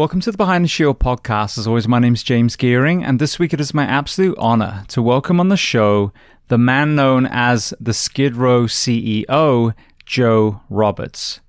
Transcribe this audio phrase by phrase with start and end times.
[0.00, 1.58] Welcome to the Behind the Shield podcast.
[1.58, 4.86] As always, my name is James Geering, and this week it is my absolute honor
[4.88, 6.10] to welcome on the show
[6.48, 9.74] the man known as the Skid Row CEO,
[10.06, 11.40] Joe Roberts.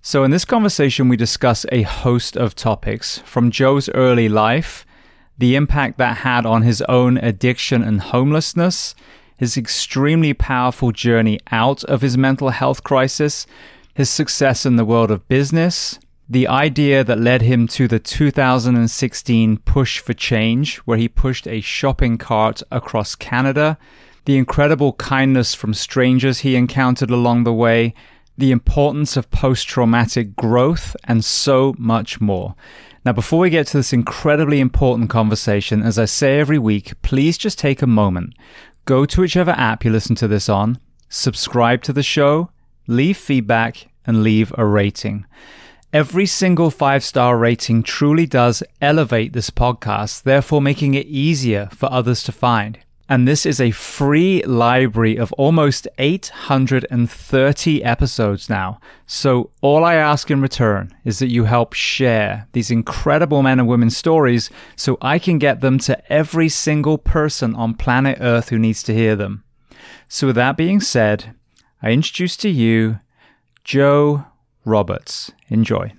[0.00, 4.86] So, in this conversation, we discuss a host of topics from Joe's early life,
[5.36, 8.94] the impact that had on his own addiction and homelessness,
[9.36, 13.46] his extremely powerful journey out of his mental health crisis,
[13.92, 15.98] his success in the world of business,
[16.28, 21.60] the idea that led him to the 2016 Push for Change, where he pushed a
[21.60, 23.76] shopping cart across Canada,
[24.24, 27.94] the incredible kindness from strangers he encountered along the way,
[28.38, 32.54] the importance of post traumatic growth, and so much more.
[33.04, 37.36] Now, before we get to this incredibly important conversation, as I say every week, please
[37.36, 38.34] just take a moment.
[38.86, 40.78] Go to whichever app you listen to this on,
[41.10, 42.50] subscribe to the show,
[42.86, 45.26] leave feedback, and leave a rating.
[45.94, 51.88] Every single five star rating truly does elevate this podcast, therefore making it easier for
[51.92, 52.80] others to find.
[53.08, 58.80] And this is a free library of almost 830 episodes now.
[59.06, 63.68] So, all I ask in return is that you help share these incredible men and
[63.68, 68.58] women stories so I can get them to every single person on planet Earth who
[68.58, 69.44] needs to hear them.
[70.08, 71.36] So, with that being said,
[71.80, 72.98] I introduce to you
[73.62, 74.24] Joe
[74.64, 75.32] Roberts.
[75.48, 75.92] Enjoy.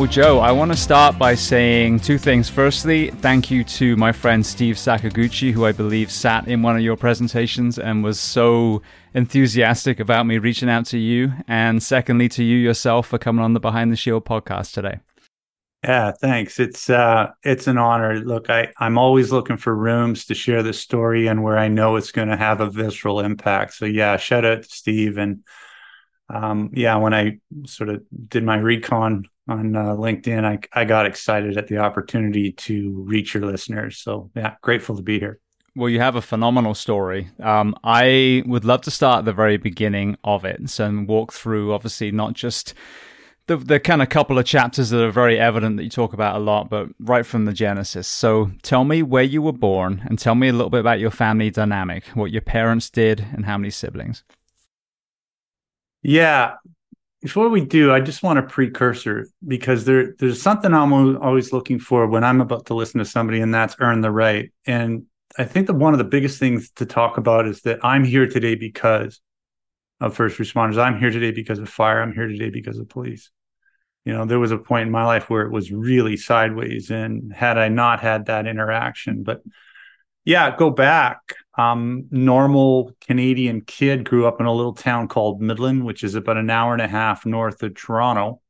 [0.00, 2.48] Well, Joe, I want to start by saying two things.
[2.48, 6.80] Firstly, thank you to my friend Steve Sakaguchi, who I believe sat in one of
[6.80, 8.80] your presentations and was so
[9.12, 11.34] enthusiastic about me reaching out to you.
[11.46, 15.00] And secondly, to you yourself for coming on the Behind the Shield podcast today.
[15.84, 16.58] Yeah, thanks.
[16.58, 18.20] It's uh it's an honor.
[18.20, 21.96] Look, I I'm always looking for rooms to share the story and where I know
[21.96, 23.74] it's going to have a visceral impact.
[23.74, 25.44] So yeah, shout out to Steve and
[26.30, 31.06] um yeah, when I sort of did my recon on uh, LinkedIn, I, I got
[31.06, 33.98] excited at the opportunity to reach your listeners.
[33.98, 35.40] So, yeah, grateful to be here.
[35.76, 37.28] Well, you have a phenomenal story.
[37.40, 41.32] Um, I would love to start at the very beginning of it so, and walk
[41.32, 42.74] through, obviously, not just
[43.46, 46.36] the, the kind of couple of chapters that are very evident that you talk about
[46.36, 48.08] a lot, but right from the genesis.
[48.08, 51.10] So, tell me where you were born and tell me a little bit about your
[51.10, 54.24] family dynamic, what your parents did, and how many siblings.
[56.02, 56.54] Yeah,
[57.22, 61.78] before we do, I just want a precursor because there there's something I'm always looking
[61.78, 64.50] for when I'm about to listen to somebody, and that's earn the right.
[64.66, 65.04] And
[65.38, 68.26] I think that one of the biggest things to talk about is that I'm here
[68.26, 69.20] today because
[70.00, 70.78] of first responders.
[70.78, 72.00] I'm here today because of fire.
[72.00, 73.30] I'm here today because of police.
[74.06, 77.32] You know, there was a point in my life where it was really sideways, and
[77.34, 79.42] had I not had that interaction, but
[80.24, 81.18] yeah, go back.
[81.60, 86.38] Um, normal Canadian kid grew up in a little town called Midland, which is about
[86.38, 88.40] an hour and a half north of Toronto.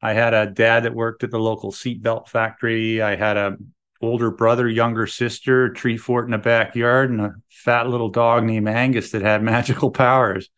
[0.00, 3.02] I had a dad that worked at the local seatbelt factory.
[3.02, 3.56] I had a
[4.00, 8.68] older brother, younger sister, tree fort in the backyard, and a fat little dog named
[8.68, 10.48] Angus that had magical powers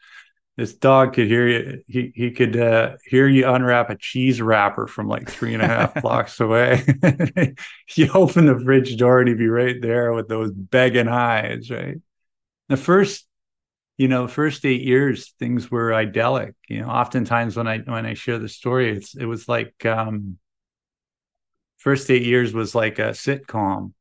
[0.57, 1.83] this dog could hear you.
[1.87, 5.67] He he could uh, hear you unwrap a cheese wrapper from like three and a
[5.67, 6.85] half blocks away.
[7.95, 11.71] you open the fridge door and he'd be right there with those begging eyes.
[11.71, 11.97] Right.
[12.69, 13.27] The first,
[13.97, 16.55] you know, first eight years, things were idyllic.
[16.69, 20.39] You know, oftentimes when I when I share the story, it's it was like um,
[21.79, 23.93] first eight years was like a sitcom.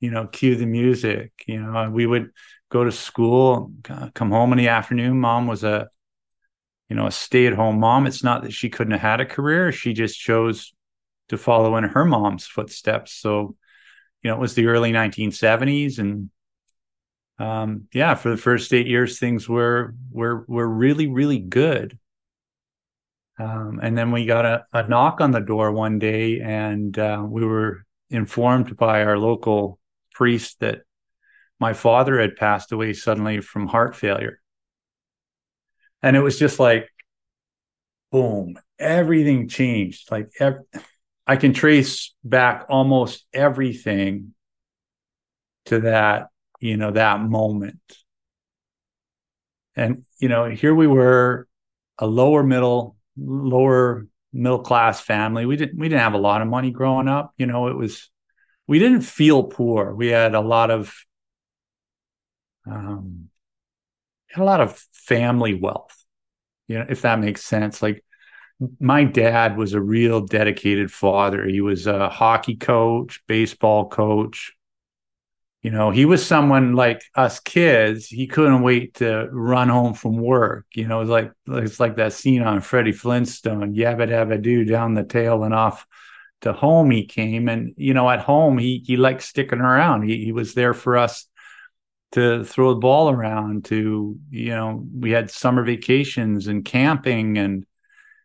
[0.00, 1.32] You know, cue the music.
[1.46, 2.30] You know, we would
[2.72, 3.70] go to school,
[4.14, 5.20] come home in the afternoon.
[5.20, 5.90] Mom was a,
[6.88, 8.06] you know, a stay at home mom.
[8.06, 9.72] It's not that she couldn't have had a career.
[9.72, 10.72] She just chose
[11.28, 13.12] to follow in her mom's footsteps.
[13.12, 13.56] So,
[14.22, 15.98] you know, it was the early 1970s.
[15.98, 16.30] And
[17.38, 21.98] um, yeah, for the first eight years, things were, were, were really, really good.
[23.38, 27.22] Um, and then we got a, a, knock on the door one day and uh,
[27.26, 29.78] we were informed by our local
[30.14, 30.82] priest that
[31.62, 34.40] my father had passed away suddenly from heart failure.
[36.02, 36.88] And it was just like,
[38.10, 40.10] boom, everything changed.
[40.10, 40.66] Like, ev-
[41.24, 44.34] I can trace back almost everything
[45.66, 46.28] to that,
[46.58, 47.80] you know, that moment.
[49.76, 51.46] And, you know, here we were,
[51.98, 55.46] a lower middle, lower middle class family.
[55.46, 57.32] We didn't we didn't have a lot of money growing up.
[57.36, 58.10] You know, it was
[58.66, 59.94] we didn't feel poor.
[59.94, 60.92] We had a lot of
[62.66, 63.28] um,
[64.36, 66.04] a lot of family wealth,
[66.68, 67.82] you know, if that makes sense.
[67.82, 68.04] Like
[68.80, 71.46] my dad was a real dedicated father.
[71.46, 74.52] He was a hockey coach, baseball coach.
[75.62, 78.06] You know, he was someone like us kids.
[78.06, 80.66] He couldn't wait to run home from work.
[80.74, 84.94] You know, it's like it's like that scene on Freddie Flintstone, yabba dabba do down
[84.94, 85.86] the tail and off
[86.40, 87.48] to home he came.
[87.48, 90.02] And you know, at home he he liked sticking around.
[90.02, 91.28] He he was there for us
[92.12, 93.64] to throw the ball around.
[93.66, 97.66] To you know, we had summer vacations and camping and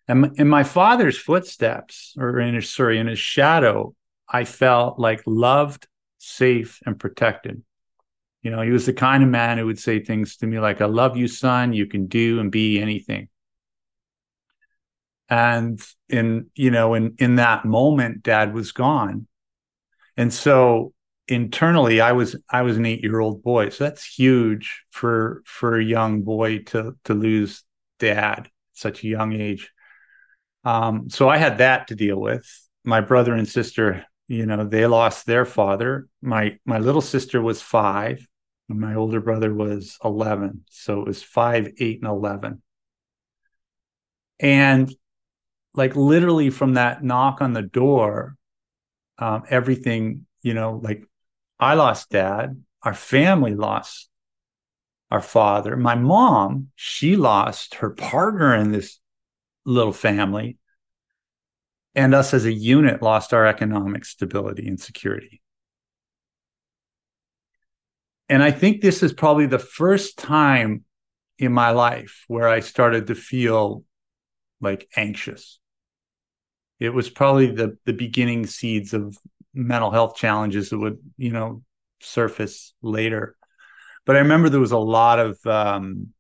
[0.08, 3.94] and in my father's footsteps, or in his sorry, in his shadow,
[4.30, 5.88] I felt like loved,
[6.18, 7.62] safe, and protected.
[8.42, 10.80] You know, he was the kind of man who would say things to me like,
[10.80, 11.74] I love you, son.
[11.74, 13.28] You can do and be anything.
[15.30, 19.28] And in, you know, in in that moment, dad was gone.
[20.16, 20.94] And so
[21.28, 23.70] internally I was I was an eight year old boy.
[23.70, 27.64] So that's huge for for a young boy to to lose
[28.00, 29.72] dad at such a young age.
[30.64, 32.46] Um, so I had that to deal with.
[32.84, 36.08] My brother and sister, you know, they lost their father.
[36.22, 38.26] My my little sister was five,
[38.70, 40.64] and my older brother was eleven.
[40.70, 42.62] So it was five, eight, and eleven.
[44.40, 44.94] And
[45.74, 48.36] like literally from that knock on the door,
[49.20, 51.07] um, everything, you know, like
[51.60, 54.10] I lost dad, our family lost
[55.10, 55.76] our father.
[55.76, 59.00] My mom, she lost her partner in this
[59.66, 60.58] little family.
[61.96, 65.42] And us as a unit lost our economic stability and security.
[68.30, 70.84] And I think this is probably the first time
[71.40, 73.84] in my life where I started to feel
[74.62, 75.60] like anxious.
[76.80, 79.18] It was probably the the beginning seeds of
[79.58, 81.64] mental health challenges that would, you know,
[82.00, 83.36] surface later.
[84.06, 86.14] But I remember there was a lot of um,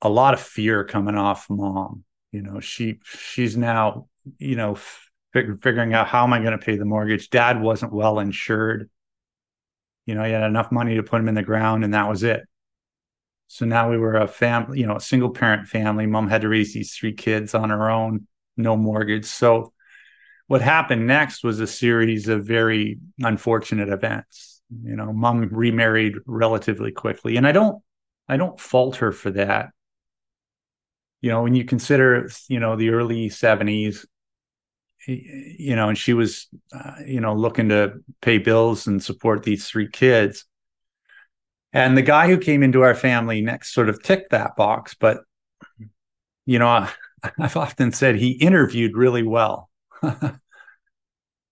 [0.00, 2.04] a lot of fear coming off mom.
[2.30, 4.08] You know, she she's now
[4.38, 4.76] you know
[5.32, 7.30] fig- figuring out how am I going to pay the mortgage.
[7.30, 8.88] Dad wasn't well insured.
[10.06, 12.22] You know, he had enough money to put him in the ground, and that was
[12.22, 12.42] it.
[13.48, 16.06] So now we were a family, you know, a single parent family.
[16.06, 18.26] Mom had to raise these three kids on her own,
[18.56, 19.24] no mortgage.
[19.24, 19.72] So
[20.48, 24.60] what happened next was a series of very unfortunate events.
[24.82, 27.82] You know, mom remarried relatively quickly, and I don't,
[28.28, 29.70] I don't fault her for that.
[31.20, 34.06] You know when you consider you know the early 70s
[35.06, 39.66] you know and she was uh, you know looking to pay bills and support these
[39.66, 40.44] three kids.
[41.72, 45.18] And the guy who came into our family next sort of ticked that box but
[46.46, 46.86] you know
[47.38, 49.68] i've often said he interviewed really well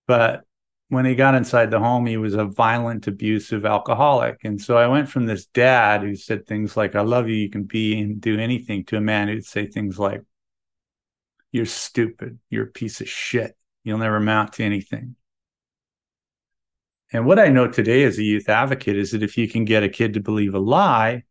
[0.07, 0.45] but
[0.89, 4.39] when he got inside the home, he was a violent, abusive alcoholic.
[4.45, 7.51] And so I went from this dad who said things like, I love you, you
[7.51, 10.23] can be and do anything, to a man who'd say things like,
[11.51, 15.17] You're stupid, you're a piece of shit, you'll never amount to anything.
[17.13, 19.83] And what I know today as a youth advocate is that if you can get
[19.83, 21.23] a kid to believe a lie,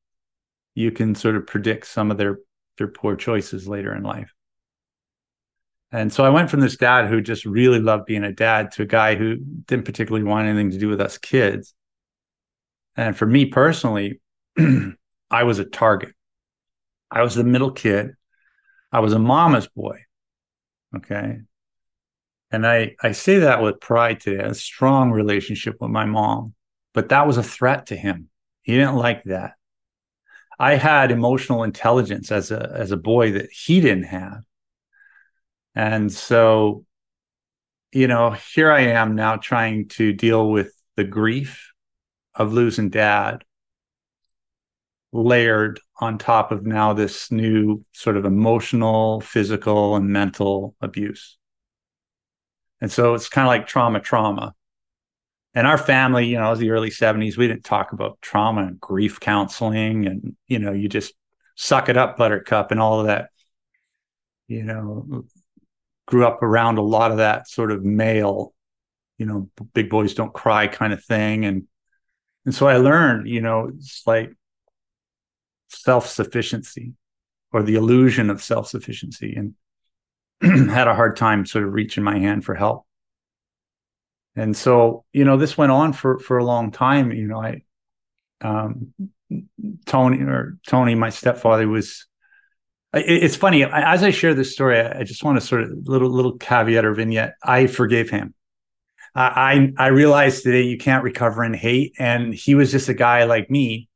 [0.74, 2.40] you can sort of predict some of their
[2.78, 4.35] their poor choices later in life.
[5.92, 8.82] And so I went from this dad who just really loved being a dad to
[8.82, 11.74] a guy who didn't particularly want anything to do with us kids.
[12.98, 14.20] And for me personally,
[14.58, 16.14] I was a target.
[17.12, 18.12] I was the middle kid.
[18.92, 20.00] I was a mama's boy.
[20.96, 21.40] Okay.
[22.52, 26.54] And I, I say that with pride today, a strong relationship with my mom,
[26.94, 28.30] but that was a threat to him.
[28.62, 29.54] He didn't like that.
[30.58, 34.44] I had emotional intelligence as a, as a boy that he didn't have.
[35.76, 36.86] And so,
[37.92, 41.72] you know, here I am now trying to deal with the grief
[42.34, 43.44] of losing dad
[45.12, 51.38] layered on top of now this new sort of emotional, physical, and mental abuse.
[52.82, 54.54] And so it's kind of like trauma, trauma.
[55.54, 58.64] And our family, you know, it was the early 70s, we didn't talk about trauma
[58.64, 61.14] and grief counseling and, you know, you just
[61.56, 63.30] suck it up, buttercup, and all of that,
[64.50, 65.26] you know,
[66.06, 68.54] grew up around a lot of that sort of male,
[69.18, 71.46] you know, big boys don't cry kind of thing.
[71.46, 71.64] And
[72.46, 74.32] and so I learned, you know, it's like
[75.70, 76.94] self-sufficiency
[77.52, 79.36] or the illusion of self-sufficiency
[80.42, 82.86] and had a hard time sort of reaching my hand for help.
[84.36, 87.12] And so, you know, this went on for for a long time.
[87.12, 87.62] You know, I
[88.42, 88.94] um
[89.86, 92.06] Tony or Tony, my stepfather was
[92.96, 94.80] it's funny as I share this story.
[94.80, 97.36] I just want to sort of little little caveat or vignette.
[97.44, 98.34] I forgave him.
[99.14, 103.24] I I realized today you can't recover in hate, and he was just a guy
[103.26, 103.90] like me,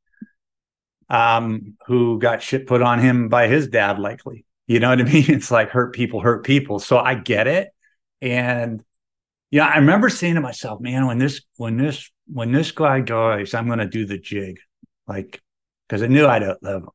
[1.08, 4.44] um, who got shit put on him by his dad, likely.
[4.66, 5.24] You know what I mean?
[5.28, 6.78] It's like hurt people hurt people.
[6.78, 7.70] So I get it.
[8.22, 8.82] And
[9.50, 13.54] yeah, I remember saying to myself, man, when this when this when this guy dies,
[13.54, 14.58] I'm gonna do the jig.
[15.06, 15.42] Like,
[15.88, 16.88] because I knew I'd outlive him.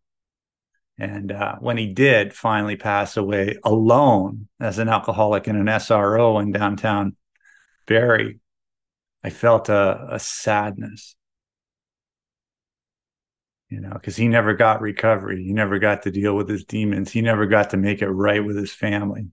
[0.97, 6.41] And uh, when he did finally pass away alone as an alcoholic in an SRO
[6.41, 7.15] in downtown
[7.85, 8.39] Barrie,
[9.23, 11.15] I felt a, a sadness,
[13.69, 15.43] you know, because he never got recovery.
[15.43, 17.11] He never got to deal with his demons.
[17.11, 19.27] He never got to make it right with his family.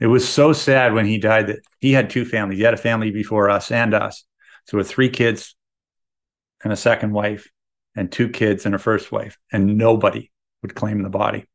[0.00, 2.58] It was so sad when he died that he had two families.
[2.58, 4.24] He had a family before us and us.
[4.66, 5.54] So with three kids
[6.64, 7.48] and a second wife
[7.94, 10.31] and two kids and a first wife, and nobody
[10.62, 11.46] would claim the body.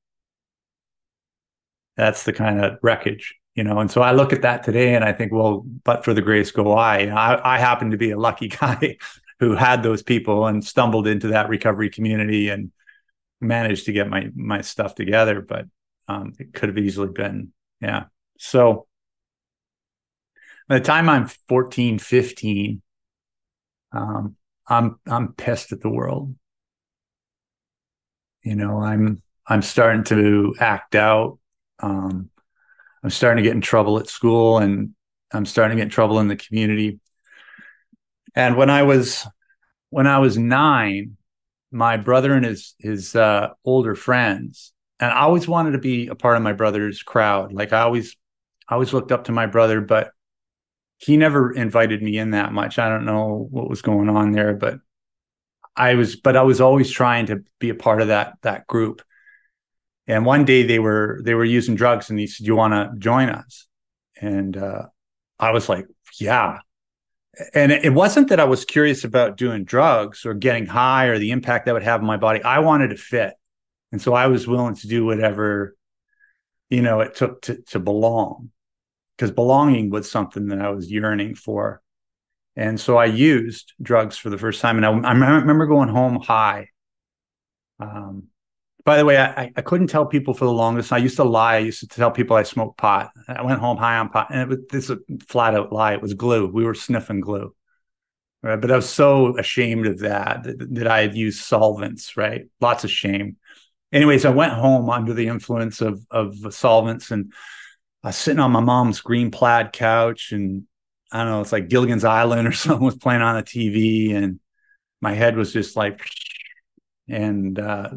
[1.96, 3.80] That's the kind of wreckage, you know.
[3.80, 6.52] And so I look at that today and I think, well, but for the grace
[6.52, 7.08] go I.
[7.08, 8.98] I, I happen to be a lucky guy
[9.40, 12.72] who had those people and stumbled into that recovery community and
[13.42, 15.42] managed to get my my stuff together.
[15.42, 15.66] But
[16.08, 18.06] um, it could have easily been, yeah.
[18.38, 18.88] So
[20.68, 22.82] by the time I'm 14, 15,
[23.94, 24.36] um,
[24.68, 26.36] I'm I'm pissed at the world.
[28.48, 31.38] You know, I'm I'm starting to act out.
[31.80, 32.30] Um,
[33.04, 34.94] I'm starting to get in trouble at school, and
[35.34, 37.02] I'm starting to get in trouble in the community.
[38.36, 39.28] And when I was
[39.90, 41.18] when I was nine,
[41.74, 46.16] my brother and his his uh, older friends, and I always wanted to be a
[46.16, 47.52] part of my brother's crowd.
[47.52, 48.16] Like I always
[48.70, 50.12] I always looked up to my brother, but
[51.00, 52.80] he never invited me in that much.
[52.80, 54.80] I don't know what was going on there, but
[55.78, 59.02] I was, but I was always trying to be a part of that that group.
[60.08, 62.98] And one day they were they were using drugs, and he said, "You want to
[62.98, 63.68] join us?"
[64.20, 64.88] And uh,
[65.40, 65.86] I was like,
[66.20, 66.60] "Yeah."
[67.54, 71.30] And it wasn't that I was curious about doing drugs or getting high or the
[71.30, 72.42] impact that would have on my body.
[72.42, 73.34] I wanted to fit,
[73.92, 75.76] and so I was willing to do whatever,
[76.70, 78.50] you know, it took to to belong,
[79.16, 81.82] because belonging was something that I was yearning for.
[82.58, 84.78] And so I used drugs for the first time.
[84.78, 86.70] And I, I remember going home high.
[87.80, 88.30] Um,
[88.84, 90.92] by the way, I, I couldn't tell people for the longest.
[90.92, 91.56] I used to lie.
[91.56, 93.12] I used to tell people I smoked pot.
[93.28, 94.98] I went home high on pot, and it was this a
[95.28, 95.94] flat out lie.
[95.94, 96.48] It was glue.
[96.48, 97.54] We were sniffing glue,
[98.42, 98.60] right?
[98.60, 102.46] But I was so ashamed of that that, that I had used solvents, right?
[102.62, 103.36] Lots of shame.
[103.92, 107.34] Anyways, I went home under the influence of of solvents, and
[108.04, 110.64] I was sitting on my mom's green plaid couch, and
[111.12, 114.40] I don't know, it's like Gilligan's Island or something was playing on the TV, and
[115.02, 116.08] my head was just like,
[117.08, 117.90] and uh,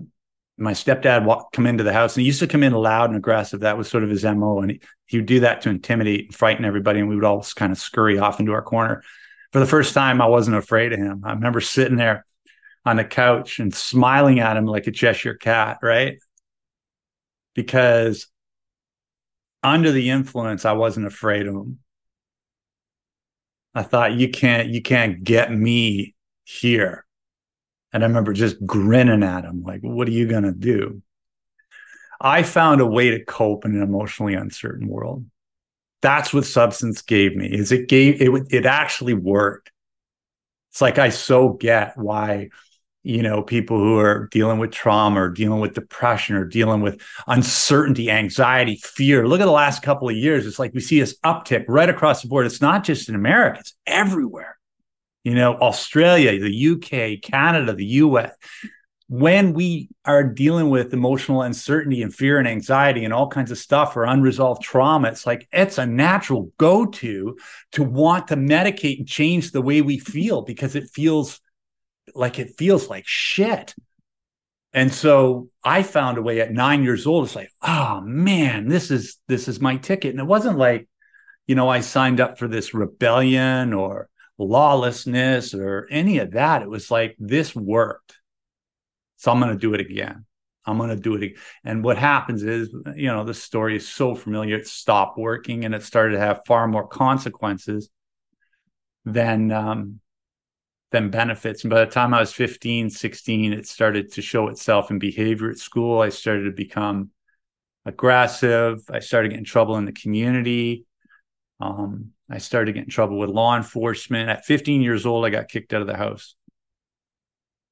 [0.56, 3.60] my stepdad come into the house, and he used to come in loud and aggressive.
[3.60, 6.34] That was sort of his mo, and he, he would do that to intimidate and
[6.34, 9.02] frighten everybody, and we would all kind of scurry off into our corner.
[9.52, 11.22] For the first time, I wasn't afraid of him.
[11.24, 12.24] I remember sitting there
[12.84, 16.18] on the couch and smiling at him like a Cheshire cat, right?
[17.54, 18.28] Because
[19.62, 21.78] under the influence, I wasn't afraid of him.
[23.74, 27.06] I thought you can't you can't get me here.
[27.92, 31.02] And I remember just grinning at him, like, what are you gonna do?
[32.20, 35.24] I found a way to cope in an emotionally uncertain world.
[36.02, 37.46] That's what substance gave me.
[37.46, 39.70] Is it gave it it actually worked.
[40.70, 42.50] It's like I so get why
[43.02, 47.00] you know, people who are dealing with trauma or dealing with depression or dealing with
[47.26, 49.26] uncertainty, anxiety, fear.
[49.26, 50.46] Look at the last couple of years.
[50.46, 52.46] It's like we see this uptick right across the board.
[52.46, 54.58] It's not just in America, it's everywhere.
[55.24, 58.32] You know, Australia, the UK, Canada, the US.
[59.08, 63.58] When we are dealing with emotional uncertainty and fear and anxiety and all kinds of
[63.58, 67.36] stuff or unresolved trauma, it's like it's a natural go to
[67.72, 71.40] to want to medicate and change the way we feel because it feels
[72.14, 73.74] like it feels like shit.
[74.72, 77.24] And so I found a way at nine years old.
[77.24, 80.10] It's like, oh man, this is this is my ticket.
[80.12, 80.88] And it wasn't like,
[81.46, 86.62] you know, I signed up for this rebellion or lawlessness or any of that.
[86.62, 88.16] It was like this worked.
[89.16, 90.24] So I'm gonna do it again.
[90.66, 91.22] I'm going to do it.
[91.22, 91.38] Again.
[91.64, 94.56] And what happens is, you know, the story is so familiar.
[94.56, 97.90] It stopped working and it started to have far more consequences
[99.04, 100.00] than um,
[100.90, 101.62] than benefits.
[101.62, 105.50] And by the time I was 15, 16, it started to show itself in behavior
[105.50, 106.00] at school.
[106.00, 107.10] I started to become
[107.84, 108.80] aggressive.
[108.90, 110.84] I started getting trouble in the community.
[111.60, 114.30] Um, I started getting trouble with law enforcement.
[114.30, 116.34] At 15 years old, I got kicked out of the house.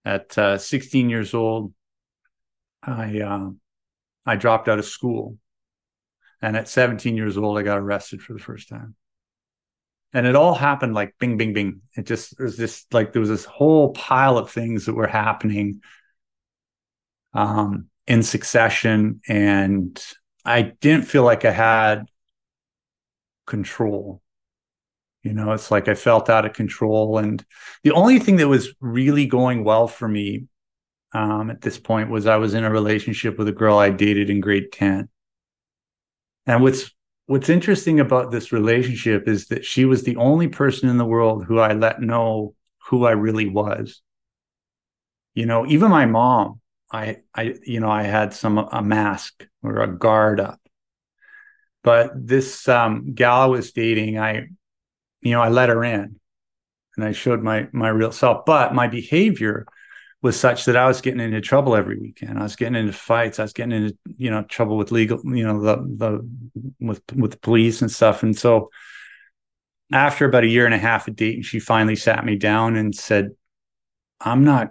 [0.05, 1.73] At uh, 16 years old,
[2.83, 3.51] I uh,
[4.25, 5.37] I dropped out of school,
[6.41, 8.95] and at 17 years old, I got arrested for the first time
[10.15, 13.21] and it all happened like bing bing bing it just it was just like there
[13.21, 15.81] was this whole pile of things that were happening
[17.35, 19.21] um in succession.
[19.29, 20.03] And
[20.45, 22.07] I didn't feel like I had
[23.47, 24.23] control.
[25.23, 27.19] You know, it's like I felt out of control.
[27.19, 27.45] And
[27.85, 30.47] the only thing that was really going well for me
[31.13, 34.31] um, at this point was I was in a relationship with a girl I dated
[34.31, 35.09] in grade 10.
[36.47, 36.91] And what's
[37.29, 41.45] what's interesting about this relationship is that she was the only person in the world
[41.45, 42.55] who I let know
[42.89, 44.01] who I really was.
[45.35, 49.83] You know, even my mom, I I you know, I had some a mask or
[49.83, 50.59] a guard up.
[51.85, 54.47] But this um, gal I was dating, I
[55.21, 56.19] you know, I let her in
[56.97, 58.47] and I showed my my real self.
[58.47, 59.67] But my behavior
[60.21, 62.39] was such that I was getting into trouble every weekend.
[62.39, 63.39] I was getting into fights.
[63.39, 66.29] I was getting into you know trouble with legal, you know, the the
[66.81, 68.23] with with the police and stuff.
[68.23, 68.71] And so
[69.93, 72.95] after about a year and a half of dating, she finally sat me down and
[72.95, 73.31] said,
[74.21, 74.69] "I'm not,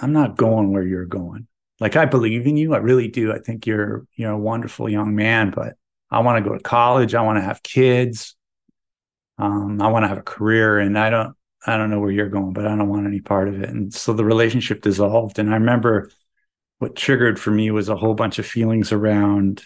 [0.00, 1.46] I'm not going where you're going.
[1.80, 2.74] Like I believe in you.
[2.74, 3.32] I really do.
[3.32, 5.76] I think you're you're a wonderful young man, but
[6.10, 7.14] I want to go to college.
[7.14, 8.36] I want to have kids.
[9.38, 11.34] Um, I want to have a career, and I don't
[11.66, 13.70] I don't know where you're going, but I don't want any part of it.
[13.70, 15.38] And so the relationship dissolved.
[15.38, 16.10] And I remember
[16.78, 19.64] what triggered for me was a whole bunch of feelings around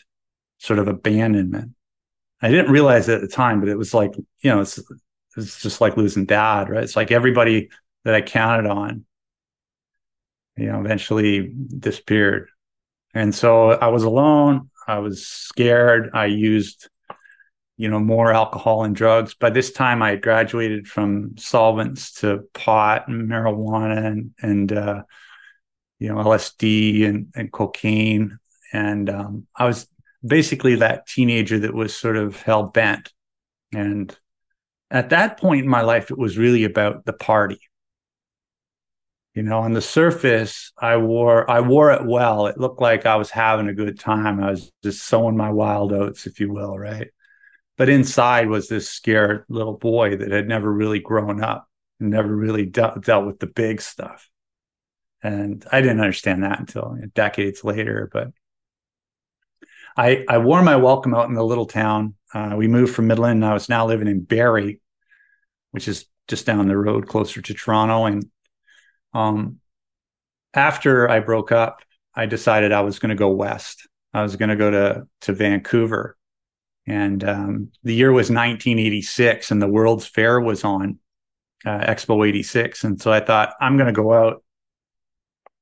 [0.58, 1.72] sort of abandonment.
[2.40, 4.80] I didn't realize it at the time, but it was like, you know, it's
[5.36, 6.84] it's just like losing dad, right?
[6.84, 7.70] It's like everybody
[8.04, 9.04] that I counted on,
[10.56, 12.48] you know, eventually disappeared.
[13.14, 14.70] And so I was alone.
[14.86, 16.10] I was scared.
[16.14, 16.88] I used
[17.78, 19.34] you know more alcohol and drugs.
[19.34, 25.02] By this time i had graduated from solvents to pot and marijuana and and uh,
[25.98, 28.38] you know lsd and, and cocaine.
[28.72, 29.86] And um, i was
[30.26, 33.12] basically that teenager that was sort of hell bent.
[33.72, 34.14] And
[34.90, 37.60] at that point in my life it was really about the party.
[39.34, 42.48] You know on the surface i wore i wore it well.
[42.48, 44.42] It looked like i was having a good time.
[44.42, 47.08] I was just sowing my wild oats if you will right
[47.78, 51.68] but inside was this scared little boy that had never really grown up
[52.00, 54.28] and never really de- dealt with the big stuff.
[55.22, 58.10] And I didn't understand that until decades later.
[58.12, 58.32] But
[59.96, 62.14] I, I wore my welcome out in the little town.
[62.34, 64.80] Uh, we moved from Midland, and I was now living in Barrie,
[65.70, 68.06] which is just down the road, closer to Toronto.
[68.06, 68.26] And
[69.14, 69.60] um,
[70.52, 71.80] after I broke up,
[72.12, 73.86] I decided I was going to go west.
[74.12, 76.17] I was going to go to to Vancouver
[76.88, 80.98] and um, the year was 1986, and the World's Fair was on
[81.64, 82.84] uh, Expo 86.
[82.84, 84.42] And so I thought, I'm going to go out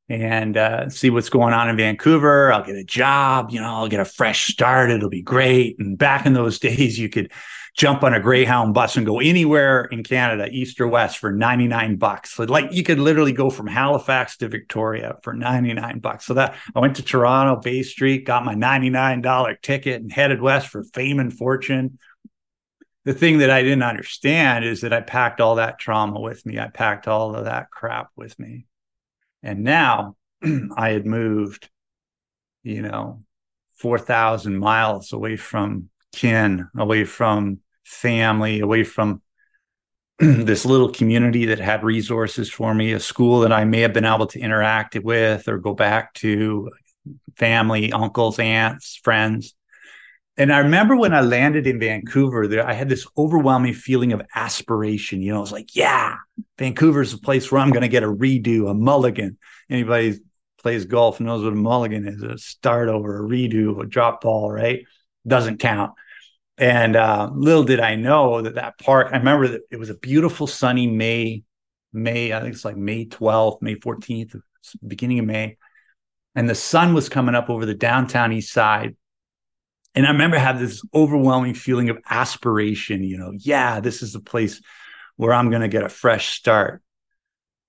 [0.08, 2.52] and uh, see what's going on in Vancouver.
[2.52, 4.90] I'll get a job, you know, I'll get a fresh start.
[4.90, 5.78] It'll be great.
[5.78, 7.32] And back in those days, you could
[7.76, 11.96] jump on a Greyhound bus and go anywhere in Canada, east or west, for 99
[11.96, 12.38] bucks.
[12.38, 16.24] Like you could literally go from Halifax to Victoria for 99 bucks.
[16.24, 20.68] So that I went to Toronto, Bay Street, got my $99 ticket and headed west
[20.68, 21.98] for fame and fortune.
[23.04, 26.58] The thing that I didn't understand is that I packed all that trauma with me.
[26.58, 28.66] I packed all of that crap with me.
[29.42, 30.16] And now
[30.76, 31.68] I had moved,
[32.62, 33.22] you know,
[33.76, 39.22] 4,000 miles away from kin, away from family, away from
[40.18, 44.04] this little community that had resources for me, a school that I may have been
[44.04, 46.70] able to interact with or go back to,
[47.36, 49.54] family, uncles, aunts, friends.
[50.36, 54.22] And I remember when I landed in Vancouver, there I had this overwhelming feeling of
[54.34, 55.22] aspiration.
[55.22, 56.16] You know, I was like, yeah,
[56.58, 59.38] Vancouver's a place where I'm going to get a redo, a mulligan.
[59.70, 60.18] Anybody
[60.58, 64.50] plays golf knows what a mulligan is a start over, a redo, a drop ball,
[64.50, 64.84] right?
[65.26, 65.92] Doesn't count.
[66.58, 69.94] And uh, little did I know that that park, I remember that it was a
[69.94, 71.44] beautiful sunny May,
[71.92, 74.40] May, I think it's like May 12th, May 14th,
[74.86, 75.58] beginning of May.
[76.34, 78.96] And the sun was coming up over the downtown east side.
[79.94, 84.20] And I remember having this overwhelming feeling of aspiration, you know, yeah, this is the
[84.20, 84.60] place
[85.16, 86.82] where I'm going to get a fresh start.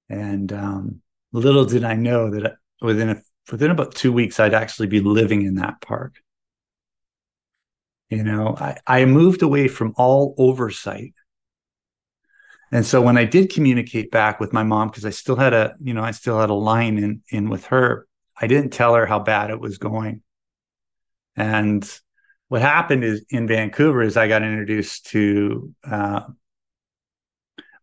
[0.09, 4.87] And um, little did I know that within a, within about two weeks, I'd actually
[4.87, 6.15] be living in that park.
[8.09, 11.13] You know, I, I moved away from all oversight.
[12.71, 15.75] And so when I did communicate back with my mom, because I still had a,
[15.81, 18.07] you know, I still had a line in in with her,
[18.39, 20.21] I didn't tell her how bad it was going.
[21.35, 21.89] And
[22.49, 26.21] what happened is in Vancouver is I got introduced to uh,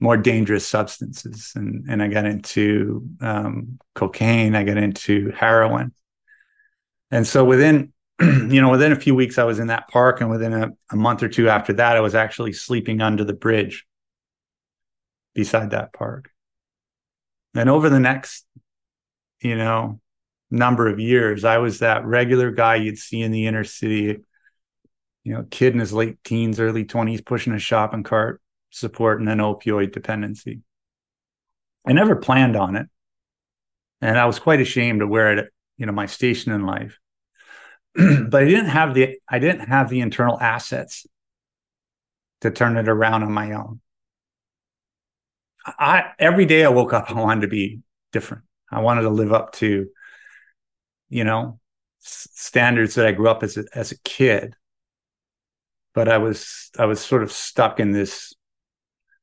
[0.00, 5.92] more dangerous substances, and and I got into um, cocaine, I got into heroin,
[7.10, 7.93] and so within
[8.50, 10.96] you know, within a few weeks, I was in that park, and within a, a
[10.96, 13.86] month or two after that, I was actually sleeping under the bridge
[15.34, 16.30] beside that park.
[17.54, 18.46] And over the next,
[19.40, 20.00] you know,
[20.54, 21.44] number of years.
[21.44, 24.18] I was that regular guy you'd see in the inner city,
[25.24, 29.38] you know, kid in his late teens, early 20s, pushing a shopping cart, supporting an
[29.38, 30.60] opioid dependency.
[31.86, 32.86] I never planned on it.
[34.00, 36.98] And I was quite ashamed of where it, you know, my station in life.
[38.28, 41.06] but I didn't have the I didn't have the internal assets
[42.42, 43.80] to turn it around on my own.
[45.66, 47.80] I every day I woke up, I wanted to be
[48.12, 48.44] different.
[48.70, 49.88] I wanted to live up to,
[51.08, 51.60] you know,
[52.02, 54.54] s- standards that I grew up as a, as a kid.
[55.94, 58.34] But I was I was sort of stuck in this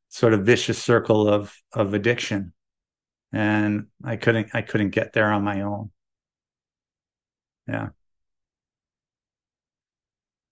[0.10, 2.54] sort of vicious circle of of addiction,
[3.34, 5.92] and I couldn't I couldn't get there on my own.
[7.68, 7.90] Yeah.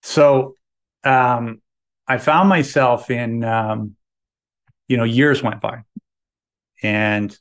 [0.01, 0.55] So,
[1.03, 1.61] um,
[2.07, 3.95] I found myself in um,
[4.89, 5.83] you know, years went by.
[6.83, 7.37] And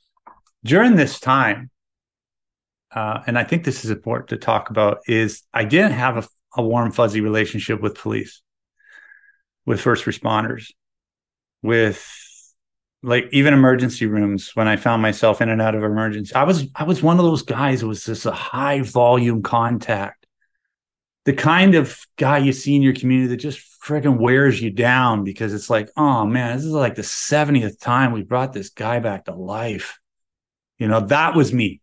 [0.62, 1.70] during this time,
[2.94, 6.28] uh, and I think this is important to talk about, is I didn't have a,
[6.56, 8.42] a warm, fuzzy relationship with police,
[9.66, 10.70] with first responders,
[11.62, 12.06] with
[13.02, 16.34] like even emergency rooms when I found myself in and out of emergency.
[16.34, 20.17] I was I was one of those guys who was just a high volume contact.
[21.28, 25.24] The kind of guy you see in your community that just freaking wears you down
[25.24, 28.98] because it's like, oh man, this is like the 70th time we brought this guy
[28.98, 29.98] back to life.
[30.78, 31.82] You know, that was me.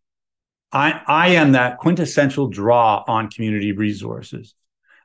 [0.72, 4.56] I I am that quintessential draw on community resources.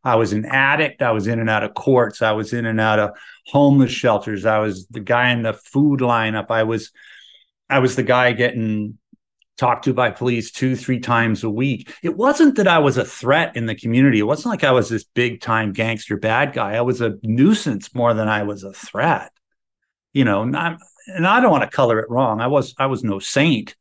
[0.02, 1.02] I was an addict.
[1.02, 2.22] I was in and out of courts.
[2.22, 3.10] I was in and out of
[3.46, 4.46] homeless shelters.
[4.46, 6.46] I was the guy in the food lineup.
[6.48, 6.92] I was
[7.68, 8.96] I was the guy getting
[9.60, 11.92] talked to by police two, three times a week.
[12.02, 14.18] It wasn't that I was a threat in the community.
[14.18, 16.76] It wasn't like I was this big time gangster bad guy.
[16.76, 19.30] I was a nuisance more than I was a threat.
[20.14, 22.40] You know, and I don't want to color it wrong.
[22.40, 23.76] I was I was no saint,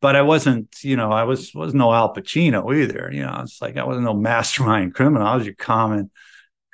[0.00, 3.10] but I wasn't, you know, I was was no Al Pacino either.
[3.12, 5.28] You know, it's like I wasn't no mastermind criminal.
[5.28, 6.10] I was your common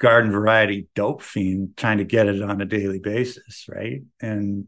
[0.00, 4.02] garden variety dope fiend trying to get it on a daily basis, right?
[4.20, 4.66] And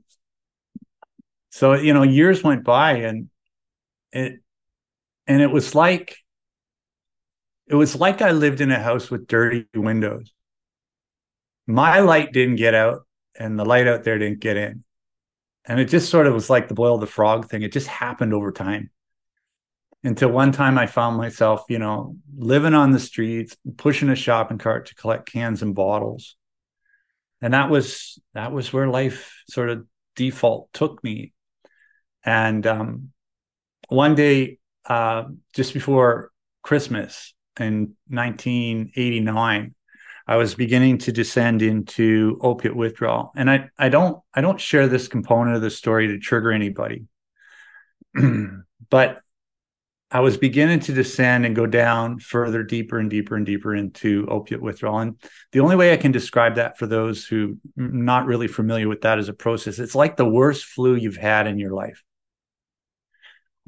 [1.50, 3.30] so, you know, years went by and
[4.12, 4.40] it
[5.26, 6.16] and it was like
[7.68, 10.32] it was like I lived in a house with dirty windows.
[11.66, 13.06] My light didn't get out,
[13.38, 14.84] and the light out there didn't get in.
[15.66, 17.62] And it just sort of was like the boil the frog thing.
[17.62, 18.90] It just happened over time.
[20.02, 24.56] Until one time I found myself, you know, living on the streets, pushing a shopping
[24.56, 26.36] cart to collect cans and bottles.
[27.42, 31.32] And that was that was where life sort of default took me.
[32.24, 33.10] And um,
[33.88, 35.24] one day, uh,
[35.54, 36.30] just before
[36.62, 39.74] Christmas in 1989,
[40.26, 44.86] I was beginning to descend into opiate withdrawal, and I I don't I don't share
[44.86, 47.06] this component of the story to trigger anybody,
[48.90, 49.22] but
[50.10, 54.26] I was beginning to descend and go down further, deeper and deeper and deeper into
[54.30, 55.00] opiate withdrawal.
[55.00, 55.20] And
[55.52, 59.02] the only way I can describe that for those who are not really familiar with
[59.02, 62.02] that as a process, it's like the worst flu you've had in your life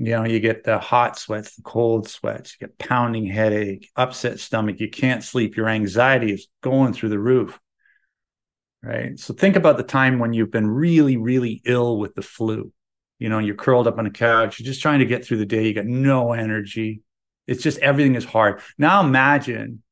[0.00, 4.40] you know you get the hot sweats the cold sweats you get pounding headache upset
[4.40, 7.60] stomach you can't sleep your anxiety is going through the roof
[8.82, 9.18] right?
[9.18, 12.72] So think about the time when you've been really really ill with the flu.
[13.18, 15.46] You know you're curled up on a couch you're just trying to get through the
[15.46, 17.02] day you got no energy.
[17.46, 18.60] It's just everything is hard.
[18.78, 19.82] Now imagine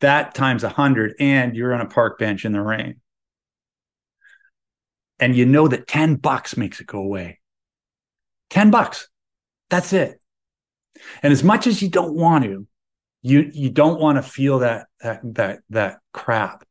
[0.00, 3.00] that times a hundred and you're on a park bench in the rain.
[5.20, 7.40] And you know that 10 bucks makes it go away.
[8.50, 9.08] 10 bucks
[9.70, 10.20] that's it.
[11.22, 12.66] And as much as you don't want to,
[13.22, 16.64] you you don't want to feel that that that that crap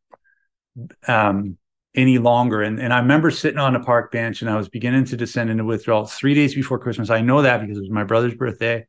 [1.08, 1.58] um,
[1.96, 2.62] any longer.
[2.62, 5.50] And and I remember sitting on a park bench and I was beginning to descend
[5.50, 7.10] into withdrawal three days before Christmas.
[7.10, 8.86] I know that because it was my brother's birthday.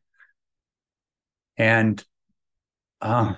[1.56, 2.02] And
[3.00, 3.34] uh,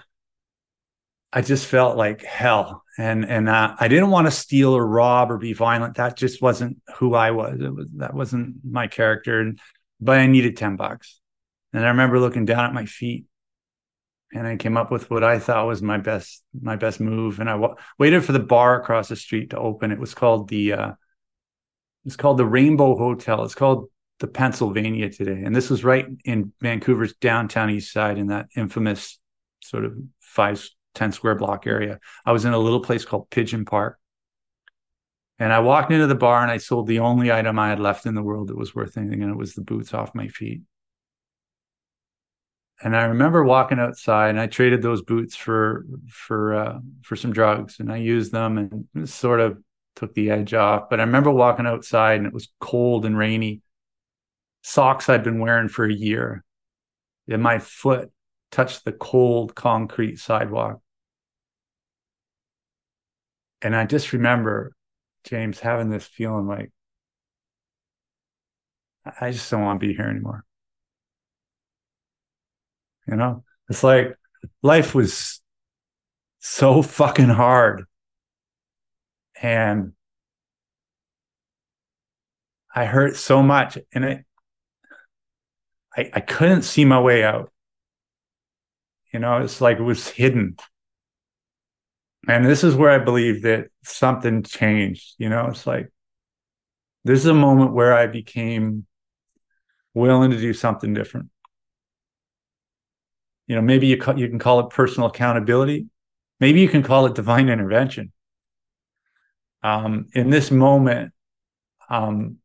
[1.32, 2.82] I just felt like hell.
[2.98, 5.96] And and uh, I didn't want to steal or rob or be violent.
[5.96, 7.58] That just wasn't who I was.
[7.60, 9.40] It was that wasn't my character.
[9.40, 9.58] And
[10.00, 11.20] but I needed 10 bucks.
[11.72, 13.26] And I remember looking down at my feet
[14.32, 17.40] and I came up with what I thought was my best my best move.
[17.40, 19.92] And I w- waited for the bar across the street to open.
[19.92, 20.92] It was called the uh,
[22.04, 23.44] it's called the Rainbow Hotel.
[23.44, 28.28] It's called the Pennsylvania today, and this was right in Vancouver's downtown east side in
[28.28, 29.18] that infamous
[29.62, 31.98] sort of five ten square block area.
[32.24, 33.98] I was in a little place called Pigeon Park,
[35.40, 38.04] and I walked into the bar and I sold the only item I had left
[38.04, 40.60] in the world that was worth anything, and it was the boots off my feet.
[42.82, 47.32] And I remember walking outside, and I traded those boots for for uh, for some
[47.32, 49.58] drugs, and I used them, and sort of
[49.96, 50.90] took the edge off.
[50.90, 53.62] But I remember walking outside, and it was cold and rainy.
[54.62, 56.44] Socks I'd been wearing for a year.
[57.28, 58.10] and my foot
[58.50, 60.80] touched the cold concrete sidewalk.
[63.62, 64.72] And I just remember
[65.24, 66.70] James having this feeling like,
[69.20, 70.44] I just don't want to be here anymore.
[73.06, 74.16] You know, it's like
[74.62, 75.40] life was
[76.38, 77.84] so fucking hard.
[79.42, 79.92] And
[82.74, 84.24] I hurt so much and I,
[85.96, 87.50] I, I couldn't see my way out.
[89.12, 90.56] You know, it's like it was hidden.
[92.28, 95.14] And this is where I believe that something changed.
[95.18, 95.90] You know, it's like
[97.04, 98.86] this is a moment where I became
[99.94, 101.30] willing to do something different.
[103.46, 105.86] You know, maybe you ca- you can call it personal accountability.
[106.38, 108.12] Maybe you can call it divine intervention.
[109.62, 111.12] Um, in this moment,
[111.88, 112.36] um,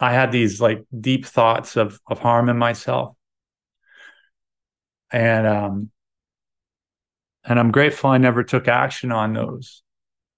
[0.00, 3.16] I had these like deep thoughts of of harm in myself,
[5.10, 5.90] and um,
[7.46, 9.82] and I'm grateful I never took action on those.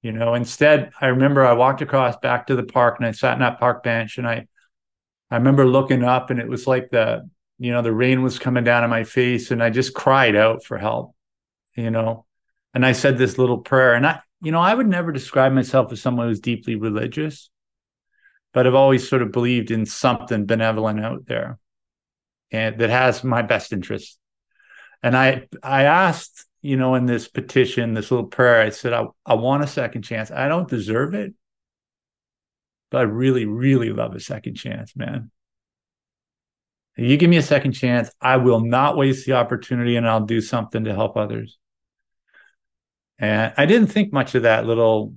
[0.03, 3.33] You know, instead, I remember I walked across back to the park and I sat
[3.33, 4.47] in that park bench and I,
[5.31, 8.63] I remember looking up and it was like the, you know, the rain was coming
[8.63, 11.17] down on my face and I just cried out for help,
[11.75, 12.27] you know,
[12.75, 15.91] and I said this little prayer and I, you know, I would never describe myself
[15.91, 17.51] as someone who's deeply religious,
[18.53, 21.59] but I've always sort of believed in something benevolent out there
[22.53, 24.17] and that has my best interest.
[25.03, 29.07] And I, I asked you know, in this petition, this little prayer, I said, I,
[29.25, 30.31] I want a second chance.
[30.31, 31.35] I don't deserve it,
[32.91, 35.31] but I really, really love a second chance, man.
[36.97, 40.41] You give me a second chance, I will not waste the opportunity and I'll do
[40.41, 41.57] something to help others.
[43.21, 45.15] And I didn't think much of that little,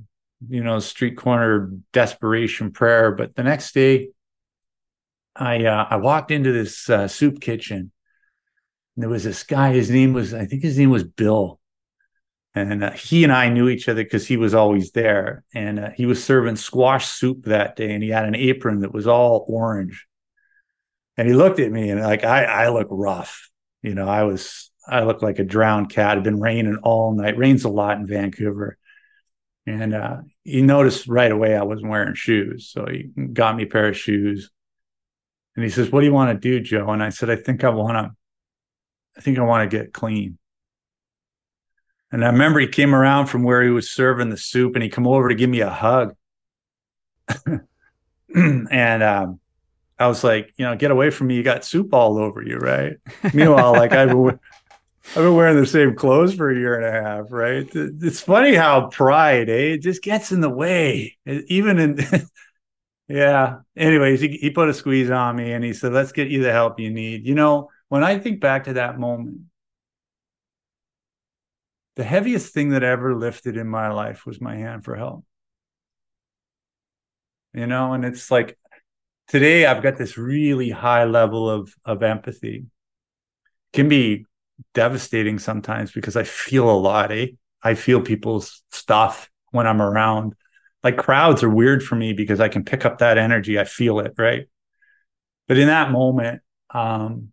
[0.48, 3.12] you know, street corner desperation prayer.
[3.12, 4.10] But the next day,
[5.36, 7.92] I uh, I walked into this uh, soup kitchen
[8.98, 11.60] there was this guy, his name was, I think his name was Bill.
[12.54, 15.46] And uh, he and I knew each other because he was always there.
[15.54, 17.94] And uh, he was serving squash soup that day.
[17.94, 20.06] And he had an apron that was all orange.
[21.18, 23.50] And he looked at me and like, I, I look rough.
[23.82, 26.14] You know, I was, I looked like a drowned cat.
[26.14, 27.38] It had been raining all night.
[27.38, 28.78] Rains a lot in Vancouver.
[29.66, 32.70] And uh, he noticed right away I wasn't wearing shoes.
[32.70, 34.50] So he got me a pair of shoes.
[35.56, 36.90] And he says, What do you want to do, Joe?
[36.90, 38.16] And I said, I think I want to
[39.18, 40.38] I think I want to get clean.
[42.12, 44.90] And I remember he came around from where he was serving the soup and he
[44.90, 46.16] come over to give me a hug.
[48.36, 49.40] and um,
[49.98, 51.36] I was like, you know, get away from me.
[51.36, 52.98] You got soup all over you, right?
[53.34, 54.40] Meanwhile, like I've been,
[55.10, 57.68] I've been wearing the same clothes for a year and a half, right?
[57.74, 59.74] It's funny how pride, eh?
[59.74, 61.18] It just gets in the way.
[61.26, 62.00] Even in,
[63.08, 63.60] yeah.
[63.78, 66.52] Anyways, he, he put a squeeze on me and he said, let's get you the
[66.52, 67.26] help you need.
[67.26, 69.42] You know, when I think back to that moment,
[71.98, 75.26] the heaviest thing that ever lifted in my life was my hand for help.
[77.54, 78.58] You know, and it's like
[79.28, 82.60] today I've got this really high level of of empathy.
[82.60, 84.26] It can be
[84.74, 87.28] devastating sometimes because I feel a lot, eh?
[87.62, 90.34] I feel people's stuff when I'm around.
[90.82, 93.60] Like crowds are weird for me because I can pick up that energy.
[93.60, 94.48] I feel it, right?
[95.50, 96.42] But in that moment,
[96.74, 97.31] um,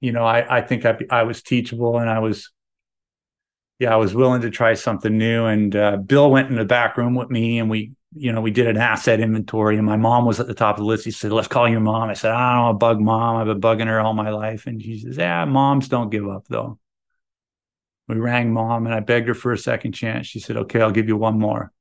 [0.00, 2.50] you know, I, I think I, I was teachable and I was,
[3.78, 5.44] yeah, I was willing to try something new.
[5.44, 8.50] And uh, Bill went in the back room with me and we, you know, we
[8.50, 11.04] did an asset inventory and my mom was at the top of the list.
[11.04, 12.08] He said, let's call your mom.
[12.08, 13.36] I said, I don't want to bug mom.
[13.36, 14.66] I've been bugging her all my life.
[14.66, 16.78] And she says, yeah, moms don't give up though.
[18.08, 20.26] We rang mom and I begged her for a second chance.
[20.26, 21.72] She said, okay, I'll give you one more.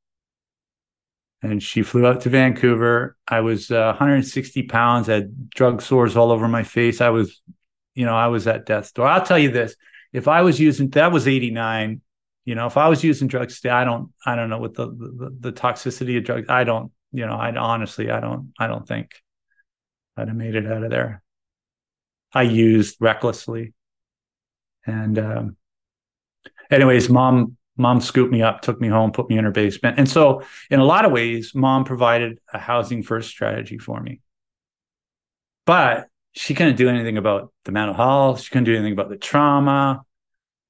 [1.41, 3.15] And she flew out to Vancouver.
[3.27, 6.99] I was uh, 160 pounds, I had drug sores all over my face.
[6.99, 7.41] I was
[7.99, 9.07] you know, I was at death's door.
[9.07, 9.75] I'll tell you this:
[10.13, 12.01] if I was using that was eighty nine.
[12.45, 14.87] You know, if I was using drugs today, I don't, I don't know what the,
[14.87, 16.47] the the toxicity of drugs.
[16.49, 19.11] I don't, you know, I honestly, I don't, I don't think
[20.17, 21.21] I'd have made it out of there.
[22.33, 23.73] I used recklessly,
[24.87, 25.57] and um,
[26.71, 29.99] anyways, mom mom scooped me up, took me home, put me in her basement.
[29.99, 34.21] And so, in a lot of ways, mom provided a housing first strategy for me.
[35.65, 36.07] But
[36.39, 38.39] she couldn't do anything about the mental health.
[38.39, 40.05] She couldn't do anything about the trauma,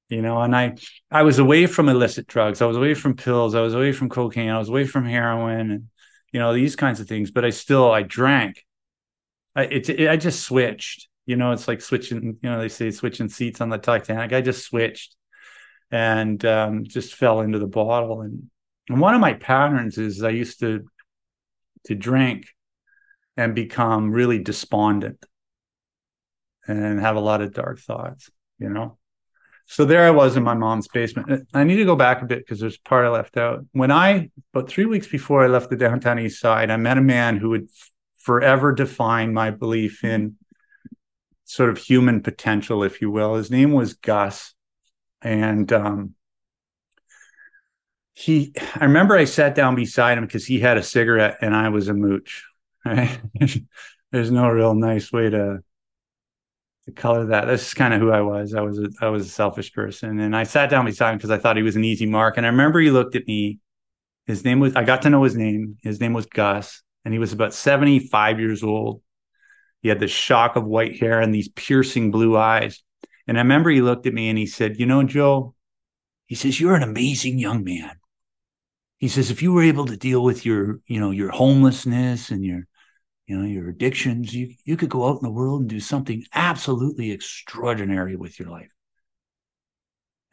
[0.10, 0.42] you know.
[0.42, 0.74] And I,
[1.12, 2.64] I was away from illicit drugs.
[2.64, 3.54] I was away from pills.
[3.54, 4.50] I was away from cocaine.
[4.50, 5.90] I was away from heroin, and
[6.32, 7.30] you know these kinds of things.
[7.30, 8.66] But I still, I drank.
[9.56, 11.08] I, it, it, I just switched.
[11.28, 12.40] You know, it's like switching.
[12.42, 14.34] You know, they say switching seats on the Titanic.
[14.34, 15.16] I just switched,
[15.92, 18.22] and um, just fell into the bottle.
[18.22, 18.50] And,
[18.90, 20.86] and one of my patterns is I used to
[21.86, 22.48] to drink
[23.38, 25.24] and become really despondent
[26.70, 28.30] and have a lot of dark thoughts,
[28.60, 28.98] you know.
[29.66, 31.48] So there I was in my mom's basement.
[31.54, 33.66] I need to go back a bit because there's part I left out.
[33.72, 37.02] When I, about three weeks before I left the downtown east side, I met a
[37.02, 37.70] man who would
[38.18, 40.38] forever define my belief in
[41.44, 43.36] sort of human potential, if you will.
[43.36, 44.54] His name was Gus.
[45.22, 46.16] And um,
[48.14, 51.70] he, I remember I sat down beside him because he had a cigarette and I
[51.70, 52.44] was a mooch.
[52.86, 53.20] Right?
[54.12, 55.64] There's no real nice way to
[56.89, 57.45] to color that.
[57.45, 58.54] This is kind of who I was.
[58.54, 61.32] I was a, I was a selfish person, and I sat down beside him because
[61.32, 62.38] I thought he was an easy mark.
[62.38, 63.60] And I remember he looked at me.
[64.25, 65.78] His name was I got to know his name.
[65.82, 69.02] His name was Gus, and he was about seventy five years old.
[69.82, 72.84] He had this shock of white hair and these piercing blue eyes.
[73.28, 75.56] And I remember he looked at me and he said, "You know, Joe,"
[76.28, 77.91] he says, "You're an amazing young man."
[78.97, 82.43] He says, "If you were able to deal with your, you know, your homelessness and
[82.43, 82.67] your
[83.30, 86.26] you know your addictions you you could go out in the world and do something
[86.34, 88.72] absolutely extraordinary with your life.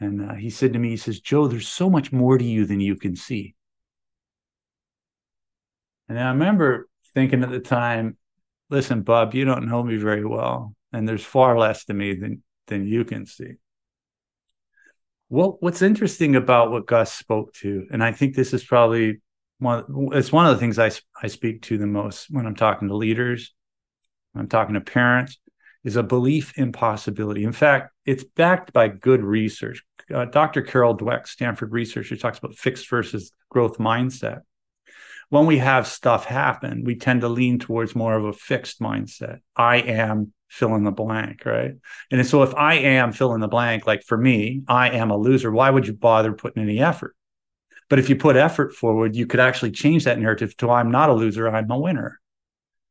[0.00, 2.64] And uh, he said to me he says joe there's so much more to you
[2.64, 3.54] than you can see.
[6.08, 8.16] And i remember thinking at the time
[8.70, 12.42] listen bob you don't know me very well and there's far less to me than
[12.66, 13.56] than you can see.
[15.28, 19.20] Well what's interesting about what gus spoke to and i think this is probably
[19.60, 20.90] it's one of the things I,
[21.22, 23.54] I speak to the most when I'm talking to leaders,
[24.34, 25.38] I'm talking to parents,
[25.84, 27.44] is a belief in possibility.
[27.44, 29.82] In fact, it's backed by good research.
[30.12, 30.62] Uh, Dr.
[30.62, 34.40] Carol Dweck, Stanford researcher, talks about fixed versus growth mindset.
[35.28, 39.38] When we have stuff happen, we tend to lean towards more of a fixed mindset.
[39.56, 41.72] I am fill in the blank, right?
[42.10, 45.16] And so if I am fill in the blank, like for me, I am a
[45.16, 47.16] loser, why would you bother putting any effort?
[47.88, 51.10] But if you put effort forward, you could actually change that narrative to I'm not
[51.10, 52.20] a loser, I'm a winner.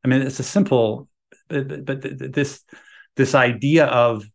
[0.03, 1.09] I mean, it's a simple,
[1.47, 2.63] but, but this
[3.15, 4.25] this idea of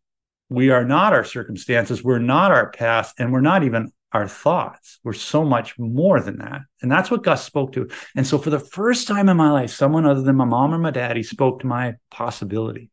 [0.48, 4.98] we are not our circumstances, we're not our past, and we're not even our thoughts.
[5.04, 6.62] We're so much more than that.
[6.82, 7.88] And that's what Gus spoke to.
[8.16, 10.78] And so for the first time in my life, someone other than my mom or
[10.78, 12.90] my daddy spoke to my possibility.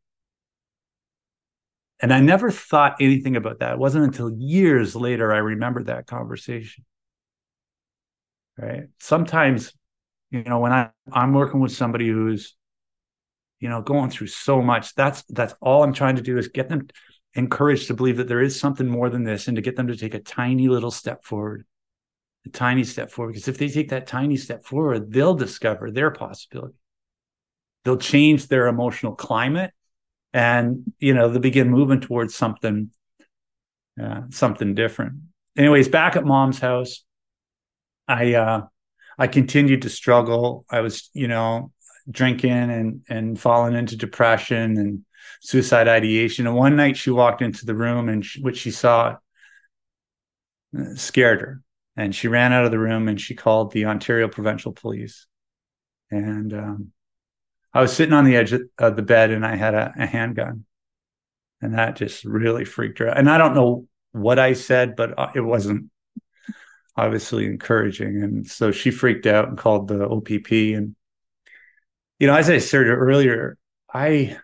[2.00, 3.74] And I never thought anything about that.
[3.74, 6.86] It wasn't until years later I remembered that conversation
[8.58, 8.84] right?
[9.00, 9.74] Sometimes
[10.32, 12.56] you know when i i'm working with somebody who's
[13.60, 16.70] you know going through so much that's that's all i'm trying to do is get
[16.70, 16.88] them
[17.34, 19.96] encouraged to believe that there is something more than this and to get them to
[19.96, 21.66] take a tiny little step forward
[22.46, 23.34] a tiny step forward.
[23.34, 26.78] Because if they take that tiny step forward they'll discover their possibility.
[27.84, 29.72] They'll change their emotional climate
[30.34, 32.90] and you know they'll begin moving towards something
[34.02, 35.14] uh, something different.
[35.58, 37.04] Anyways back at mom's house
[38.08, 38.62] I uh,
[39.18, 40.66] I continued to struggle.
[40.70, 41.72] I was, you know,
[42.10, 45.06] drinking and and falling into depression and
[45.42, 46.48] suicide ideation.
[46.48, 49.18] And one night she walked into the room and she, what she saw
[50.78, 51.62] uh, scared her.
[51.96, 55.26] And she ran out of the room and she called the Ontario Provincial Police.
[56.12, 56.92] And um,
[57.74, 60.66] I was sitting on the edge of the bed and I had a, a handgun.
[61.60, 63.18] And that just really freaked her out.
[63.18, 65.90] And I don't know what I said, but uh, it wasn't
[66.98, 68.24] obviously encouraging.
[68.24, 70.52] And so she freaked out and called the OPP.
[70.52, 70.96] And,
[72.20, 73.58] you know, as I said earlier,
[73.94, 74.38] I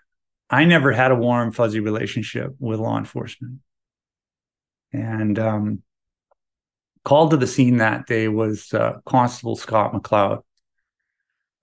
[0.50, 3.60] I never had a warm, fuzzy relationship with law enforcement.
[4.92, 5.82] And um,
[7.04, 10.44] called to the scene that day was uh, Constable Scott McLeod.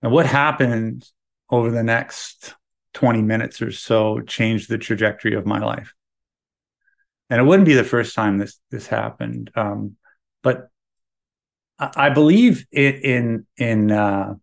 [0.01, 1.07] And what happened
[1.49, 2.55] over the next
[2.93, 5.93] 20 minutes or so changed the trajectory of my life.
[7.29, 9.51] And it wouldn't be the first time this this happened.
[9.55, 9.95] Um,
[10.43, 10.70] but
[11.81, 14.35] I believe in in in, uh,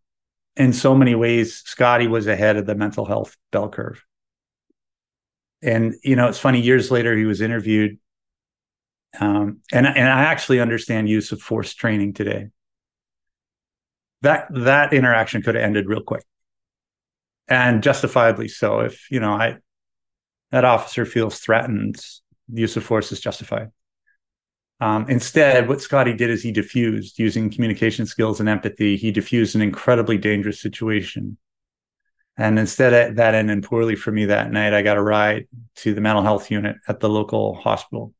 [0.56, 4.04] in so many ways, Scotty was ahead of the mental health bell curve.
[5.62, 6.60] And you know, it's funny.
[6.60, 7.98] Years later, he was interviewed,
[9.20, 12.48] um, and and I actually understand use of force training today.
[14.22, 16.24] That that interaction could have ended real quick,
[17.48, 18.80] and justifiably so.
[18.80, 19.58] If you know, I
[20.50, 21.96] that officer feels threatened,
[22.52, 23.70] use of force is justified.
[24.80, 28.96] Um, instead, what Scotty did is he diffused using communication skills and empathy.
[28.96, 31.36] He diffused an incredibly dangerous situation.
[32.36, 34.72] And instead, of that ended poorly for me that night.
[34.72, 38.14] I got a ride to the mental health unit at the local hospital.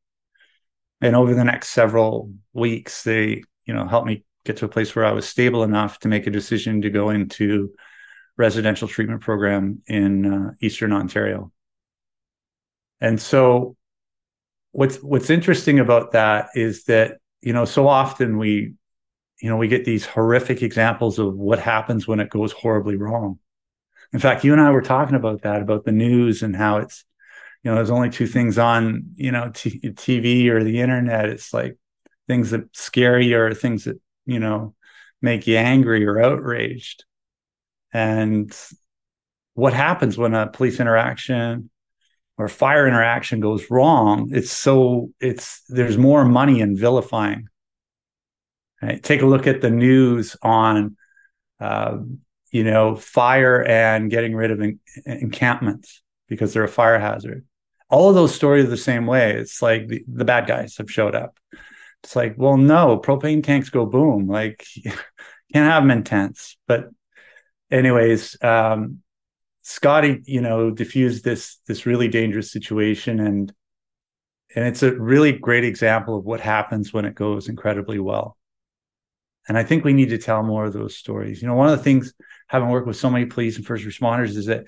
[0.99, 4.93] And over the next several weeks, they, you know, helped me get to a place
[4.93, 7.73] where I was stable enough to make a decision to go into
[8.35, 11.53] residential treatment program in uh, Eastern Ontario.
[12.99, 13.77] And so
[14.71, 18.73] what's what's interesting about that is that you know so often we
[19.41, 23.39] you know we get these horrific examples of what happens when it goes horribly wrong
[24.13, 27.05] in fact you and i were talking about that about the news and how it's
[27.63, 31.29] you know, there's only two things on, you know, t- TV or the internet.
[31.29, 31.77] It's like
[32.27, 34.75] things that scare you or things that, you know,
[35.21, 37.03] make you angry or outraged.
[37.91, 38.55] And
[39.55, 41.69] what happens when a police interaction
[42.39, 44.29] or fire interaction goes wrong?
[44.31, 47.49] It's so, it's, there's more money in vilifying.
[48.81, 49.03] Right?
[49.03, 50.95] Take a look at the news on,
[51.59, 51.97] uh,
[52.51, 57.45] you know, fire and getting rid of en- encampments because they're a fire hazard.
[57.89, 59.33] All of those stories are the same way.
[59.33, 61.37] It's like the, the bad guys have showed up.
[62.03, 64.27] It's like, well, no, propane tanks go boom.
[64.27, 64.95] Like, can't
[65.69, 66.55] have them intense.
[66.67, 66.89] But,
[67.69, 68.99] anyways, um,
[69.69, 73.53] Scotty, you know, diffused this this really dangerous situation, and
[74.55, 78.35] and it's a really great example of what happens when it goes incredibly well.
[79.47, 81.39] And I think we need to tell more of those stories.
[81.39, 82.15] You know, one of the things
[82.47, 84.65] having worked with so many police and first responders is that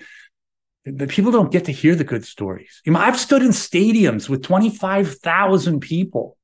[0.86, 2.80] the people don't get to hear the good stories.
[2.86, 6.38] You know, I've stood in stadiums with 25,000 people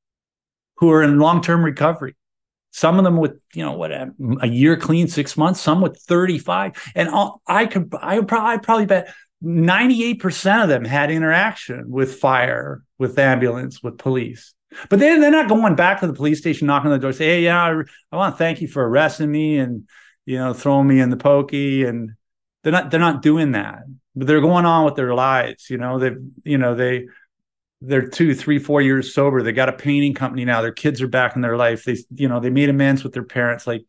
[0.77, 2.15] who are in long-term recovery.
[2.77, 4.11] Some of them with, you know, what a,
[4.47, 6.91] year clean, six months, some with 35.
[6.93, 9.11] And all, I could, I would probably, I'd probably bet
[9.43, 14.53] 98% of them had interaction with fire, with ambulance, with police.
[14.91, 17.25] But then they're not going back to the police station, knocking on the door, say,
[17.25, 19.87] "Hey, yeah, I, I want to thank you for arresting me and
[20.27, 22.11] you know throwing me in the pokey." And
[22.61, 23.79] they're not they're not doing that,
[24.15, 25.71] but they're going on with their lives.
[25.71, 26.11] You know, they
[26.43, 27.07] you know they
[27.81, 29.43] they're two, three, four years sober.
[29.43, 30.61] They got a painting company now.
[30.61, 31.83] Their kids are back in their life.
[31.83, 33.67] They you know they made amends with their parents.
[33.67, 33.83] Like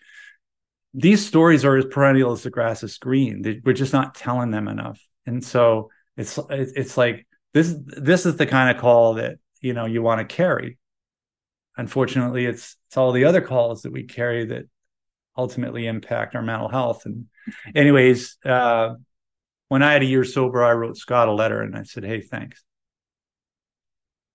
[0.95, 3.43] these stories are as perennial as the grass is green.
[3.43, 8.37] They, we're just not telling them enough, and so it's it's like this this is
[8.37, 10.79] the kind of call that you know you want to carry
[11.77, 14.65] unfortunately it's it's all the other calls that we carry that
[15.37, 17.27] ultimately impact our mental health and
[17.75, 18.95] anyways uh,
[19.69, 22.21] when i had a year sober i wrote scott a letter and i said hey
[22.21, 22.63] thanks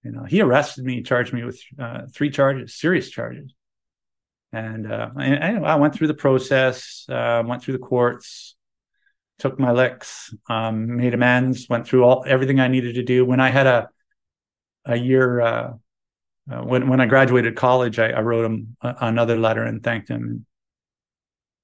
[0.04, 3.54] you know he arrested me charged me with uh, three charges serious charges
[4.52, 8.56] and uh, I, I, went through the process uh, went through the courts
[9.40, 13.40] took my licks um, made amends went through all everything i needed to do when
[13.40, 13.90] i had a
[14.86, 15.74] a year uh,
[16.52, 20.10] uh, when when I graduated college, I, I wrote him a, another letter and thanked
[20.10, 20.46] him.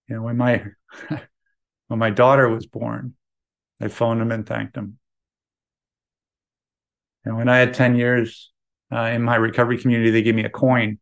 [0.08, 0.64] You know, when my
[1.88, 3.16] when my daughter was born,
[3.82, 4.99] I phoned him and thanked him.
[7.26, 8.51] And when I had ten years
[8.91, 10.99] uh, in my recovery community, they gave me a coin,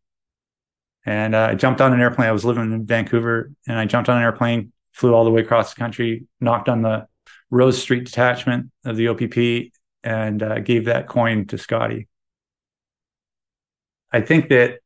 [1.06, 2.28] and uh, I jumped on an airplane.
[2.28, 5.40] I was living in Vancouver, and I jumped on an airplane, flew all the way
[5.40, 7.06] across the country, knocked on the
[7.50, 12.08] Rose Street detachment of the OPP, and uh, gave that coin to Scotty.
[14.12, 14.80] I think that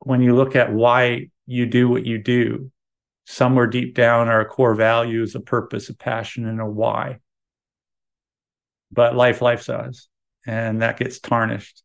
[0.00, 2.70] when you look at why you do what you do,
[3.26, 7.20] somewhere deep down our core values, a purpose, a passion, and a why.
[8.92, 10.08] But life life us,
[10.46, 11.82] and that gets tarnished.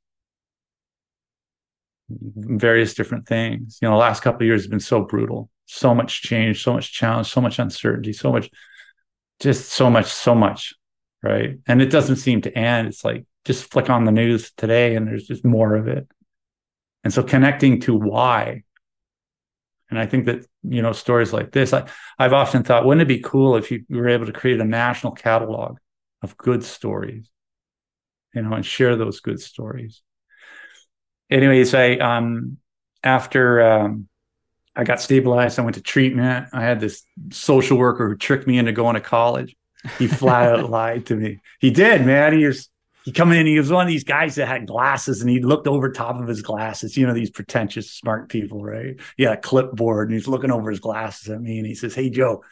[2.10, 3.80] Various different things.
[3.82, 5.50] You know, the last couple of years have been so brutal.
[5.66, 8.50] So much change, so much challenge, so much uncertainty, so much,
[9.40, 10.76] just so much, so much,
[11.24, 11.58] right?
[11.68, 12.88] And it doesn't seem to end.
[12.88, 16.08] It's like just flick on the news today, and there's just more of it
[17.06, 18.64] and so connecting to why.
[19.90, 21.88] And I think that, you know, stories like this, I,
[22.18, 25.14] I've often thought, wouldn't it be cool if you were able to create a national
[25.14, 25.78] catalog
[26.24, 27.30] of good stories,
[28.36, 30.02] you know, and share those good stories.
[31.30, 32.58] Anyways, I, um,
[33.04, 34.08] after, um,
[34.76, 35.58] I got stabilized.
[35.58, 36.48] I went to treatment.
[36.52, 39.56] I had this social worker who tricked me into going to college.
[39.98, 41.40] He flat out lied to me.
[41.60, 42.38] He did, man.
[42.38, 42.70] He was
[43.06, 45.68] he come in, he was one of these guys that had glasses and he looked
[45.68, 49.00] over top of his glasses, you know, these pretentious smart people, right?
[49.16, 51.94] He had a clipboard and he's looking over his glasses at me and he says,
[51.94, 52.44] Hey, Joe,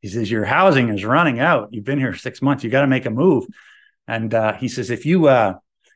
[0.00, 1.70] he says, Your housing is running out.
[1.72, 2.62] You've been here six months.
[2.62, 3.46] You got to make a move.
[4.08, 5.54] And uh, he says, if you uh,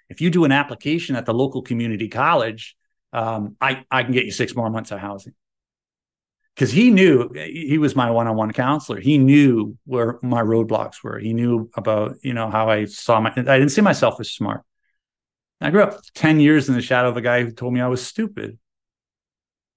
[0.09, 2.77] if you do an application at the local community college,
[3.13, 5.35] um, I, I can get you six more months of housing
[6.55, 8.99] because he knew he was my one-on-one counselor.
[8.99, 11.19] He knew where my roadblocks were.
[11.19, 13.31] He knew about you know how I saw my.
[13.31, 14.63] I didn't see myself as smart.
[15.61, 17.89] I grew up ten years in the shadow of a guy who told me I
[17.89, 18.59] was stupid.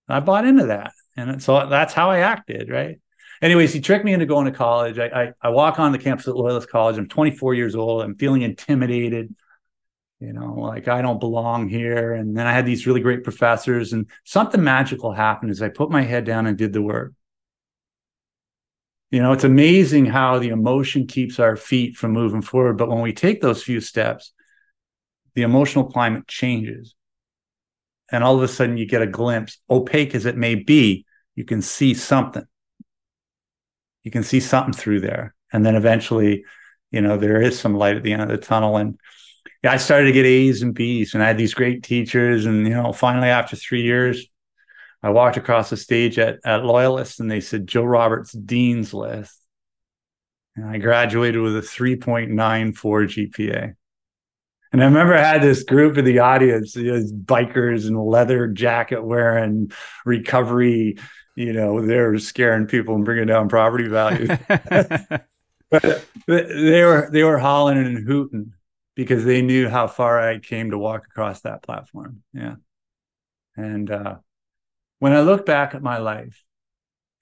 [0.08, 2.70] I bought into that, and so that's how I acted.
[2.70, 3.00] Right.
[3.42, 5.00] Anyways, he tricked me into going to college.
[5.00, 6.98] I, I, I walk on the campus at Loyalist College.
[6.98, 8.02] I'm 24 years old.
[8.02, 9.34] I'm feeling intimidated
[10.20, 12.14] you know, like I don't belong here.
[12.14, 15.90] And then I had these really great professors, and something magical happened as I put
[15.90, 17.14] my head down and did the work.
[19.12, 22.78] You know, it's amazing how the emotion keeps our feet from moving forward.
[22.78, 24.34] But when we take those few steps,
[25.36, 26.96] the emotional climate changes.
[28.12, 31.46] And all of a sudden, you get a glimpse, opaque as it may be, you
[31.46, 32.46] can see something.
[34.04, 35.36] You can see something through there.
[35.52, 36.45] And then eventually,
[36.91, 38.78] you know, there is some light at the end of the tunnel.
[38.78, 39.00] And
[39.64, 42.45] yeah, I started to get A's and B's, and I had these great teachers.
[42.45, 44.26] And you know, finally, after three years,
[45.04, 49.38] I walked across the stage at at Loyalist, and they said Joe Roberts Dean's List,
[50.56, 53.76] and I graduated with a three point nine four GPA.
[54.72, 59.04] And I remember I had this group in the audience, you bikers and leather jacket
[59.04, 59.72] wearing,
[60.06, 60.97] recovery.
[61.40, 64.28] You know, they're scaring people and bringing down property values.
[65.70, 68.52] but they were they were hollering and hooting
[68.94, 72.24] because they knew how far I came to walk across that platform.
[72.34, 72.56] Yeah,
[73.56, 74.16] and uh,
[75.00, 76.44] when I look back at my life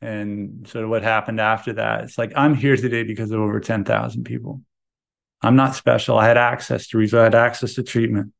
[0.01, 3.59] and sort of what happened after that, it's like I'm here today because of over
[3.59, 4.63] ten thousand people.
[5.43, 6.18] I'm not special.
[6.18, 7.20] I had access to research.
[7.20, 8.34] I had access to treatment.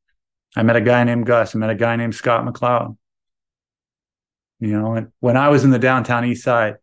[0.56, 1.54] I met a guy named Gus.
[1.54, 2.96] I met a guy named Scott McLeod.
[4.60, 6.76] You know, and when I was in the downtown east side,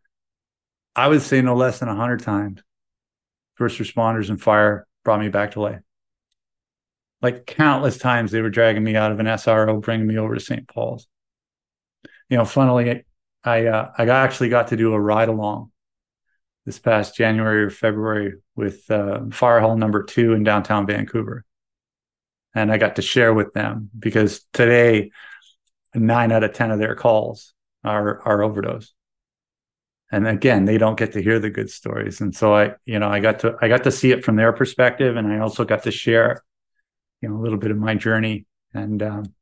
[0.94, 2.62] I would say no less than 100 times,
[3.54, 5.80] first responders and fire brought me back to life.
[7.20, 10.40] Like countless times, they were dragging me out of an SRO, bringing me over to
[10.40, 10.66] St.
[10.66, 11.06] Paul's.
[12.30, 13.04] You know, funnily,
[13.44, 15.70] I uh, I actually got to do a ride along
[16.64, 21.44] this past January or February with uh, Fire Hall Number Two in downtown Vancouver,
[22.54, 25.10] and I got to share with them because today,
[25.94, 27.54] nine out of ten of their calls
[27.86, 28.92] are are overdose,
[30.10, 33.08] and again, they don't get to hear the good stories, and so I, you know,
[33.08, 35.84] I got to I got to see it from their perspective, and I also got
[35.84, 36.42] to share,
[37.20, 39.34] you know, a little bit of my journey, and um,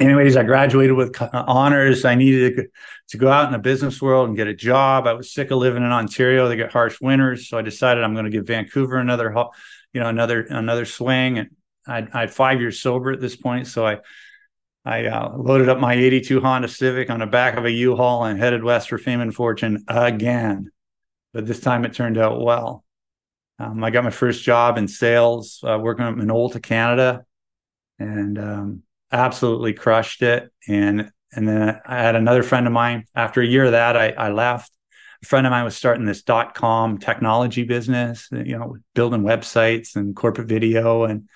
[0.00, 2.04] anyways, I graduated with honors.
[2.04, 2.68] I needed
[3.08, 5.06] to, go out in the business world and get a job.
[5.06, 6.48] I was sick of living in Ontario.
[6.48, 9.32] They get harsh winters, so I decided I'm going to give Vancouver another,
[9.92, 11.38] you know, another another swing.
[11.38, 11.50] And
[11.86, 13.98] I had five years sober at this point, so I
[14.84, 18.38] I uh, loaded up my '82 Honda Civic on the back of a U-Haul and
[18.38, 20.70] headed west for fame and fortune again.
[21.32, 22.84] But this time it turned out well.
[23.58, 27.24] Um, I got my first job in sales, uh, working in Olta, Canada,
[27.98, 30.52] and um, absolutely crushed it.
[30.68, 33.04] And and then I had another friend of mine.
[33.14, 34.70] After a year of that, I, I left.
[35.22, 39.96] A friend of mine was starting this dot com technology business, you know, building websites
[39.96, 41.28] and corporate video, and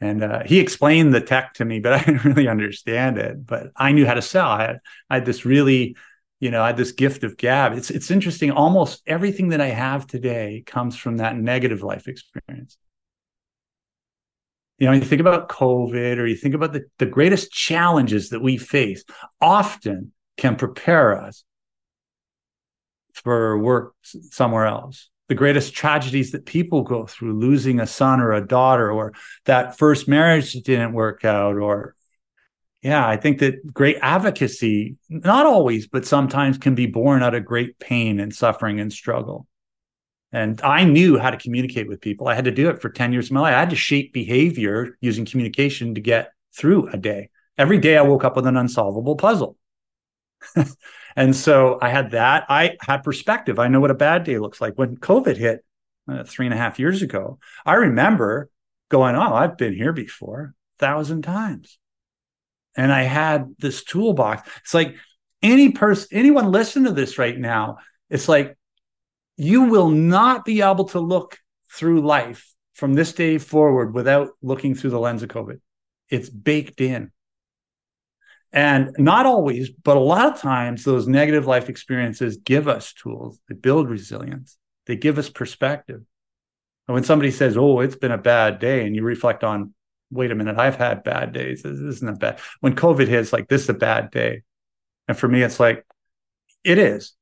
[0.00, 3.46] and uh, he explained the tech to me, but I didn't really understand it.
[3.46, 4.48] But I knew how to sell.
[4.48, 4.80] I had
[5.10, 5.96] I had this really,
[6.40, 7.72] you know, I had this gift of gab.
[7.74, 8.50] It's it's interesting.
[8.50, 12.76] Almost everything that I have today comes from that negative life experience
[14.78, 18.42] you know, you think about COVID or you think about the, the greatest challenges that
[18.42, 19.04] we face
[19.40, 21.44] often can prepare us
[23.12, 25.10] for work somewhere else.
[25.28, 29.14] The greatest tragedies that people go through, losing a son or a daughter, or
[29.46, 31.94] that first marriage didn't work out, or
[32.82, 37.46] yeah, I think that great advocacy, not always, but sometimes can be born out of
[37.46, 39.46] great pain and suffering and struggle.
[40.32, 42.28] And I knew how to communicate with people.
[42.28, 43.54] I had to do it for 10 years of my life.
[43.54, 47.30] I had to shape behavior using communication to get through a day.
[47.56, 49.56] Every day I woke up with an unsolvable puzzle.
[51.16, 52.46] and so I had that.
[52.48, 53.58] I had perspective.
[53.58, 54.74] I know what a bad day looks like.
[54.76, 55.64] When COVID hit
[56.08, 58.50] uh, three and a half years ago, I remember
[58.90, 61.78] going, Oh, I've been here before a thousand times.
[62.76, 64.48] And I had this toolbox.
[64.62, 64.96] It's like
[65.42, 67.78] any person, anyone listen to this right now.
[68.10, 68.56] It's like
[69.36, 71.38] you will not be able to look
[71.72, 75.60] through life from this day forward without looking through the lens of COVID.
[76.08, 77.12] It's baked in.
[78.54, 83.40] And not always, but a lot of times, those negative life experiences give us tools.
[83.48, 86.02] They build resilience, they give us perspective.
[86.86, 89.74] And when somebody says, Oh, it's been a bad day, and you reflect on,
[90.10, 91.62] wait a minute, I've had bad days.
[91.62, 92.38] This isn't a bad.
[92.60, 94.42] When COVID hits, like, this is a bad day.
[95.08, 95.84] And for me, it's like,
[96.62, 97.12] it is.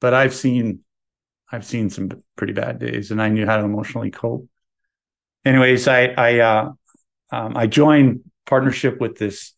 [0.00, 0.84] But I've seen
[1.50, 4.46] I've seen some pretty bad days, and I knew how to emotionally cope.
[5.44, 6.72] Anyways, I I uh,
[7.32, 9.54] um, I joined partnership with this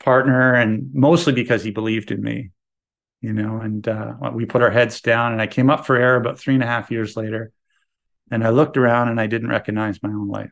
[0.00, 2.50] partner, and mostly because he believed in me,
[3.20, 3.58] you know.
[3.58, 6.54] And uh, we put our heads down, and I came up for air about three
[6.54, 7.52] and a half years later,
[8.30, 10.50] and I looked around, and I didn't recognize my own life.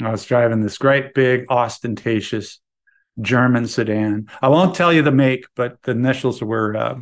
[0.00, 2.60] I was driving this great big ostentatious
[3.20, 4.28] German sedan.
[4.40, 7.00] I won't tell you the make, but the initials were uh,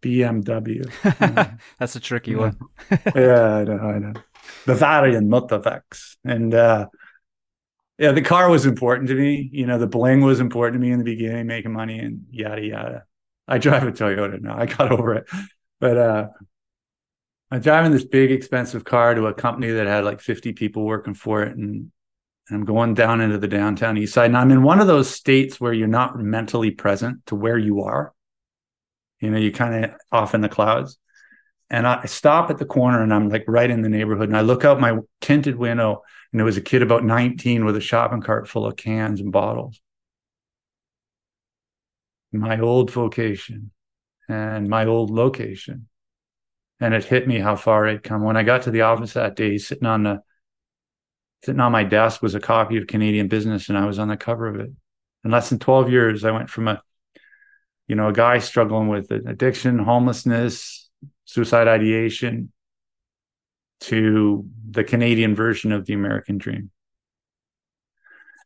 [0.00, 0.88] BMW.
[1.78, 2.36] That's a tricky yeah.
[2.36, 2.58] one.
[3.14, 4.12] yeah, I know, I know.
[4.64, 6.16] Bavarian Motovex.
[6.24, 6.86] And uh,
[7.98, 9.48] yeah, the car was important to me.
[9.52, 12.62] You know, the bling was important to me in the beginning, making money and yada
[12.62, 13.04] yada.
[13.48, 14.58] I drive a Toyota now.
[14.58, 15.26] I got over it.
[15.80, 16.28] But uh
[17.50, 21.14] I'm driving this big expensive car to a company that had like 50 people working
[21.14, 21.92] for it and
[22.50, 24.26] I'm going down into the downtown east side.
[24.26, 27.82] And I'm in one of those states where you're not mentally present to where you
[27.82, 28.12] are.
[29.20, 30.98] You know, you kind of off in the clouds.
[31.70, 34.28] And I stop at the corner and I'm like right in the neighborhood.
[34.28, 36.02] And I look out my tinted window
[36.32, 39.32] And it was a kid about 19 with a shopping cart full of cans and
[39.32, 39.80] bottles.
[42.32, 43.70] My old vocation
[44.28, 45.88] and my old location.
[46.80, 48.22] And it hit me how far I'd come.
[48.22, 50.20] When I got to the office that day, sitting on the
[51.44, 54.16] sitting on my desk was a copy of Canadian Business, and I was on the
[54.16, 54.70] cover of it.
[55.24, 56.82] In less than 12 years, I went from a
[57.88, 60.90] you know, a guy struggling with addiction, homelessness,
[61.24, 62.52] suicide ideation
[63.80, 66.70] to the Canadian version of the American dream.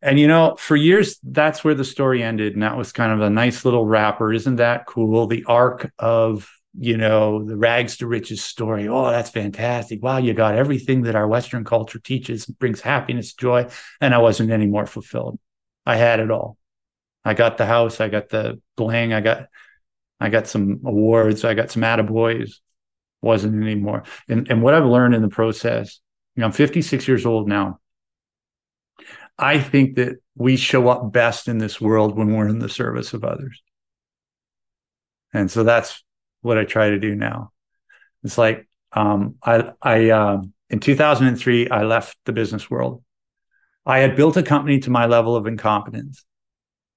[0.02, 2.54] And you know, for years, that's where the story ended.
[2.54, 4.32] And that was kind of a nice little wrapper.
[4.32, 5.26] Isn't that cool?
[5.26, 8.88] The arc of, you know, the rags to riches story.
[8.88, 10.02] Oh, that's fantastic.
[10.02, 13.68] Wow, you got everything that our Western culture teaches, brings happiness, joy.
[14.00, 15.38] And I wasn't any more fulfilled.
[15.84, 16.56] I had it all.
[17.24, 19.48] I got the house, I got the bling, I got
[20.20, 22.52] I got some awards, I got some attaboys.
[23.22, 24.04] Wasn't anymore.
[24.28, 26.00] And and what I've learned in the process,
[26.36, 27.80] you know, I'm 56 years old now.
[29.38, 33.14] I think that we show up best in this world when we're in the service
[33.14, 33.62] of others.
[35.32, 36.02] And so that's
[36.42, 37.52] what I try to do now.
[38.24, 43.02] It's like um, I I uh, in 2003 I left the business world.
[43.86, 46.24] I had built a company to my level of incompetence.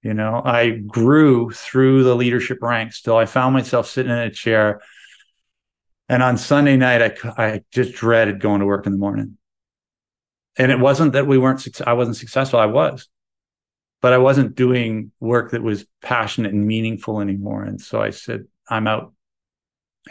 [0.01, 4.29] You know, I grew through the leadership ranks till I found myself sitting in a
[4.29, 4.81] chair.
[6.13, 9.39] And on Sunday night, I, I just dreaded going to work in the morning.
[10.55, 12.59] And it wasn't that we weren't, I wasn't successful.
[12.59, 13.09] I was,
[13.99, 17.63] but I wasn't doing work that was passionate and meaningful anymore.
[17.63, 19.11] And so I said, I'm out.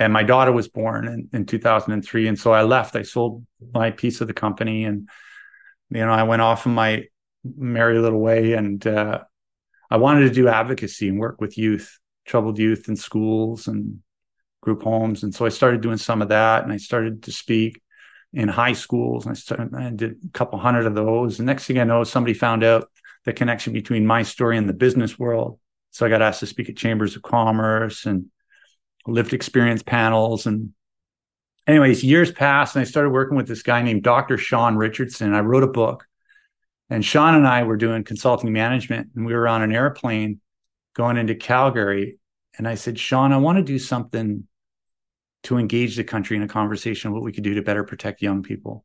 [0.00, 2.26] And my daughter was born in, in 2003.
[2.26, 2.96] And so I left.
[2.96, 5.08] I sold my piece of the company and,
[5.90, 7.04] you know, I went off in my
[7.44, 9.20] merry little way and, uh,
[9.88, 11.96] I wanted to do advocacy and work with youth,
[12.26, 14.01] troubled youth in schools and
[14.62, 15.22] group homes.
[15.22, 17.82] And so I started doing some of that and I started to speak
[18.32, 19.26] in high schools.
[19.26, 21.36] And I started, I did a couple hundred of those.
[21.36, 22.88] The next thing I know, somebody found out
[23.24, 25.58] the connection between my story and the business world.
[25.90, 28.26] So I got asked to speak at chambers of commerce and
[29.06, 30.46] lived experience panels.
[30.46, 30.70] And
[31.66, 34.38] anyways, years passed and I started working with this guy named Dr.
[34.38, 35.34] Sean Richardson.
[35.34, 36.06] I wrote a book
[36.92, 40.42] and Sean and I were doing consulting management, and we were on an airplane
[40.94, 42.18] going into Calgary.
[42.58, 44.46] And I said, Sean, I want to do something
[45.44, 48.22] to engage the country in a conversation of what we could do to better protect
[48.22, 48.84] young people,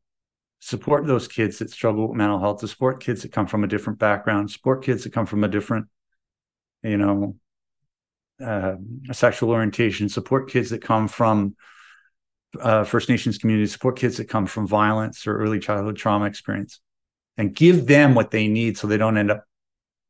[0.60, 3.68] support those kids that struggle with mental health, to support kids that come from a
[3.68, 5.86] different background, support kids that come from a different,
[6.82, 7.36] you know,
[8.44, 8.76] uh,
[9.12, 11.56] sexual orientation, support kids that come from
[12.60, 16.80] uh, First Nations communities, support kids that come from violence or early childhood trauma experience
[17.36, 19.44] and give them what they need so they don't end up,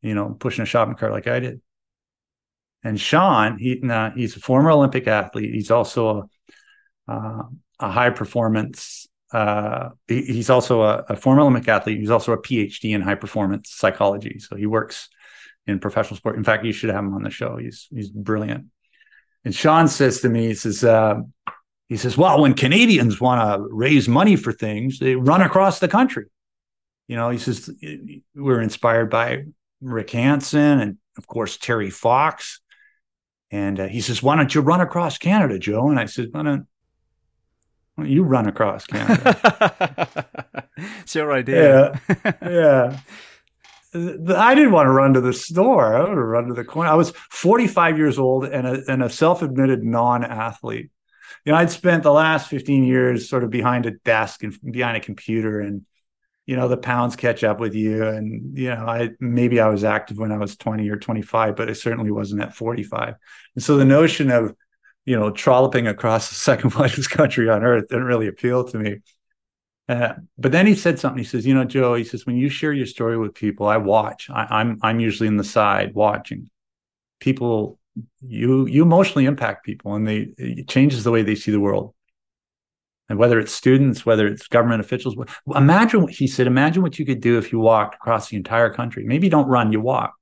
[0.03, 1.61] you know, pushing a shopping cart like I did.
[2.85, 5.53] And Sean, he, nah, he's a former Olympic athlete.
[5.53, 6.29] He's also a,
[7.09, 7.43] uh,
[7.81, 9.07] a high performance.
[9.33, 11.99] Uh, he, he's also a, a, former Olympic athlete.
[11.99, 14.39] He's also a PhD in high performance psychology.
[14.39, 15.09] So he works
[15.67, 16.37] in professional sport.
[16.37, 17.57] In fact, you should have him on the show.
[17.57, 18.67] He's he's brilliant.
[19.45, 21.21] And Sean says to me, he says, uh,
[21.89, 25.89] he says, well, when Canadians want to raise money for things, they run across the
[25.89, 26.27] country.
[27.07, 27.71] You know, he says
[28.35, 29.45] we're inspired by
[29.81, 32.61] Rick Hansen and of course Terry Fox.
[33.51, 36.43] And uh, he says, "Why don't you run across Canada, Joe?" And I said, "Why
[36.43, 36.67] don't,
[38.05, 40.27] you run across Canada?"
[41.03, 42.01] it's your idea.
[42.09, 43.01] Yeah, yeah.
[43.95, 45.97] I didn't want to run to the store.
[45.97, 46.91] I would run to the corner.
[46.91, 50.91] I was 45 years old and a, and a self-admitted non-athlete.
[51.45, 54.99] You know, I'd spent the last 15 years sort of behind a desk and behind
[54.99, 55.87] a computer and
[56.49, 59.85] you know the pounds catch up with you and you know i maybe i was
[59.85, 63.15] active when i was 20 or 25 but i certainly wasn't at 45
[63.55, 64.55] and so the notion of
[65.09, 68.97] you know trolloping across the second largest country on earth didn't really appeal to me
[69.89, 72.49] uh, but then he said something he says you know joe he says when you
[72.49, 76.51] share your story with people i watch I, i'm i'm usually in the side watching
[77.21, 77.79] people
[78.21, 81.95] you you emotionally impact people and they it changes the way they see the world
[83.09, 85.17] and whether it's students, whether it's government officials,
[85.55, 86.47] imagine what he said.
[86.47, 89.05] Imagine what you could do if you walked across the entire country.
[89.05, 90.15] Maybe you don't run, you walk,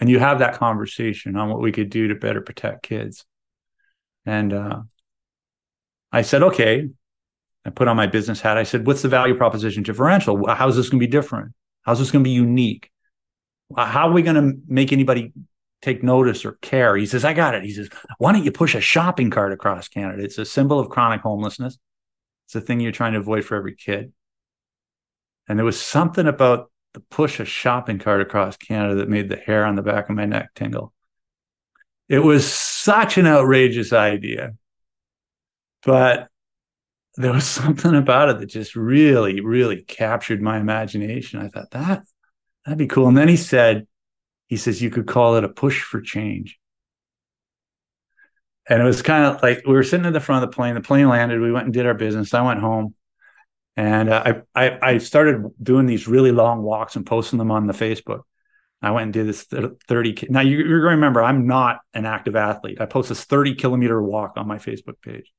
[0.00, 3.24] and you have that conversation on what we could do to better protect kids.
[4.26, 4.82] And uh,
[6.12, 6.88] I said, okay.
[7.64, 8.58] I put on my business hat.
[8.58, 10.46] I said, what's the value proposition differential?
[10.46, 11.52] How's this going to be different?
[11.82, 12.90] How's this going to be unique?
[13.76, 15.32] How are we going to make anybody
[15.82, 16.96] take notice or care.
[16.96, 17.64] He says, I got it.
[17.64, 20.22] He says, why don't you push a shopping cart across Canada?
[20.22, 21.78] It's a symbol of chronic homelessness.
[22.46, 24.12] It's a thing you're trying to avoid for every kid.
[25.48, 29.36] And there was something about the push a shopping cart across Canada that made the
[29.36, 30.92] hair on the back of my neck tingle.
[32.08, 34.54] It was such an outrageous idea.
[35.84, 36.28] But
[37.16, 41.40] there was something about it that just really, really captured my imagination.
[41.40, 42.02] I thought that
[42.64, 43.08] that'd be cool.
[43.08, 43.86] And then he said,
[44.48, 46.58] he says you could call it a push for change.
[48.68, 50.74] And it was kind of like we were sitting in the front of the plane.
[50.74, 51.40] The plane landed.
[51.40, 52.34] We went and did our business.
[52.34, 52.96] I went home,
[53.76, 57.68] and uh, I, I I started doing these really long walks and posting them on
[57.68, 58.22] the Facebook.
[58.82, 60.28] I went and did this 30.
[60.28, 62.80] Now going to remember I'm not an active athlete.
[62.80, 65.32] I post this 30 kilometer walk on my Facebook page.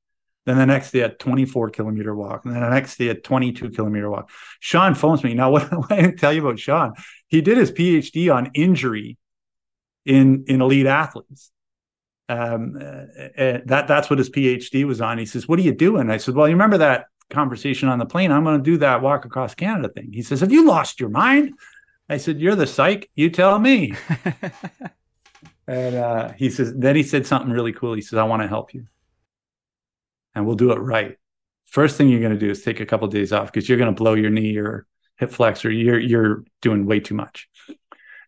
[0.44, 2.46] Then the next day, a 24 kilometer walk.
[2.46, 4.30] And then the next day, a 22 kilometer walk.
[4.60, 5.34] Sean phones me.
[5.34, 6.94] Now, what, what I tell you about Sean,
[7.26, 9.18] he did his PhD on injury
[10.06, 11.50] in, in elite athletes.
[12.30, 15.16] Um, uh, that that's what his PhD was on.
[15.16, 18.04] He says, "What are you doing?" I said, "Well, you remember that conversation on the
[18.04, 18.30] plane?
[18.30, 21.08] I'm going to do that walk across Canada thing." He says, "Have you lost your
[21.08, 21.54] mind?"
[22.08, 23.10] I said, "You're the psych.
[23.14, 23.94] You tell me."
[25.66, 27.94] and uh, he says, then he said something really cool.
[27.94, 28.86] He says, "I want to help you."
[30.38, 31.16] and we'll do it right.
[31.66, 33.76] First thing you're going to do is take a couple of days off because you're
[33.76, 34.86] going to blow your knee or
[35.16, 35.70] hip flexor.
[35.70, 37.48] You're you're doing way too much.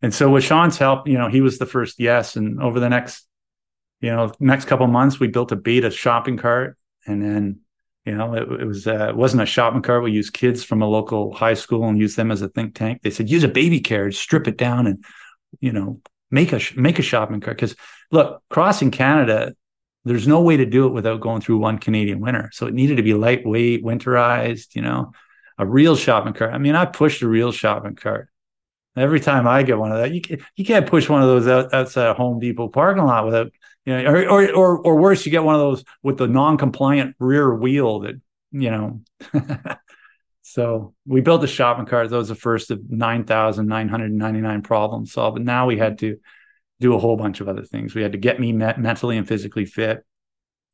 [0.03, 2.35] And so with Sean's help, you know, he was the first yes.
[2.35, 3.27] And over the next,
[4.01, 6.77] you know, next couple months, we built a beta shopping cart,
[7.07, 7.61] and then,
[8.05, 10.03] you know, it, it was uh, it wasn't a shopping cart.
[10.03, 13.03] We used kids from a local high school and used them as a think tank.
[13.03, 15.05] They said use a baby carriage, strip it down, and
[15.61, 17.59] you know, make a make a shopping cart.
[17.59, 17.77] Because
[18.11, 19.55] look, crossing Canada,
[20.05, 22.51] there's no way to do it without going through one Canadian winter.
[22.53, 25.13] So it needed to be lightweight, winterized, you know,
[25.59, 26.55] a real shopping cart.
[26.55, 28.29] I mean, I pushed a real shopping cart.
[28.97, 31.47] Every time I get one of that, you can't, you can't push one of those
[31.47, 33.53] out, outside a Home Depot parking lot without,
[33.91, 37.17] you know, or, or, or, or worse, you get one of those with the non-compliant
[37.19, 38.21] rear wheel that,
[38.53, 39.01] you know.
[40.43, 42.09] so we built a shopping cart.
[42.11, 45.37] That was the first of 9,999 problems solved.
[45.37, 46.19] But now we had to
[46.79, 47.95] do a whole bunch of other things.
[47.95, 50.05] We had to get me met mentally and physically fit.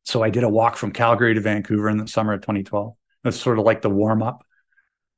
[0.04, 2.94] So I did a walk from Calgary to Vancouver in the summer of 2012.
[3.24, 4.44] That's sort of like the warm up.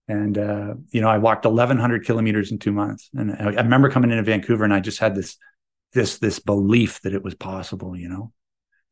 [0.07, 3.11] And, uh, you know, I walked 1100 kilometers in two months.
[3.13, 5.37] And I, I remember coming into Vancouver and I just had this,
[5.93, 8.33] this, this belief that it was possible, you know?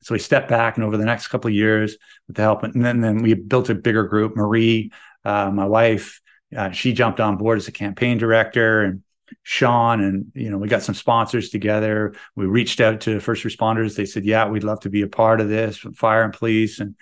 [0.03, 2.85] So we stepped back and over the next couple of years with the help, and
[2.85, 4.37] then, then we built a bigger group.
[4.37, 4.93] Marie,
[5.25, 6.21] uh, my wife,
[6.57, 9.03] uh, she jumped on board as a campaign director and
[9.43, 12.15] Sean and you know we got some sponsors together.
[12.35, 13.97] We reached out to first responders.
[13.97, 16.95] They said, "Yeah, we'd love to be a part of this, fire and police." And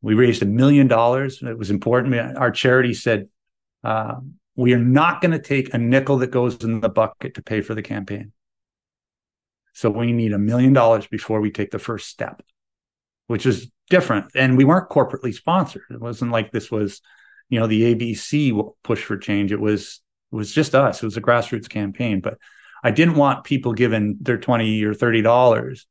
[0.00, 1.42] we raised a million dollars.
[1.42, 2.14] It was important.
[2.14, 3.28] Our charity said,
[3.84, 4.16] uh,
[4.56, 7.60] "We are not going to take a nickel that goes in the bucket to pay
[7.60, 8.32] for the campaign.
[9.80, 12.42] So we need a million dollars before we take the first step,"
[13.26, 14.26] which is different.
[14.34, 15.82] And we weren't corporately sponsored.
[15.90, 17.00] It wasn't like this was,
[17.48, 18.52] you know, the ABC
[18.84, 19.52] push for change.
[19.52, 20.00] It was
[20.32, 21.02] it was just us.
[21.02, 22.38] It was a grassroots campaign, but
[22.82, 25.86] I didn't want people giving their 20 or 30 dollars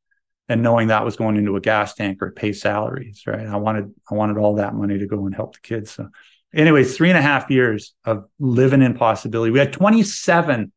[0.48, 3.46] and knowing that was going into a gas tank or pay salaries, right?
[3.46, 5.92] I wanted I wanted all that money to go and help the kids.
[5.92, 6.10] So
[6.54, 9.52] anyways, three and a half years of living in possibility.
[9.52, 10.72] We had 27,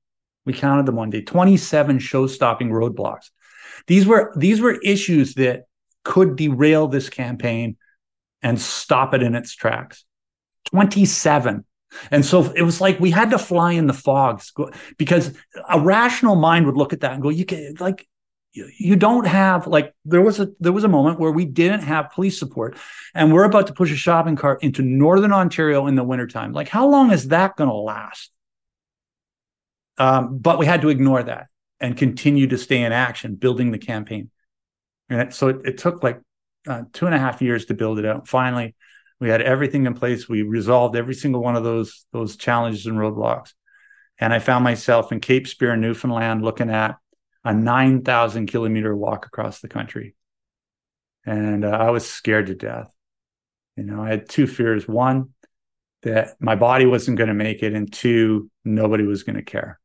[0.45, 3.31] we counted them one day, 27 show-stopping roadblocks.
[3.87, 5.65] These were these were issues that
[6.05, 7.77] could derail this campaign
[8.43, 10.05] and stop it in its tracks.
[10.67, 11.65] 27
[12.11, 14.53] and so it was like we had to fly in the fogs
[14.97, 15.33] because
[15.69, 18.07] a rational mind would look at that and go, you can like
[18.55, 22.11] you don't have like there was a there was a moment where we didn't have
[22.11, 22.77] police support
[23.15, 26.69] and we're about to push a shopping cart into northern ontario in the wintertime like
[26.69, 28.31] how long is that going to last
[30.03, 31.47] um, but we had to ignore that
[31.81, 34.31] and continue to stay in action building the campaign
[35.09, 36.21] and so it, it took like
[36.67, 38.75] uh, two and a half years to build it out finally
[39.23, 40.29] we had everything in place.
[40.29, 43.53] We resolved every single one of those those challenges and roadblocks.
[44.19, 46.97] And I found myself in Cape Spear, Newfoundland, looking at
[47.45, 50.17] a 9,000 kilometer walk across the country.
[51.25, 52.93] And uh, I was scared to death.
[53.77, 54.89] You know, I had two fears.
[54.89, 55.35] One,
[56.03, 57.75] that my body wasn't going to make it.
[57.75, 59.79] And two, nobody was going to care.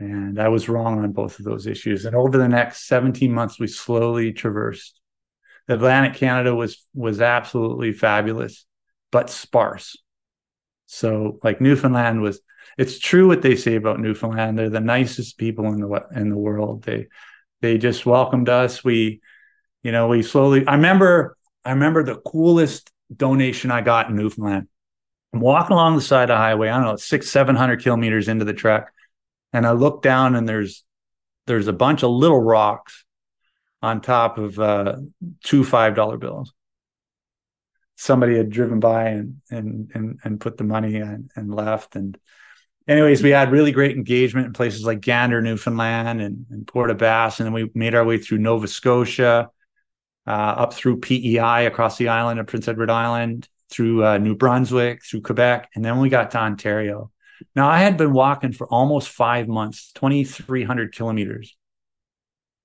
[0.00, 2.06] And I was wrong on both of those issues.
[2.06, 4.98] And over the next 17 months, we slowly traversed
[5.68, 8.66] Atlantic Canada was was absolutely fabulous,
[9.12, 9.96] but sparse.
[10.86, 12.40] So like Newfoundland was
[12.76, 14.58] it's true what they say about Newfoundland.
[14.58, 16.82] They're the nicest people in the in the world.
[16.82, 17.06] They
[17.60, 18.82] they just welcomed us.
[18.82, 19.20] We,
[19.82, 24.66] you know, we slowly I remember I remember the coolest donation I got in Newfoundland.
[25.32, 28.28] I'm walking along the side of the highway, I don't know, six, seven hundred kilometers
[28.28, 28.92] into the trek.
[29.52, 30.84] And I look down and there's
[31.46, 33.04] there's a bunch of little rocks
[33.82, 34.96] on top of uh,
[35.42, 36.52] two five dollar bills.
[37.96, 41.96] Somebody had driven by and and and, and put the money in and left.
[41.96, 42.18] And
[42.88, 46.94] anyways, we had really great engagement in places like Gander, Newfoundland, and, and Port aux
[46.94, 49.50] Basques, and then we made our way through Nova Scotia.
[50.26, 55.04] uh, up through PEI across the island of Prince Edward Island, through uh, New Brunswick,
[55.04, 57.10] through Quebec, and then we got to Ontario.
[57.54, 61.56] Now, I had been walking for almost five months, 2,300 kilometers,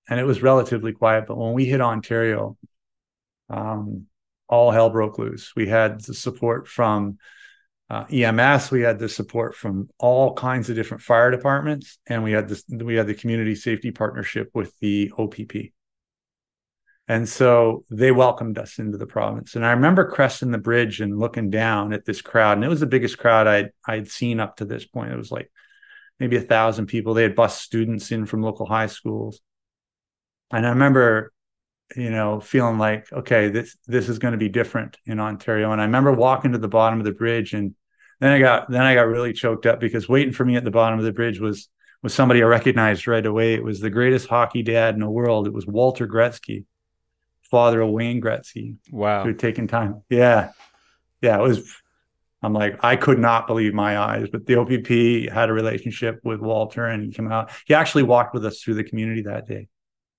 [0.09, 1.25] and it was relatively quiet.
[1.27, 2.57] But when we hit Ontario,
[3.49, 4.07] um,
[4.47, 5.53] all hell broke loose.
[5.55, 7.17] We had the support from
[7.89, 12.31] uh, EMS, we had the support from all kinds of different fire departments, and we
[12.31, 15.71] had this we had the community safety partnership with the OPP.
[17.07, 19.55] And so they welcomed us into the province.
[19.55, 22.79] And I remember cresting the bridge and looking down at this crowd, and it was
[22.79, 25.11] the biggest crowd I'd I'd seen up to this point.
[25.11, 25.51] It was like
[26.19, 27.13] maybe a thousand people.
[27.13, 29.39] They had bus students in from local high schools,
[30.51, 31.31] and I remember,
[31.95, 35.71] you know, feeling like, okay, this this is going to be different in Ontario.
[35.71, 37.75] And I remember walking to the bottom of the bridge, and
[38.19, 40.71] then I got then I got really choked up because waiting for me at the
[40.71, 41.69] bottom of the bridge was
[42.01, 43.53] was somebody I recognized right away.
[43.53, 45.45] It was the greatest hockey dad in the world.
[45.45, 46.65] It was Walter Gretzky
[47.55, 48.75] father of Wayne Gretzky.
[48.91, 49.21] Wow.
[49.21, 50.01] Who had taken time.
[50.09, 50.51] Yeah.
[51.21, 51.39] Yeah.
[51.39, 51.73] It was,
[52.43, 56.41] I'm like, I could not believe my eyes, but the OPP had a relationship with
[56.41, 57.51] Walter and he came out.
[57.65, 59.69] He actually walked with us through the community that day,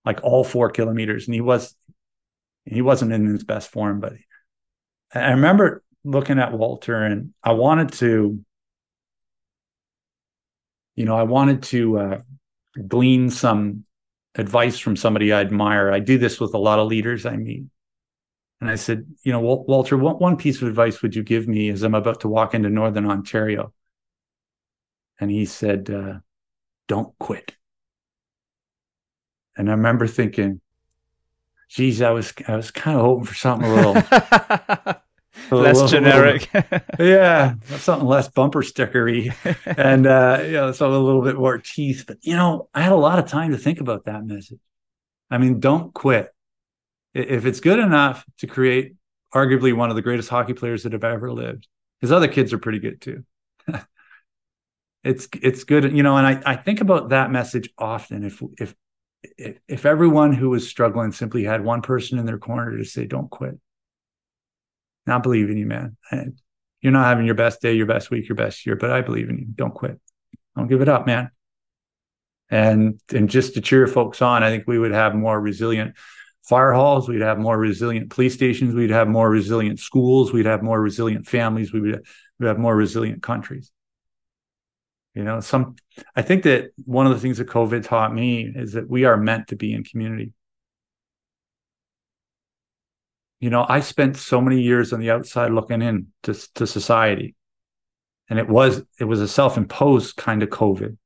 [0.06, 1.26] like all four kilometers.
[1.26, 1.76] And he was,
[2.64, 4.14] he wasn't in his best form, but
[5.14, 8.42] I remember looking at Walter and I wanted to,
[10.94, 12.18] you know, I wanted to uh,
[12.88, 13.84] glean some
[14.36, 15.90] advice from somebody I admire.
[15.90, 17.64] I do this with a lot of leaders I meet.
[18.60, 21.68] And I said, you know, Walter, what one piece of advice would you give me
[21.68, 23.72] as I'm about to walk into Northern Ontario?
[25.20, 26.20] And he said, uh,
[26.88, 27.56] don't quit.
[29.56, 30.60] And I remember thinking,
[31.68, 33.94] geez, I was I was kind of hoping for something a little
[35.50, 36.48] less generic.
[36.52, 39.34] Little, yeah, something less bumper stickery,
[39.76, 42.04] and uh, you know, something a little bit more teeth.
[42.06, 44.58] But you know, I had a lot of time to think about that message.
[45.30, 46.32] I mean, don't quit.
[47.14, 48.94] If it's good enough to create
[49.34, 51.66] arguably one of the greatest hockey players that have ever lived,
[52.00, 53.24] his other kids are pretty good too.
[55.04, 56.16] it's it's good, you know.
[56.16, 58.24] And I I think about that message often.
[58.24, 58.74] If if,
[59.66, 63.30] if everyone who was struggling simply had one person in their corner to say, "Don't
[63.30, 63.58] quit,"
[65.06, 65.96] not believe in you, man.
[66.10, 66.40] And
[66.80, 69.28] you're not having your best day, your best week, your best year, but I believe
[69.28, 69.46] in you.
[69.54, 69.98] Don't quit.
[70.56, 71.30] Don't give it up, man.
[72.48, 75.96] And and just to cheer folks on, I think we would have more resilient
[76.48, 77.08] fire halls.
[77.08, 78.74] We'd have more resilient police stations.
[78.74, 80.32] We'd have more resilient schools.
[80.32, 81.72] We'd have more resilient families.
[81.72, 82.06] We would
[82.38, 83.72] we'd have more resilient countries.
[85.14, 85.76] You know, some
[86.14, 89.16] I think that one of the things that COVID taught me is that we are
[89.16, 90.32] meant to be in community
[93.40, 97.34] you know, I spent so many years on the outside looking in to, to society.
[98.28, 100.96] And it was it was a self-imposed kind of COVID.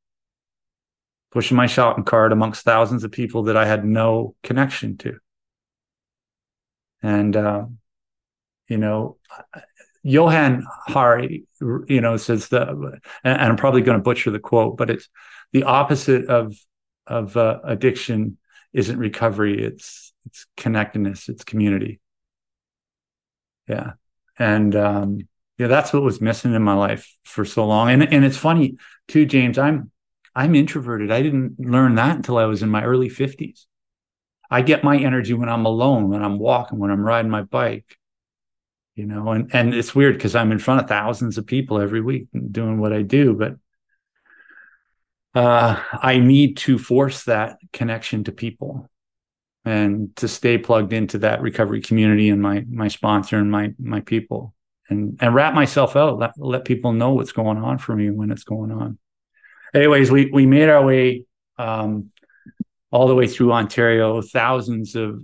[1.33, 5.19] Pushing my shopping cart amongst thousands of people that I had no connection to.
[7.03, 7.67] And uh,
[8.69, 9.19] you know,
[10.03, 14.91] Johann Hari, you know, says the, and, I'm probably going to butcher the quote, but
[14.91, 15.09] it's
[15.53, 16.57] the opposite of
[17.07, 18.39] of uh, addiction
[18.73, 22.01] isn't recovery; it's it's connectedness, it's community
[23.71, 23.93] yeah.
[24.39, 25.19] And um
[25.59, 27.91] yeah that's what was missing in my life for so long.
[27.91, 28.77] And and it's funny
[29.09, 29.91] too james i'm
[30.35, 31.11] i'm introverted.
[31.11, 33.67] I didn't learn that until i was in my early 50s
[34.51, 37.97] i get my energy when i'm alone when i'm walking when i'm riding my bike
[38.95, 42.01] you know and and it's weird because i'm in front of thousands of people every
[42.01, 43.55] week doing what i do but
[45.41, 48.90] uh i need to force that connection to people
[49.65, 54.01] and to stay plugged into that recovery community and my my sponsor and my my
[54.01, 54.55] people.
[54.89, 58.31] And and wrap myself out let, let people know what's going on for me when
[58.31, 58.99] it's going on.
[59.75, 61.25] Anyways we we made our way
[61.59, 62.11] um,
[62.91, 65.23] all the way through ontario thousands of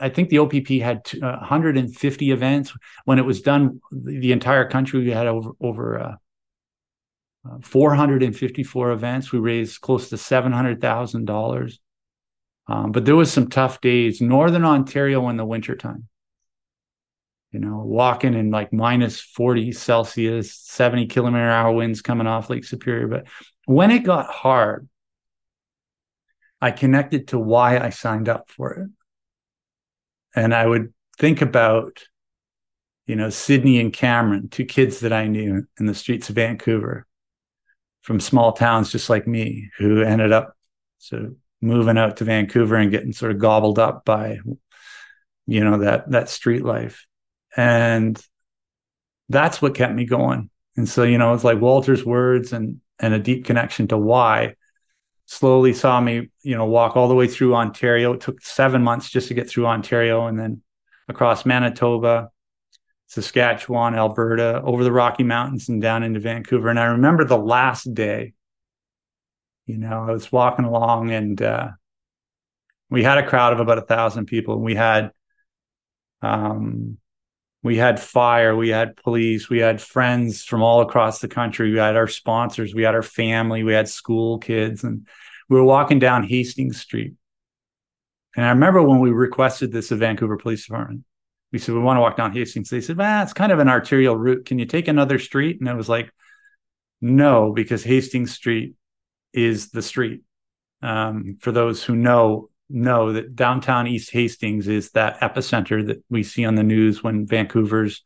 [0.00, 2.72] i think the opp had 150 events.
[3.04, 6.16] When it was done the entire country we had over over uh,
[7.46, 9.32] uh, 454 events.
[9.32, 11.78] We raised close to $700000
[12.68, 14.20] um, but there was some tough days.
[14.20, 16.08] Northern Ontario in the wintertime.
[17.52, 22.64] You know, walking in like minus 40 Celsius, 70 kilometer hour winds coming off Lake
[22.64, 23.06] Superior.
[23.06, 23.26] But
[23.66, 24.88] when it got hard,
[26.60, 28.90] I connected to why I signed up for it.
[30.34, 32.02] And I would think about,
[33.06, 37.06] you know, Sydney and Cameron, two kids that I knew in the streets of Vancouver
[38.02, 40.56] from small towns just like me who ended up
[40.98, 44.38] so moving out to Vancouver and getting sort of gobbled up by,
[45.46, 47.06] you know, that that street life.
[47.56, 48.20] And
[49.28, 50.50] that's what kept me going.
[50.76, 54.54] And so, you know, it's like Walter's words and and a deep connection to why
[55.26, 58.14] slowly saw me, you know, walk all the way through Ontario.
[58.14, 60.62] It took seven months just to get through Ontario and then
[61.08, 62.30] across Manitoba,
[63.08, 66.68] Saskatchewan, Alberta, over the Rocky Mountains and down into Vancouver.
[66.68, 68.34] And I remember the last day,
[69.66, 71.70] you know, I was walking along and uh,
[72.88, 74.60] we had a crowd of about a thousand people.
[74.60, 75.10] We had
[76.22, 76.98] um,
[77.62, 81.78] we had fire, we had police, we had friends from all across the country, we
[81.78, 85.06] had our sponsors, we had our family, we had school kids, and
[85.48, 87.14] we were walking down Hastings Street.
[88.36, 91.04] And I remember when we requested this of Vancouver Police Department,
[91.50, 92.70] we said, We want to walk down Hastings.
[92.70, 94.44] They said, Well, it's kind of an arterial route.
[94.44, 95.58] Can you take another street?
[95.58, 96.10] And I was like,
[97.00, 98.74] No, because Hastings Street
[99.36, 100.22] is the street.
[100.82, 106.22] Um, for those who know, know that downtown East Hastings is that epicenter that we
[106.22, 108.02] see on the news when Vancouver's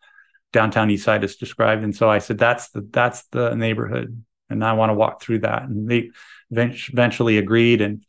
[0.52, 1.84] downtown east side is described.
[1.84, 5.40] And so I said, that's the that's the neighborhood, and I want to walk through
[5.40, 5.62] that.
[5.62, 6.10] And they
[6.50, 7.80] eventually agreed.
[7.80, 8.04] And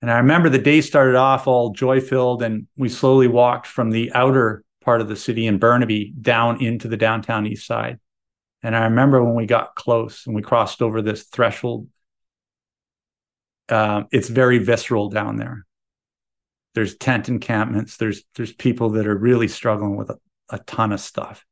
[0.00, 3.90] and I remember the day started off all joy filled, and we slowly walked from
[3.90, 7.98] the outer part of the city in Burnaby down into the downtown east side.
[8.64, 11.88] And I remember when we got close and we crossed over this threshold.
[13.68, 15.64] Uh, it's very visceral down there.
[16.74, 17.96] There's tent encampments.
[17.96, 20.18] There's there's people that are really struggling with a,
[20.50, 21.44] a ton of stuff.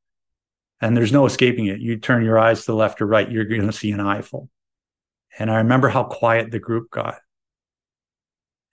[0.81, 1.81] And there's no escaping it.
[1.81, 4.49] You turn your eyes to the left or right you're going to see an eyeful.
[5.39, 7.19] And i remember how quiet the group got.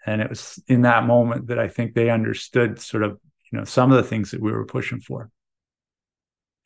[0.06, 3.20] And it was in that moment that i think they understood sort of
[3.52, 5.30] you know some of the things that we were pushing for.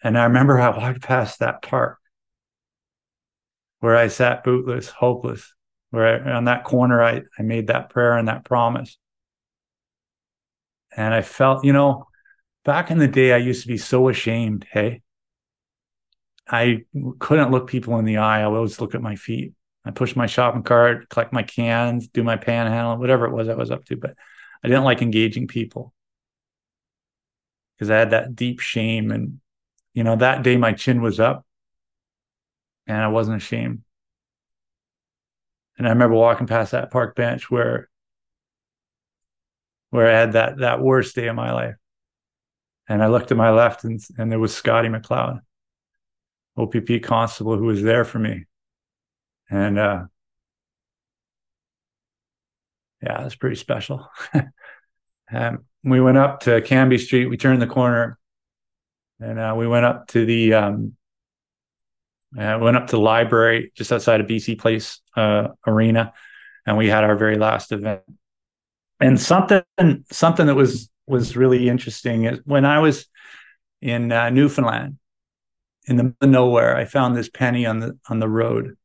[0.03, 1.97] And i remember i walked past that park
[3.80, 5.53] where i sat bootless hopeless
[5.92, 8.98] where I, on that corner I, I made that prayer and that promise
[10.96, 12.08] and I felt, you know,
[12.66, 14.66] back in the day, I used to be so ashamed.
[14.72, 15.02] Hey,
[16.48, 16.86] I
[17.20, 18.42] couldn't look people in the eye.
[18.42, 19.54] I always look at my feet.
[19.86, 23.56] I push my shopping cart, collect my cans, do my panhandle, whatever it was I
[23.56, 23.96] was up to.
[23.96, 24.16] But
[24.64, 25.94] I didn't like engaging people
[27.76, 29.12] because I had that deep shame.
[29.12, 29.39] And,
[29.94, 31.46] you know, that day my chin was up
[32.86, 33.84] and I wasn't ashamed.
[35.78, 37.89] And I remember walking past that park bench where
[39.89, 41.76] where I had that that worst day of my life.
[42.88, 45.39] And I looked to my left and, and there was Scotty McLeod,
[46.57, 48.45] OPP constable, who was there for me.
[49.49, 50.03] And uh,
[53.01, 54.09] yeah, it was pretty special.
[55.32, 57.28] um, we went up to Cambie Street.
[57.28, 58.19] We turned the corner,
[59.19, 60.93] and uh, we went up to the um,
[62.38, 66.13] uh, went up to the library just outside of BC Place uh, Arena,
[66.65, 68.01] and we had our very last event
[69.01, 69.63] and something
[70.11, 73.07] something that was was really interesting is when I was
[73.82, 74.97] in uh, Newfoundland,
[75.88, 78.77] in the middle of nowhere, I found this penny on the on the road,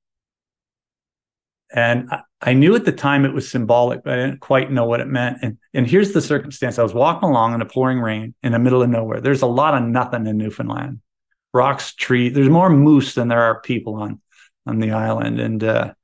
[1.72, 4.86] and I, I knew at the time it was symbolic, but I didn't quite know
[4.86, 5.38] what it meant.
[5.42, 8.58] And and here's the circumstance: I was walking along in a pouring rain in the
[8.58, 9.20] middle of nowhere.
[9.20, 11.00] There's a lot of nothing in Newfoundland,
[11.56, 12.28] rocks, tree.
[12.28, 14.20] There's more moose than there are people on
[14.66, 15.94] on the island, and uh,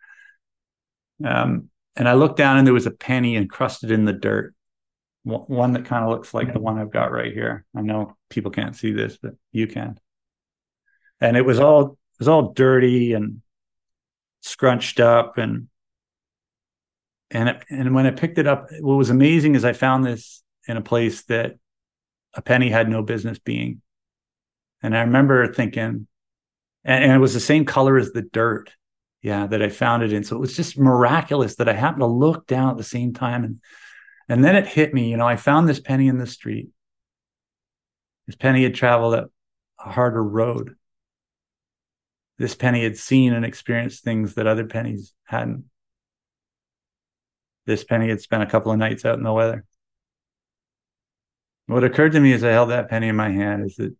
[1.25, 4.55] um, and I looked down and there was a penny encrusted in the dirt.
[5.25, 7.65] One that kind of looks like the one I've got right here.
[7.77, 10.01] I know people can't see this, but you can.
[11.21, 13.41] And it was all it was all dirty and
[14.41, 15.69] scrunched up and
[17.31, 20.43] and it, and when I picked it up, what was amazing is I found this
[20.67, 21.57] in a place that
[22.35, 23.81] a penny had no business being.
[24.83, 26.07] And I remember thinking,
[26.85, 28.70] and, and it was the same color as the dirt
[29.22, 30.24] yeah that i found it in.
[30.24, 33.45] So it was just miraculous that i happened to look down at the same time.
[33.45, 33.61] And
[34.28, 36.68] and then it hit me you know i found this penny in the street.
[38.26, 39.28] This penny had traveled a,
[39.85, 40.76] a harder road.
[42.39, 45.64] This penny had seen and experienced things that other pennies hadn't.
[47.66, 49.64] This penny had spent a couple of nights out in the weather.
[51.66, 53.95] What occurred to me as i held that penny in my hand is that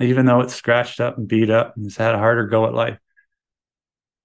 [0.00, 2.74] even though it's scratched up and beat up and has had a harder go at
[2.74, 2.98] life.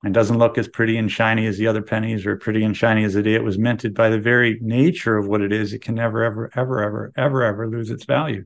[0.03, 3.05] And doesn't look as pretty and shiny as the other pennies or pretty and shiny
[3.05, 3.93] as the day it was minted.
[3.93, 7.43] By the very nature of what it is it can never ever ever ever ever
[7.43, 8.45] ever lose its value.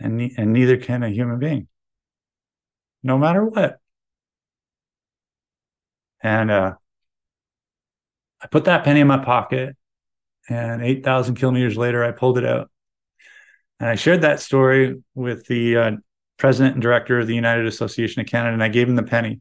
[0.00, 1.68] And and neither can a human being.
[3.02, 3.80] No matter what.
[6.22, 6.76] And uh
[8.40, 9.76] i put that penny in my pocket
[10.48, 12.71] and 8000 kilometers later i pulled it out
[13.82, 15.90] and i shared that story with the uh,
[16.38, 19.40] president and director of the United Association of Canada, and I gave him the penny.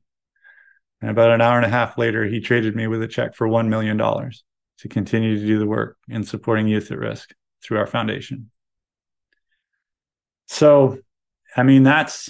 [1.02, 3.48] And about an hour and a half later, he traded me with a check for
[3.48, 7.34] $1 million to continue to do the work in supporting youth at risk
[7.64, 8.52] through our foundation.
[10.48, 11.00] So,
[11.58, 12.30] I mean, that's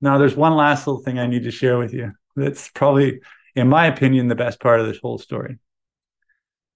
[0.00, 2.12] now there's one last little thing I need to share with you.
[2.36, 3.20] That's probably
[3.56, 5.58] in my opinion, the best part of this whole story.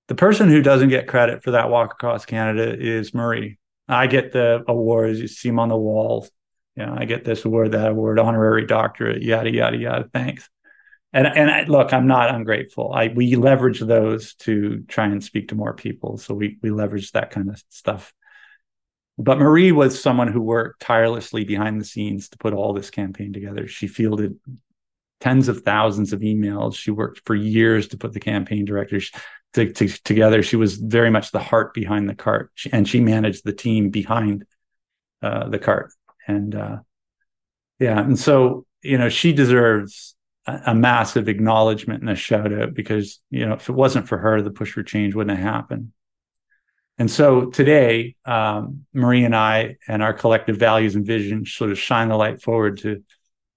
[0.09, 3.59] The person who doesn't get credit for that walk across Canada is Marie.
[3.89, 6.31] I get the awards, you see them on the walls.
[6.77, 10.09] You know, I get this award, that award, honorary doctorate, yada yada yada.
[10.13, 10.49] Thanks.
[11.13, 12.93] And and I, look, I'm not ungrateful.
[12.93, 16.19] I we leverage those to try and speak to more people.
[16.19, 18.13] So we we leverage that kind of stuff.
[19.17, 23.33] But Marie was someone who worked tirelessly behind the scenes to put all this campaign
[23.33, 23.67] together.
[23.67, 24.39] She fielded
[25.21, 26.77] tens of thousands of emails.
[26.77, 29.11] She worked for years to put the campaign directors
[29.55, 30.43] to, to, together.
[30.43, 33.91] She was very much the heart behind the cart, she, and she managed the team
[33.91, 34.45] behind
[35.23, 35.93] uh, the cart.
[36.27, 36.79] And uh,
[37.79, 40.15] yeah, and so you know she deserves
[40.47, 44.19] a, a, massive acknowledgement and a shout out because you know if it wasn't for
[44.19, 45.93] her, the push for change wouldn't have happened.
[47.01, 51.79] And so today, um, Marie and I and our collective values and vision sort of
[51.79, 53.05] shine the light forward to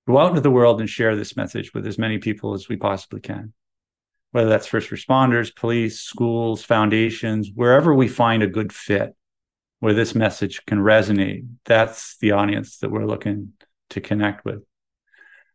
[0.08, 2.76] go out into the world and share this message with as many people as we
[2.76, 3.54] possibly can
[4.32, 9.16] whether that's first responders, police, schools, foundations, wherever we find a good fit
[9.80, 13.54] where this message can resonate, that's the audience that we're looking
[13.90, 14.64] to connect with.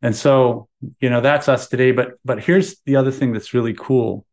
[0.03, 0.69] And so,
[1.01, 1.93] you know, that's us today.
[1.93, 4.27] But but here's the other thing that's really cool.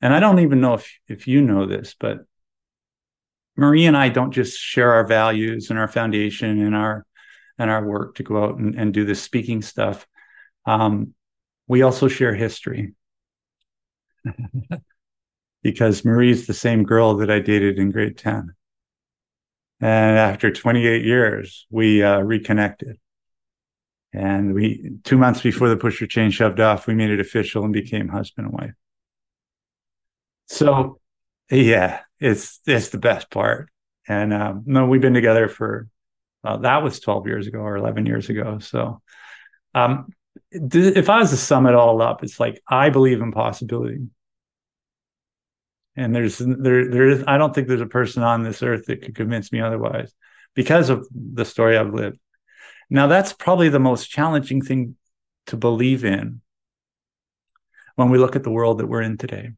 [0.00, 2.20] And I don't even know if if you know this, but
[3.56, 7.04] Marie and I don't just share our values and our foundation and our
[7.58, 10.06] and our work to go out and, and do this speaking stuff.
[10.64, 11.14] Um,
[11.66, 12.94] we also share history.
[15.62, 18.54] because Marie's the same girl that I dated in grade 10.
[19.80, 22.98] And after 28 years, we uh, reconnected.
[24.12, 27.64] And we, two months before the push for change shoved off, we made it official
[27.64, 28.74] and became husband and wife.
[30.46, 31.00] So,
[31.50, 33.70] yeah, it's it's the best part.
[34.06, 35.88] And um, no, we've been together for
[36.44, 38.58] well, that was 12 years ago or 11 years ago.
[38.58, 39.00] So,
[39.74, 40.08] um,
[40.52, 44.00] if I was to sum it all up, it's like I believe in possibility.
[45.96, 49.02] And there's there there is I don't think there's a person on this earth that
[49.02, 50.12] could convince me otherwise
[50.54, 52.18] because of the story I've lived.
[52.88, 54.96] Now that's probably the most challenging thing
[55.46, 56.40] to believe in
[57.96, 59.50] when we look at the world that we're in today,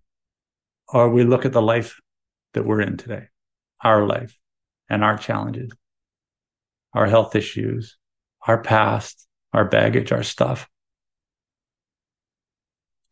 [0.88, 2.00] or we look at the life
[2.54, 3.28] that we're in today,
[3.80, 4.36] our life
[4.88, 5.70] and our challenges,
[6.92, 7.96] our health issues,
[8.46, 10.68] our past, our baggage, our stuff.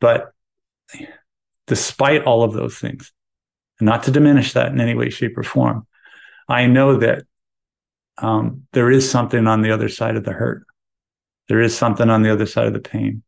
[0.03, 0.33] But
[1.65, 3.13] despite all of those things,
[3.79, 5.87] not to diminish that in any way, shape, or form,
[6.49, 7.23] I know that
[8.17, 10.65] um, there is something on the other side of the hurt.
[11.47, 13.23] There is something on the other side of the pain.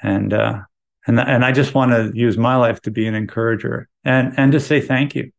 [0.00, 0.60] And uh,
[1.08, 4.52] and and I just want to use my life to be an encourager and and
[4.52, 5.32] to say thank you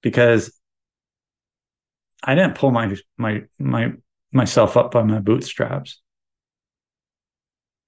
[0.00, 0.58] because
[2.24, 3.92] I didn't pull my my my
[4.32, 6.00] myself up by my bootstraps.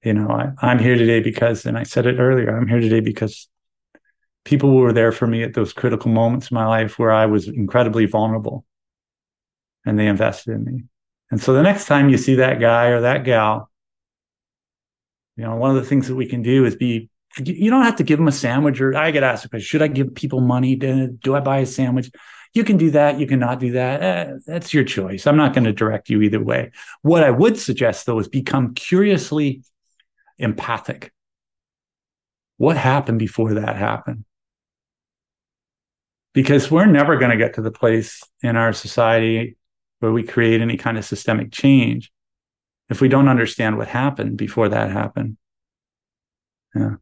[0.03, 3.01] You know, I, I'm here today because, and I said it earlier, I'm here today
[3.01, 3.49] because
[4.45, 7.49] people were there for me at those critical moments in my life where I was
[7.49, 8.65] incredibly vulnerable
[9.85, 10.85] and they invested in me.
[11.31, 13.71] And so the next time you see that guy or that gal,
[15.37, 17.97] you know, one of the things that we can do is be, you don't have
[17.97, 20.41] to give them a sandwich or I get asked a question, should I give people
[20.41, 20.77] money?
[20.77, 22.11] Do, do I buy a sandwich?
[22.55, 23.21] You can do that.
[23.21, 24.03] You cannot do that.
[24.03, 25.27] Eh, that's your choice.
[25.27, 26.71] I'm not going to direct you either way.
[27.03, 29.63] What I would suggest, though, is become curiously
[30.39, 31.12] empathic.
[32.56, 34.24] What happened before that happened?
[36.35, 39.56] Because we're never going to get to the place in our society
[40.01, 42.12] where we create any kind of systemic change
[42.89, 45.36] if we don't understand what happened before that happened.
[46.74, 46.97] Yeah.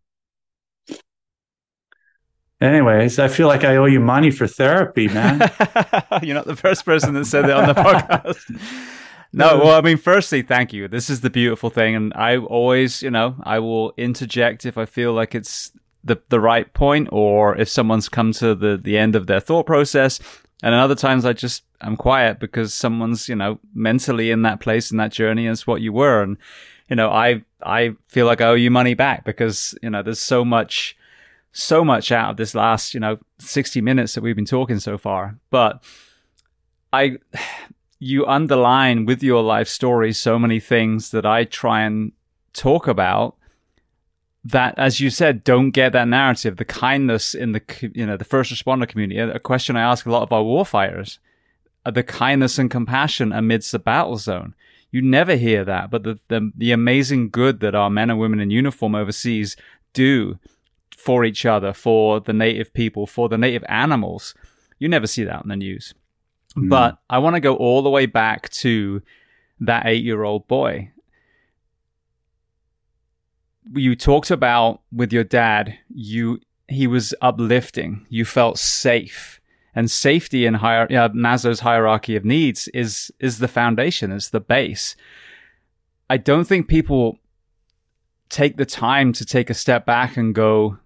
[2.61, 5.41] Anyways, I feel like I owe you money for therapy, man.
[6.23, 8.96] You're not the first person that said that on the podcast.
[9.37, 10.89] No, well, I mean, firstly, thank you.
[10.89, 14.87] This is the beautiful thing, and I always, you know, I will interject if I
[14.87, 15.73] feel like it's
[16.03, 19.67] the the right point, or if someone's come to the the end of their thought
[19.67, 20.21] process.
[20.63, 24.91] And other times, I just I'm quiet because someone's, you know, mentally in that place
[24.91, 26.39] in that journey as what you were, and
[26.89, 30.19] you know, I I feel like I owe you money back because you know there's
[30.21, 30.97] so much
[31.57, 34.99] so much out of this last, you know, 60 minutes that we've been talking so
[34.99, 35.39] far.
[35.51, 35.83] But
[36.93, 37.17] I,
[37.99, 42.13] you underline with your life story so many things that I try and
[42.53, 43.37] talk about
[44.45, 47.63] that, as you said, don't get that narrative, the kindness in the,
[47.95, 49.19] you know, the first responder community.
[49.19, 51.19] A question I ask a lot of our warfighters,
[51.85, 54.55] uh, the kindness and compassion amidst the battle zone.
[54.93, 58.39] You never hear that, but the, the, the amazing good that our men and women
[58.41, 59.57] in uniform overseas
[59.93, 60.39] do
[60.97, 64.35] for each other, for the native people, for the native animals.
[64.79, 65.93] You never see that in the news.
[66.57, 66.69] Mm.
[66.69, 69.03] But I want to go all the way back to
[69.61, 70.91] that eight year old boy.
[73.75, 78.07] you talked about with your dad, you he was uplifting.
[78.09, 79.41] You felt safe,
[79.75, 84.41] and safety in hier- uh, Maslow's hierarchy of needs is is the foundation, is the
[84.41, 84.97] base.
[86.09, 87.19] I don't think people
[88.29, 90.79] take the time to take a step back and go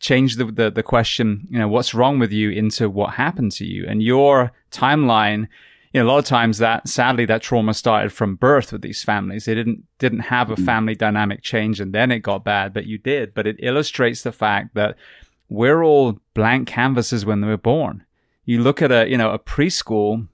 [0.00, 3.64] change the, the, the question, you know, what's wrong with you into what happened to
[3.64, 5.48] you and your timeline
[5.94, 9.04] you know, a lot of times that sadly that trauma started from birth with these
[9.04, 9.44] families.
[9.44, 10.64] They didn't didn't have a mm.
[10.66, 13.32] family dynamic change and then it got bad, but you did.
[13.32, 14.96] But it illustrates the fact that
[15.48, 18.04] we're all blank canvases when we were born.
[18.44, 20.26] You look at a you know a preschool,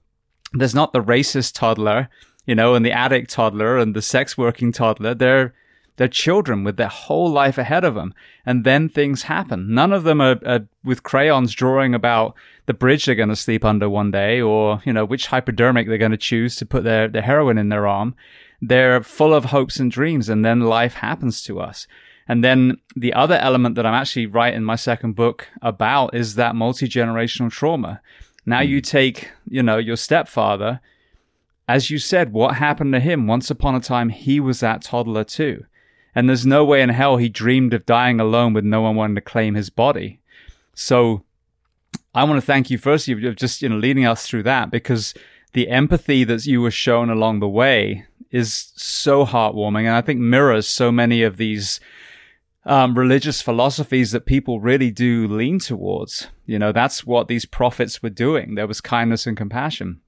[0.51, 2.09] there's not the racist toddler,
[2.47, 5.13] you know, and the addict toddler and the sex working toddler.
[5.13, 5.53] They're
[5.97, 8.13] they're children with their whole life ahead of them.
[8.45, 9.73] And then things happen.
[9.73, 12.35] None of them are, are with crayons drawing about
[12.65, 15.97] the bridge they're going to sleep under one day or, you know, which hypodermic they're
[15.97, 18.15] going to choose to put their, their heroin in their arm.
[18.61, 20.29] They're full of hopes and dreams.
[20.29, 21.87] And then life happens to us.
[22.27, 26.55] And then the other element that I'm actually writing my second book about is that
[26.55, 28.01] multi generational trauma.
[28.45, 28.83] Now you hmm.
[28.83, 30.79] take, you know, your stepfather.
[31.67, 33.27] As you said, what happened to him?
[33.27, 35.65] Once upon a time, he was that toddler too.
[36.13, 39.15] And there's no way in hell he dreamed of dying alone with no one wanting
[39.15, 40.19] to claim his body.
[40.73, 41.23] So
[42.13, 45.13] I want to thank you firstly of just, you know, leading us through that because
[45.53, 49.85] the empathy that you were shown along the way is so heartwarming.
[49.85, 51.79] And I think mirrors so many of these
[52.65, 56.27] um, religious philosophies that people really do lean towards.
[56.45, 58.55] You know, that's what these prophets were doing.
[58.55, 60.01] There was kindness and compassion.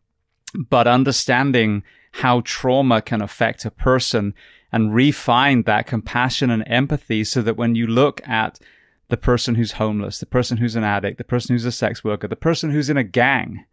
[0.70, 4.34] But understanding how trauma can affect a person
[4.74, 8.60] and refine that compassion and empathy so that when you look at
[9.10, 12.28] the person who's homeless, the person who's an addict, the person who's a sex worker,
[12.28, 13.66] the person who's in a gang,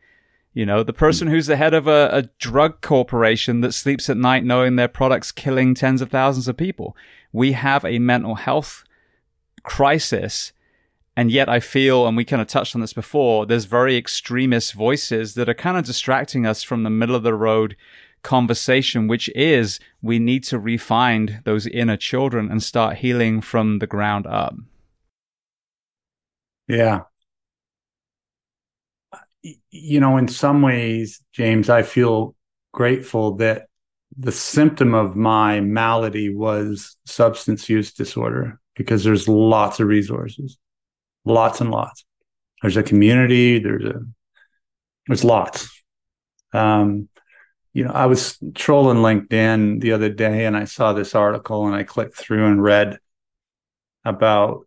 [0.53, 4.19] you know, the person who's the head of a, a drug corporation that sleeps at
[4.19, 6.95] night knowing their product's killing tens of thousands of people.
[7.33, 8.85] We have a mental health
[9.63, 10.53] crisis.
[11.17, 14.75] And yet I feel, and we kind of touched on this before, there's very extremist
[14.75, 17.77] voices that are kind of distracting us from the middle of the road
[18.23, 23.87] conversation, which is we need to refine those inner children and start healing from the
[23.87, 24.55] ground up.
[26.69, 27.01] Yeah.
[29.71, 32.35] You know, in some ways, James, I feel
[32.73, 33.67] grateful that
[34.17, 40.59] the symptom of my malady was substance use disorder because there's lots of resources,
[41.25, 42.05] lots and lots.
[42.63, 44.01] There's a community, there's a,
[45.07, 45.83] there's lots.
[46.53, 47.09] Um,
[47.73, 51.75] you know, I was trolling LinkedIn the other day and I saw this article and
[51.75, 52.99] I clicked through and read
[54.05, 54.67] about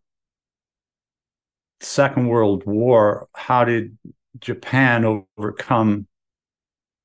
[1.81, 3.27] Second World War.
[3.33, 3.97] How did
[4.39, 6.07] Japan overcome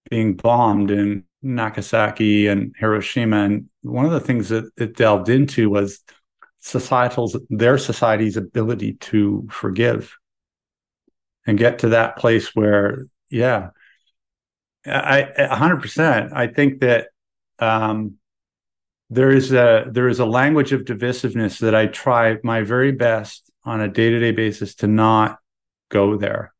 [0.08, 3.38] being bombed in Nagasaki and Hiroshima?
[3.38, 6.00] And one of the things that it delved into was
[6.60, 10.16] societal's their society's ability to forgive
[11.46, 13.70] and get to that place where, yeah,
[14.88, 16.32] I, 100%.
[16.32, 17.08] I think that
[17.58, 18.18] um,
[19.10, 23.50] there is a there is a language of divisiveness that I try my very best
[23.64, 25.38] on a day to day basis to not
[25.90, 26.52] go there.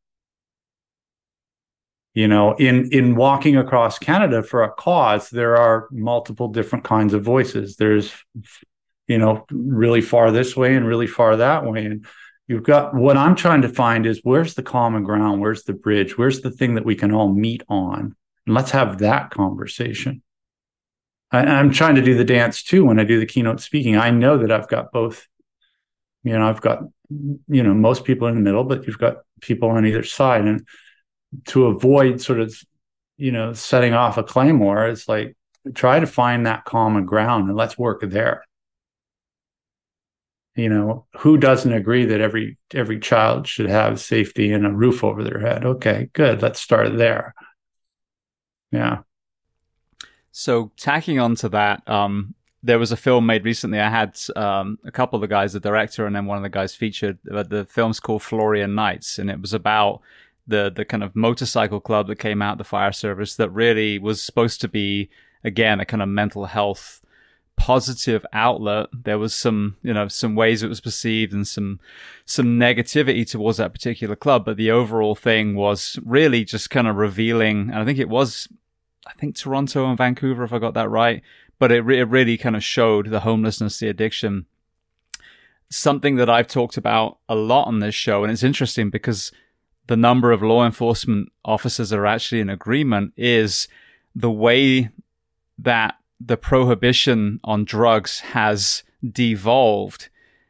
[2.15, 7.13] You know, in in walking across Canada for a cause, there are multiple different kinds
[7.13, 7.75] of voices.
[7.75, 8.11] There's,
[9.07, 12.05] you know, really far this way and really far that way, and
[12.47, 16.17] you've got what I'm trying to find is where's the common ground, where's the bridge,
[16.17, 18.15] where's the thing that we can all meet on
[18.49, 20.23] and let's have that conversation.
[21.31, 23.95] I, I'm trying to do the dance too when I do the keynote speaking.
[23.95, 25.27] I know that I've got both.
[26.23, 26.79] You know, I've got
[27.11, 30.65] you know most people in the middle, but you've got people on either side, and
[31.49, 32.59] to avoid sort of
[33.17, 35.37] you know setting off a claymore, it's like
[35.75, 38.43] try to find that common ground and let's work there
[40.55, 45.03] you know who doesn't agree that every every child should have safety and a roof
[45.03, 47.35] over their head okay good let's start there
[48.71, 48.99] yeah.
[50.31, 53.79] So tacking on to that, um, there was a film made recently.
[53.79, 56.49] I had um, a couple of the guys, the director, and then one of the
[56.49, 57.17] guys featured.
[57.23, 60.01] The film's called Florian Nights, and it was about
[60.49, 64.21] the the kind of motorcycle club that came out the fire service that really was
[64.21, 65.09] supposed to be
[65.43, 67.01] again a kind of mental health
[67.59, 68.87] positive outlet.
[68.93, 71.79] There was some, you know, some ways it was perceived and some,
[72.25, 74.45] some negativity towards that particular club.
[74.45, 77.69] But the overall thing was really just kind of revealing.
[77.69, 78.47] And I think it was,
[79.05, 81.21] I think Toronto and Vancouver, if I got that right.
[81.59, 84.45] But it, re- it really kind of showed the homelessness, the addiction.
[85.69, 88.23] Something that I've talked about a lot on this show.
[88.23, 89.33] And it's interesting because
[89.87, 93.67] the number of law enforcement officers are actually in agreement is
[94.15, 94.89] the way
[95.57, 100.09] that the prohibition on drugs has devolved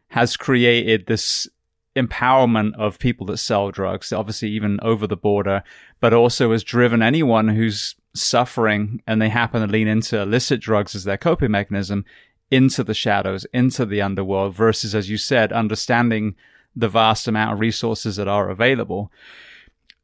[0.09, 1.47] has created this
[1.95, 5.63] empowerment of people that sell drugs, obviously even over the border,
[5.99, 10.95] but also has driven anyone who's suffering and they happen to lean into illicit drugs
[10.95, 12.05] as their coping mechanism
[12.49, 16.35] into the shadows, into the underworld, versus, as you said, understanding
[16.75, 19.11] the vast amount of resources that are available.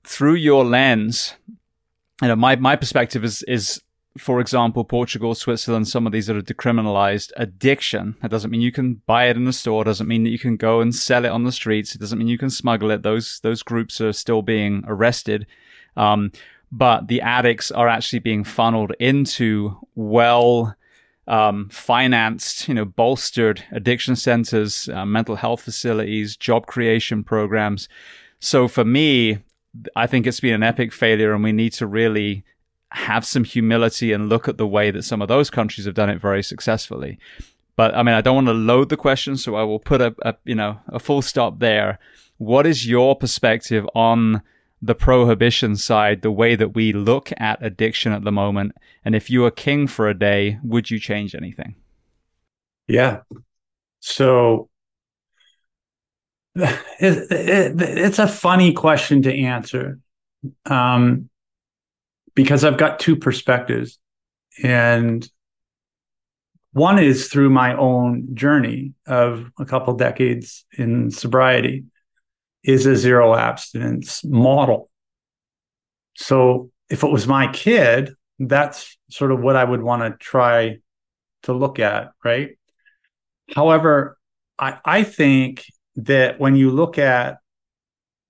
[0.03, 1.33] Through your lens,
[2.21, 3.81] you know, my, my perspective is, is
[4.17, 8.15] for example, Portugal, Switzerland, some of these that are decriminalized addiction.
[8.21, 9.81] That doesn't mean you can buy it in the store.
[9.81, 11.93] It Doesn't mean that you can go and sell it on the streets.
[11.93, 13.03] It doesn't mean you can smuggle it.
[13.03, 15.47] Those those groups are still being arrested.
[15.97, 16.31] Um,
[16.71, 20.75] but the addicts are actually being funneled into well
[21.27, 27.89] um, financed, you know, bolstered addiction centers, uh, mental health facilities, job creation programs.
[28.39, 29.39] So for me,
[29.95, 32.43] I think it's been an epic failure, and we need to really
[32.91, 36.10] have some humility and look at the way that some of those countries have done
[36.10, 37.20] it very successfully.
[37.76, 40.16] But I mean, I don't want to load the question, so I will put a,
[40.22, 41.99] a you know a full stop there.
[42.38, 44.41] What is your perspective on
[44.82, 48.74] the prohibition side, the way that we look at addiction at the moment?
[49.03, 51.76] And if you were king for a day, would you change anything?
[52.88, 53.22] Yeah.
[53.99, 54.70] So
[56.56, 59.99] it, it, it's a funny question to answer
[60.66, 61.30] um,
[62.36, 63.98] because I've got two perspectives.
[64.64, 65.28] And
[66.74, 71.86] one is through my own journey of a couple decades in sobriety
[72.64, 74.90] is a zero abstinence model.
[76.18, 80.80] So if it was my kid, that's sort of what I would want to try
[81.44, 82.57] to look at, right?
[83.53, 84.18] However,
[84.57, 85.64] I, I think
[85.98, 87.38] that when you look at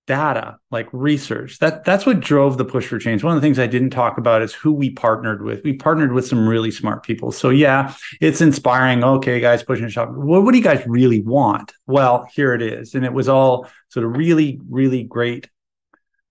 [0.08, 1.60] data like research.
[1.60, 3.24] That that's what drove the push for change.
[3.24, 5.64] One of the things i didn't talk about is who we partnered with.
[5.64, 7.32] We partnered with some really smart people.
[7.32, 9.04] So yeah it's inspiring.
[9.04, 11.74] Okay guys pushing shop what, what do you guys really want?
[11.88, 12.94] Well here it is.
[12.94, 15.50] And it was all sort of really really great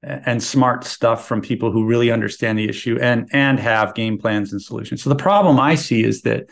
[0.02, 4.52] and smart stuff from people who really understand the issue and and have game plans
[4.52, 5.02] and solutions.
[5.02, 6.46] So the problem i see is that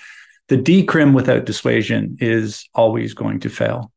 [0.48, 3.92] the decrim without dissuasion is always going to fail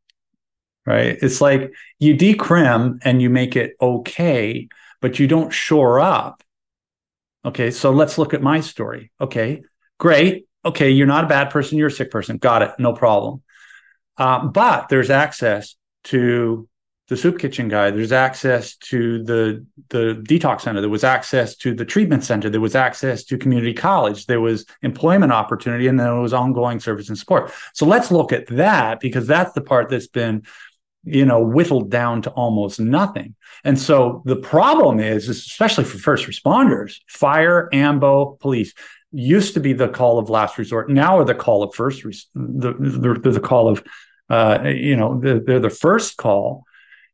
[0.86, 1.18] right?
[1.22, 4.68] It's like you decrim and you make it okay,
[5.02, 6.44] but you don't shore up.
[7.44, 9.12] Okay, so let's look at my story.
[9.22, 9.64] Okay,
[10.00, 10.48] great.
[10.64, 12.38] Okay, you're not a bad person, you're a sick person.
[12.38, 13.44] Got it, no problem.
[14.18, 15.76] Um, but there's access
[16.06, 16.68] to
[17.08, 17.92] the soup kitchen guy.
[17.92, 20.82] There's access to the the detox center.
[20.82, 22.50] There was access to the treatment center.
[22.50, 24.26] There was access to community college.
[24.26, 27.52] There was employment opportunity, and then there was ongoing service and support.
[27.74, 30.44] So let's look at that because that's the part that's been
[31.06, 33.36] you know, whittled down to almost nothing.
[33.64, 38.74] And so the problem is, especially for first responders, fire, AMBO, police
[39.12, 40.90] used to be the call of last resort.
[40.90, 43.84] Now are the call of first, res- the, the, the call of,
[44.30, 46.64] uh, you know, the, they're the first call.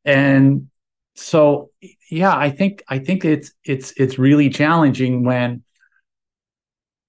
[0.06, 0.70] And
[1.16, 1.70] so,
[2.10, 5.64] yeah, I think, I think it's, it's, it's really challenging when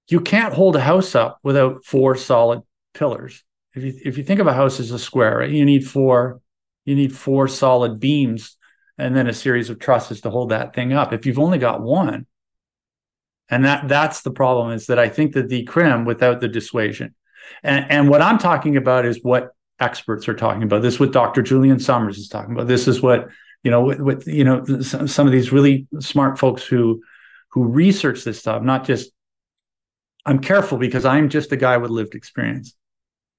[0.09, 3.45] you can't hold a house up without four solid pillars.
[3.75, 6.41] If you, if you think of a house as a square, right, you need four
[6.85, 8.57] you need four solid beams
[8.99, 11.13] and then a series of trusses to hold that thing up.
[11.13, 12.27] If you've only got one,
[13.49, 17.15] and that that's the problem is that I think that the decrim without the dissuasion.
[17.63, 19.51] And, and what I'm talking about is what
[19.81, 20.83] experts are talking about.
[20.83, 21.43] This is what Dr.
[21.43, 22.69] Julian Somers is talking about.
[22.69, 23.29] This is what
[23.63, 27.03] you know with, with you know some, some of these really smart folks who
[27.51, 28.63] who research this stuff.
[28.63, 29.11] Not just
[30.25, 32.75] I'm careful because I'm just a guy with lived experience.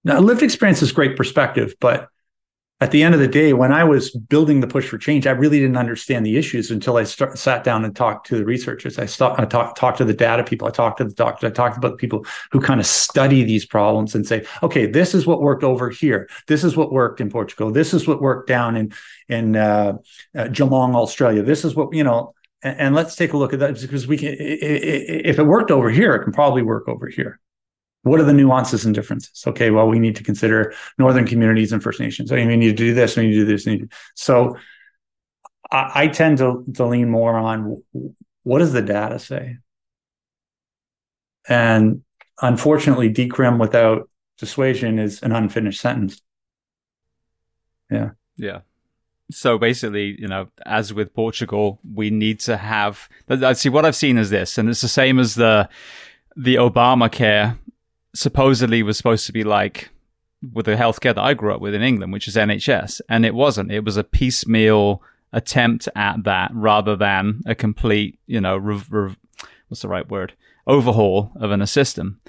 [0.04, 2.10] Now, lived experience is great perspective, but
[2.84, 5.32] at the end of the day, when I was building the push for change, I
[5.32, 9.00] really didn't understand the issues until I start, sat down and talked to the researchers.
[9.00, 10.68] I, I talked talk to the data people.
[10.68, 11.48] I talked to the doctor.
[11.48, 15.26] I talked about people who kind of study these problems and say, okay, this is
[15.26, 16.28] what worked over here.
[16.48, 17.72] This is what worked in Portugal.
[17.72, 18.94] This is what worked down in
[19.30, 19.94] in uh,
[20.38, 21.42] uh, Geelong, Australia.
[21.42, 22.34] This is what you know.
[22.64, 24.36] And, and let's take a look at that because we can.
[24.38, 27.40] If it worked over here, it can probably work over here.
[28.04, 29.44] What are the nuances and differences?
[29.48, 32.32] Okay, well, we need to consider northern communities and First Nations.
[32.32, 33.66] Oh, I mean, we need to do this, we need to do this.
[33.66, 33.98] Need to.
[34.16, 34.58] So
[35.72, 37.82] I, I tend to, to lean more on
[38.44, 39.58] what does the data say?
[41.48, 42.04] And
[42.42, 46.22] unfortunately, decrim without dissuasion is an unfinished sentence.
[47.90, 48.12] Yeah.
[48.38, 48.60] Yeah.
[49.32, 53.08] So basically, you know, as with Portugal, we need to have.
[53.30, 55.70] I see what I've seen is this, and it's the same as the
[56.36, 57.58] the Obamacare
[58.14, 59.90] supposedly was supposed to be like
[60.52, 63.34] with the healthcare that I grew up with in England, which is NHS, and it
[63.34, 63.72] wasn't.
[63.72, 69.18] It was a piecemeal attempt at that rather than a complete, you know, rev- rev-
[69.68, 70.34] what's the right word?
[70.68, 72.20] Overhaul of an system.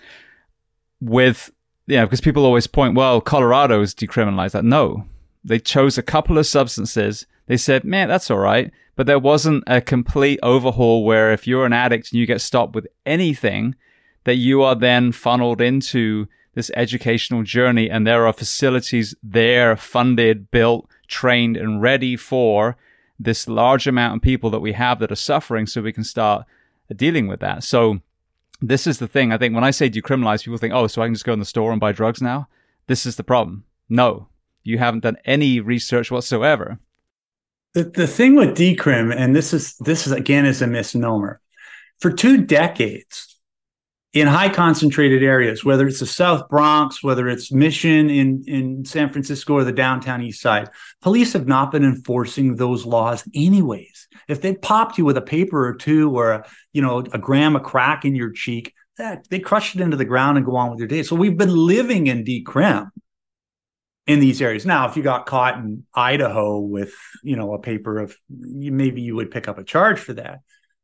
[1.01, 1.51] With
[1.87, 4.65] yeah, because people always point, well, Colorado's decriminalized that.
[4.65, 5.07] No,
[5.45, 7.27] they chose a couple of substances.
[7.47, 8.73] They said, man, that's all right.
[8.97, 12.75] But there wasn't a complete overhaul where if you're an addict and you get stopped
[12.75, 13.75] with anything,
[14.25, 20.51] that you are then funneled into this educational journey and there are facilities there funded,
[20.51, 22.77] built, trained and ready for
[23.19, 26.45] this large amount of people that we have that are suffering so we can start
[26.95, 27.63] dealing with that.
[27.63, 28.01] So
[28.61, 29.33] this is the thing.
[29.33, 31.39] I think when I say decriminalize, people think, oh, so I can just go in
[31.39, 32.49] the store and buy drugs now.
[32.87, 33.65] This is the problem.
[33.89, 34.29] No,
[34.63, 36.79] you haven't done any research whatsoever.
[37.75, 41.41] The, the thing with decrim, and this is this is again is a misnomer.
[41.99, 43.34] For two decades,
[44.15, 49.11] in high concentrated areas, whether it's the South Bronx, whether it's Mission in, in San
[49.11, 50.71] Francisco or the downtown east side,
[51.03, 54.07] police have not been enforcing those laws anyways.
[54.29, 57.57] If they popped you with a paper or two or a, you know, a gram
[57.57, 60.71] of crack in your cheek, that they crush it into the ground and go on
[60.71, 61.03] with their day.
[61.03, 62.91] So we've been living in decrim
[64.07, 64.65] in these areas.
[64.65, 69.17] Now, if you got caught in Idaho with, you know, a paper of maybe you
[69.17, 70.43] would pick up a charge for that.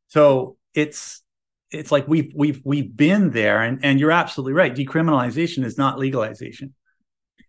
[0.09, 1.23] So it's
[1.71, 4.75] it's like we've we've we've been there and and you're absolutely right.
[4.75, 6.73] Decriminalization is not legalization.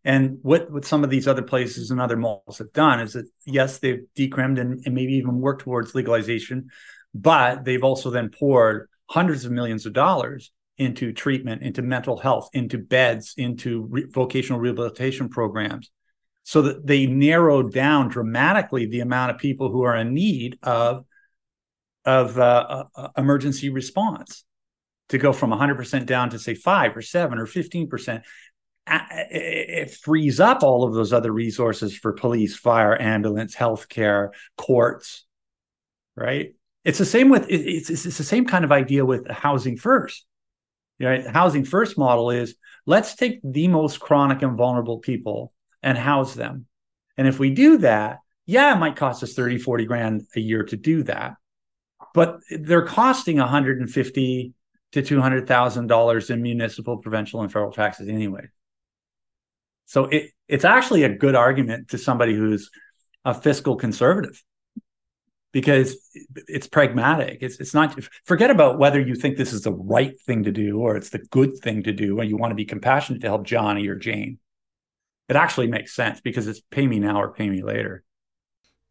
[0.05, 3.27] And what what some of these other places and other malls have done is that
[3.47, 6.71] yes they've decrimmed and, and maybe even worked towards legalization
[7.15, 12.49] but they've also then poured hundreds of millions of dollars into treatment into mental health
[12.53, 15.91] into beds into re- vocational rehabilitation programs
[16.45, 21.05] so that they narrowed down dramatically the amount of people who are in need of
[22.05, 24.45] of uh, uh, emergency response
[25.09, 28.23] to go from 100% down to say 5 or 7 or 15%
[28.85, 35.25] it frees up all of those other resources for police fire ambulance healthcare courts
[36.17, 36.55] right?
[36.85, 40.27] It's the same with it's, it's, it's the same kind of idea with housing first
[40.99, 41.27] you right?
[41.27, 45.53] Housing first model is let's take the most chronic and vulnerable people
[45.83, 46.67] and house them.
[47.17, 50.65] And if we do that yeah it might cost us 30 40 grand a year
[50.65, 51.35] to do that
[52.15, 54.53] but they're costing 150
[54.93, 58.49] to 200 thousand dollars in municipal provincial and federal taxes anyway.
[59.87, 62.71] So it, it's actually a good argument to somebody who's
[63.25, 64.43] a fiscal conservative
[65.53, 65.97] because
[66.49, 67.39] it's pragmatic.
[67.43, 70.79] It's it's not forget about whether you think this is the right thing to do
[70.79, 73.45] or it's the good thing to do and you want to be compassionate to help
[73.45, 74.39] Johnny or Jane.
[75.29, 78.03] It actually makes sense because it's pay me now or pay me later.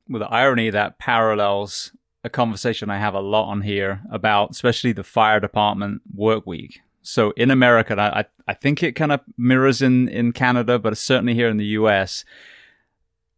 [0.08, 1.92] With the irony that parallels
[2.24, 6.82] a conversation I have a lot on here about, especially the fire department work week.
[7.02, 11.34] So in America, I, I think it kind of mirrors in, in Canada, but certainly
[11.34, 12.24] here in the US,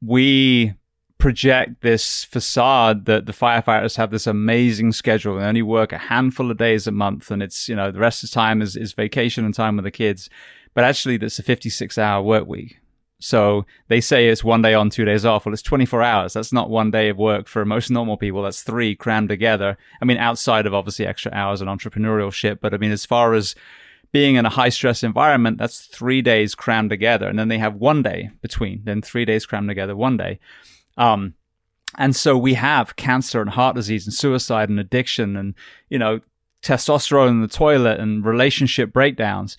[0.02, 0.74] we
[1.18, 5.38] project this facade that the firefighters have this amazing schedule.
[5.38, 8.24] They only work a handful of days a month and it's, you know, the rest
[8.24, 10.30] of the time is, is vacation and time with the kids.
[10.74, 12.80] But actually, that's a 56 hour work week.
[13.24, 15.46] So they say it's one day on, two days off.
[15.46, 16.34] Well, it's 24 hours.
[16.34, 18.44] That's not one day of work for most normal people.
[18.44, 19.78] That's three crammed together.
[20.02, 22.60] I mean, outside of obviously extra hours and entrepreneurial shit.
[22.60, 23.56] But I mean, as far as
[24.12, 27.30] being in a high stress environment, that's three days crammed together.
[27.30, 30.42] And then they have one day between, then three days crammed together, one day.
[30.98, 31.36] Um,
[31.98, 35.56] and so we have cancer and heart disease and suicide and addiction and,
[35.90, 36.20] you know,
[36.62, 39.56] testosterone in the toilet and relationship breakdowns.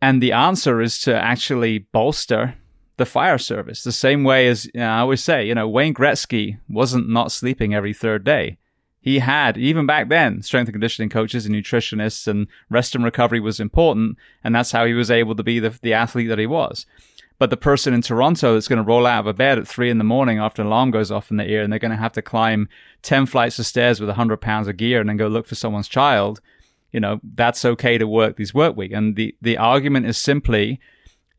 [0.00, 2.56] And the answer is to actually bolster
[2.96, 3.82] the fire service.
[3.82, 7.32] The same way as you know, I always say, you know, Wayne Gretzky wasn't not
[7.32, 8.58] sleeping every third day.
[9.00, 13.40] He had, even back then, strength and conditioning coaches and nutritionists and rest and recovery
[13.40, 14.16] was important.
[14.44, 16.86] And that's how he was able to be the, the athlete that he was.
[17.38, 19.90] But the person in Toronto that's going to roll out of a bed at three
[19.90, 21.96] in the morning after an alarm goes off in the ear and they're going to
[21.96, 22.68] have to climb
[23.02, 25.88] 10 flights of stairs with 100 pounds of gear and then go look for someone's
[25.88, 26.40] child,
[26.92, 28.92] you know, that's okay to work these work week.
[28.92, 30.78] And the, the argument is simply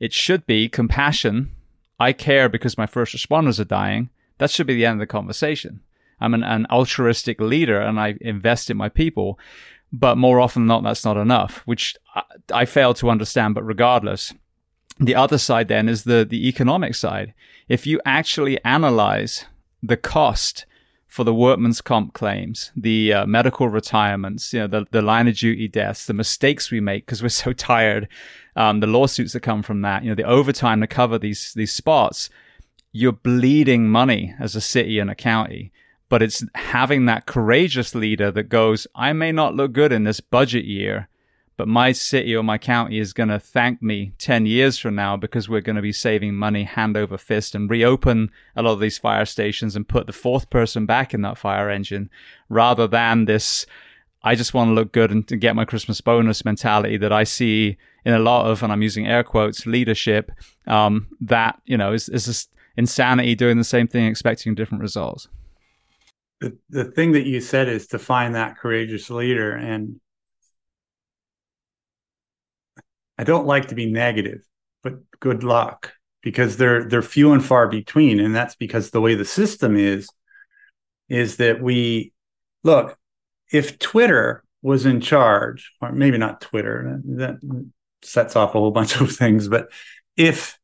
[0.03, 1.49] it should be compassion.
[1.97, 4.09] I care because my first responders are dying.
[4.37, 5.79] That should be the end of the conversation.
[6.19, 9.39] I'm an, an altruistic leader and I invest in my people.
[9.93, 12.23] But more often than not, that's not enough, which I,
[12.53, 13.55] I fail to understand.
[13.55, 14.33] But regardless,
[14.99, 17.33] the other side then is the, the economic side.
[17.69, 19.45] If you actually analyze
[19.81, 20.65] the cost
[21.13, 25.35] for the workman's comp claims, the uh, medical retirements, you know, the, the line of
[25.35, 28.07] duty deaths, the mistakes we make because we're so tired,
[28.55, 31.71] um, the lawsuits that come from that, you know, the overtime to cover these these
[31.71, 32.31] spots,
[32.93, 35.71] you're bleeding money as a city and a county.
[36.09, 40.19] But it's having that courageous leader that goes, I may not look good in this
[40.19, 41.09] budget year,
[41.55, 45.15] but my city or my county is going to thank me 10 years from now
[45.15, 48.79] because we're going to be saving money hand over fist and reopen a lot of
[48.79, 52.09] these fire stations and put the fourth person back in that fire engine
[52.49, 53.65] rather than this
[54.23, 57.25] I just want to look good and to get my Christmas bonus mentality that I
[57.25, 60.31] see in a lot of, and I'm using air quotes, leadership.
[60.65, 65.27] Um, that you know is is just insanity doing the same thing, expecting different results.
[66.39, 69.99] The the thing that you said is to find that courageous leader, and
[73.17, 74.41] I don't like to be negative,
[74.81, 79.15] but good luck because they're they're few and far between, and that's because the way
[79.15, 80.09] the system is
[81.09, 82.13] is that we
[82.63, 82.97] look
[83.51, 87.61] if Twitter was in charge, or maybe not Twitter, that
[88.01, 89.71] sets off a whole bunch of things, but
[90.17, 90.57] if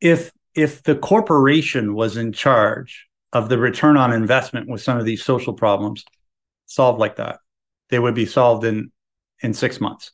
[0.00, 5.04] if if the corporation was in charge of the return on investment with some of
[5.04, 6.04] these social problems
[6.66, 7.38] solved like that,
[7.90, 8.92] they would be solved in
[9.40, 10.12] in six months.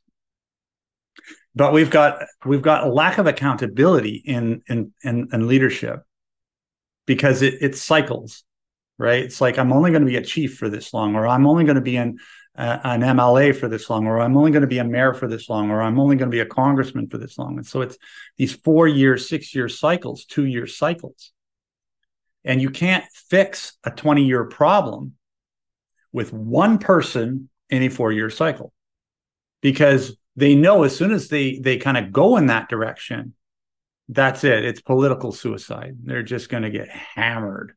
[1.54, 6.02] But we've got we've got a lack of accountability in in in, in leadership
[7.06, 8.44] because it, it cycles
[9.00, 9.24] right?
[9.24, 11.64] It's like I'm only going to be a chief for this long, or I'm only
[11.64, 12.18] going to be in
[12.54, 15.26] uh, an MLA for this long, or I'm only going to be a mayor for
[15.26, 17.56] this long, or I'm only going to be a congressman for this long.
[17.56, 17.96] And so it's
[18.36, 21.32] these four year, six year cycles, two year cycles.
[22.44, 25.14] And you can't fix a 20 year problem
[26.12, 28.74] with one person in a four year cycle
[29.62, 33.34] because they know as soon as they they kind of go in that direction
[34.08, 37.72] that's it it's political suicide they're just going to get hammered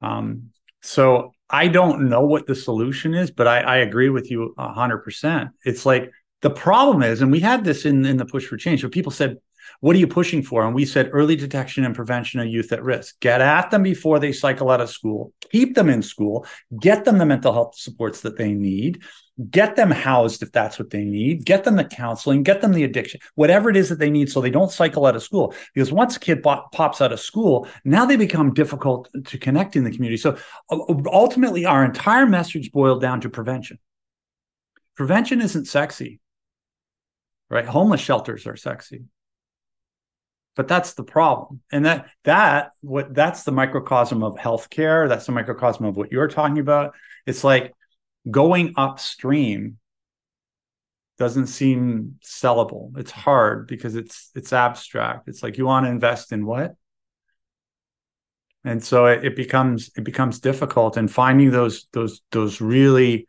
[0.00, 4.54] um, so I don't know what the solution is, but I, I agree with you
[4.58, 5.50] hundred percent.
[5.64, 6.10] It's like
[6.42, 9.12] the problem is, and we had this in, in the push for change, where people
[9.12, 9.38] said,
[9.80, 10.64] what are you pushing for?
[10.64, 13.18] And we said early detection and prevention of youth at risk.
[13.20, 16.46] Get at them before they cycle out of school, keep them in school,
[16.80, 19.02] get them the mental health supports that they need,
[19.50, 22.84] get them housed if that's what they need, get them the counseling, get them the
[22.84, 25.54] addiction, whatever it is that they need so they don't cycle out of school.
[25.74, 29.84] Because once a kid pops out of school, now they become difficult to connect in
[29.84, 30.16] the community.
[30.16, 30.36] So
[30.70, 33.78] uh, ultimately, our entire message boiled down to prevention.
[34.96, 36.20] Prevention isn't sexy,
[37.48, 37.66] right?
[37.66, 39.04] Homeless shelters are sexy
[40.56, 45.30] but that's the problem and that that what that's the microcosm of healthcare that's the
[45.30, 46.94] microcosm of what you're talking about
[47.26, 47.72] it's like
[48.30, 49.78] going upstream
[51.18, 56.32] doesn't seem sellable it's hard because it's it's abstract it's like you want to invest
[56.32, 56.74] in what
[58.64, 63.26] and so it, it becomes it becomes difficult and finding those those those really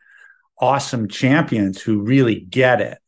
[0.59, 2.99] awesome champions who really get it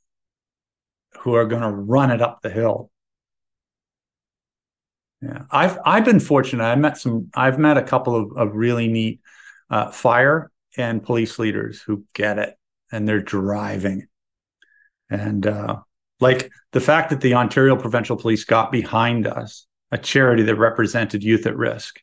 [1.20, 2.90] who are going to run it up the hill
[5.22, 6.64] yeah, I've I've been fortunate.
[6.64, 7.30] I met some.
[7.36, 9.22] I've met a couple of, of really neat
[9.70, 12.58] uh, fire and police leaders who get it
[12.92, 14.08] and they're driving.
[15.10, 15.80] And uh,
[16.20, 21.24] like the fact that the Ontario Provincial Police got behind us, a charity that represented
[21.24, 22.00] youth at risk,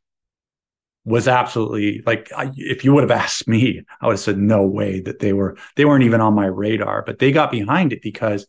[1.04, 4.66] was absolutely like I, if you would have asked me, I would have said no
[4.66, 7.02] way that they were they weren't even on my radar.
[7.02, 8.46] But they got behind it because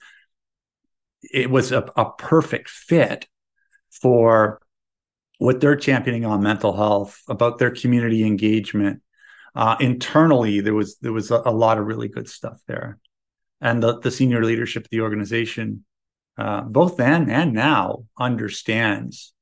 [1.21, 3.27] it was a, a perfect fit
[3.89, 4.61] for
[5.37, 9.01] what they're championing on mental health, about their community engagement.
[9.55, 12.99] Uh, internally, there was there was a, a, lot of really good stuff there,
[13.61, 15.84] and the, the senior leadership of the organization,
[16.38, 19.34] uh, both then and now, understands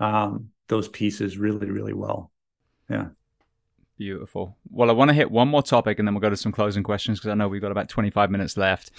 [0.00, 2.30] um, those pieces really really well.
[2.88, 3.08] Yeah.
[3.96, 4.56] Beautiful.
[4.70, 6.84] Well, I want to hit one more topic and then we'll go to some closing
[6.84, 8.92] questions because I know we've got about 25 minutes left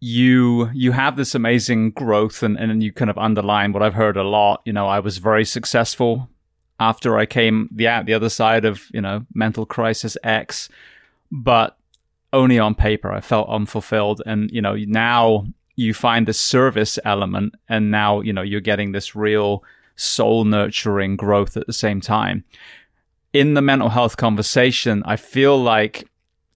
[0.00, 4.16] you you have this amazing growth and, and you kind of underline what I've heard
[4.16, 4.62] a lot.
[4.64, 6.29] You know, I was very successful
[6.80, 10.68] after I came the the other side of, you know, mental crisis X,
[11.30, 11.76] but
[12.32, 13.12] only on paper.
[13.12, 14.22] I felt unfulfilled.
[14.26, 15.46] And, you know, now
[15.76, 19.62] you find the service element and now, you know, you're getting this real
[19.96, 22.44] soul nurturing growth at the same time.
[23.32, 26.08] In the mental health conversation, I feel like,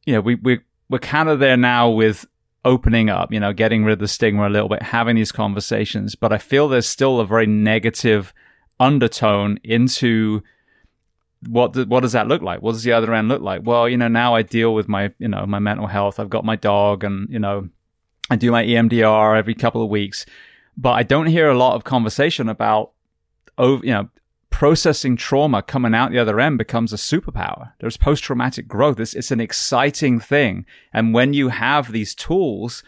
[0.06, 2.26] you know, we, we we're kind of there now with
[2.64, 6.14] opening up, you know, getting rid of the stigma a little bit, having these conversations.
[6.14, 8.32] But I feel there's still a very negative
[8.80, 10.42] undertone into
[11.48, 12.62] what what does that look like?
[12.62, 13.62] What does the other end look like?
[13.64, 16.18] Well, you know, now I deal with my you know my mental health.
[16.18, 17.68] I've got my dog, and you know,
[18.30, 20.26] I do my EMDR every couple of weeks.
[20.76, 22.92] But I don't hear a lot of conversation about
[23.59, 24.09] over you know
[24.51, 27.72] processing trauma coming out the other end becomes a superpower.
[27.80, 29.01] There's post traumatic growth.
[29.01, 30.64] It's, it's an exciting thing.
[30.92, 32.84] And when you have these tools,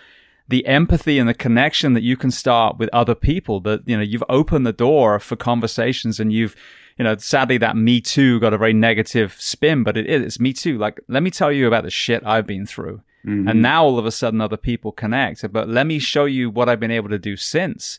[0.49, 4.03] the empathy and the connection that you can start with other people that, you know,
[4.03, 6.55] you've opened the door for conversations and you've,
[6.97, 10.41] you know, sadly that me too got a very negative spin, but it is, it's
[10.41, 10.79] me too.
[10.79, 13.03] Like, let me tell you about the shit I've been through.
[13.27, 13.49] Mm-hmm.
[13.49, 16.69] And now all of a sudden other people connect, but let me show you what
[16.69, 17.99] I've been able to do since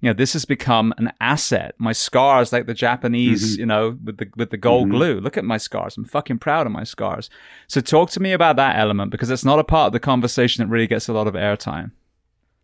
[0.00, 1.74] you know, this has become an asset.
[1.78, 3.60] My scars, like the Japanese, mm-hmm.
[3.60, 4.96] you know, with the with the gold mm-hmm.
[4.96, 5.20] glue.
[5.20, 5.96] Look at my scars.
[5.96, 7.28] I'm fucking proud of my scars.
[7.66, 10.62] So talk to me about that element because it's not a part of the conversation
[10.62, 11.90] that really gets a lot of airtime.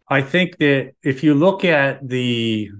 [0.08, 2.70] I think that if you look at the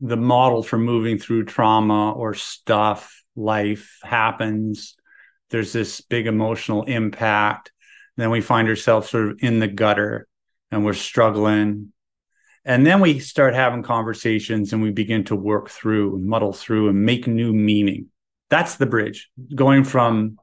[0.00, 4.96] the model for moving through trauma or stuff, life happens.
[5.50, 7.72] There's this big emotional impact.
[8.16, 10.28] Then we find ourselves sort of in the gutter
[10.70, 11.92] and we're struggling
[12.64, 16.88] and then we start having conversations and we begin to work through, and muddle through,
[16.88, 18.06] and make new meaning.
[18.50, 20.38] That's the bridge going from,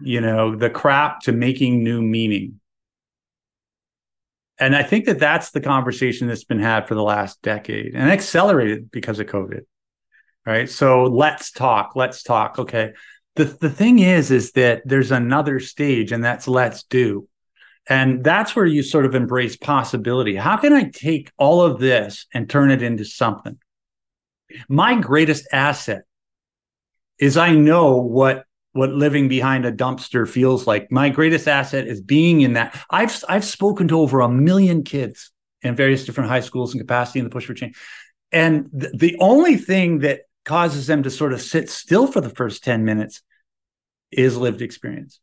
[0.00, 2.60] you know, the crap to making new meaning.
[4.58, 8.10] And I think that that's the conversation that's been had for the last decade and
[8.10, 9.62] accelerated because of COVID.
[10.46, 10.68] Right.
[10.68, 11.96] So let's talk.
[11.96, 12.58] Let's talk.
[12.58, 12.92] Okay.
[13.36, 17.26] The, the thing is, is that there's another stage and that's let's do.
[17.88, 20.36] And that's where you sort of embrace possibility.
[20.36, 23.58] How can I take all of this and turn it into something?
[24.68, 26.02] My greatest asset
[27.18, 30.90] is I know what what living behind a dumpster feels like.
[30.90, 32.78] My greatest asset is being in that.
[32.90, 35.30] I've I've spoken to over a million kids
[35.62, 37.76] in various different high schools and capacity in the push for change.
[38.32, 42.28] And th- the only thing that causes them to sort of sit still for the
[42.28, 43.22] first 10 minutes
[44.10, 45.20] is lived experience.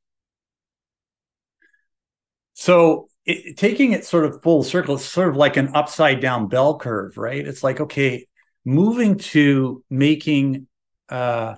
[2.62, 6.48] So it, taking it sort of full circle, it's sort of like an upside down
[6.48, 7.44] bell curve, right?
[7.44, 8.28] It's like, okay,
[8.64, 10.68] moving to making,
[11.10, 11.56] uh,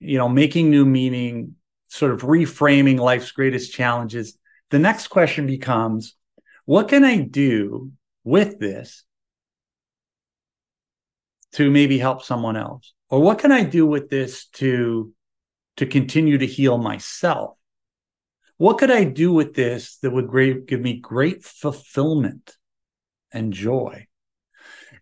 [0.00, 1.54] you know, making new meaning,
[1.86, 4.36] sort of reframing life's greatest challenges.
[4.70, 6.16] The next question becomes,
[6.64, 7.92] what can I do
[8.24, 9.04] with this
[11.52, 12.92] to maybe help someone else?
[13.08, 15.12] Or what can I do with this to,
[15.76, 17.56] to continue to heal myself?
[18.56, 22.56] What could I do with this that would great, give me great fulfillment
[23.32, 24.06] and joy?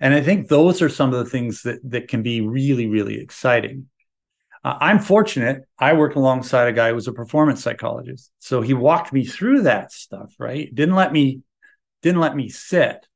[0.00, 3.20] And I think those are some of the things that, that can be really, really
[3.20, 3.88] exciting.
[4.64, 5.62] Uh, I'm fortunate.
[5.78, 8.30] I worked alongside a guy who was a performance psychologist.
[8.38, 10.74] So he walked me through that stuff, right?
[10.74, 11.40] Didn't let me,
[12.02, 13.06] didn't let me sit.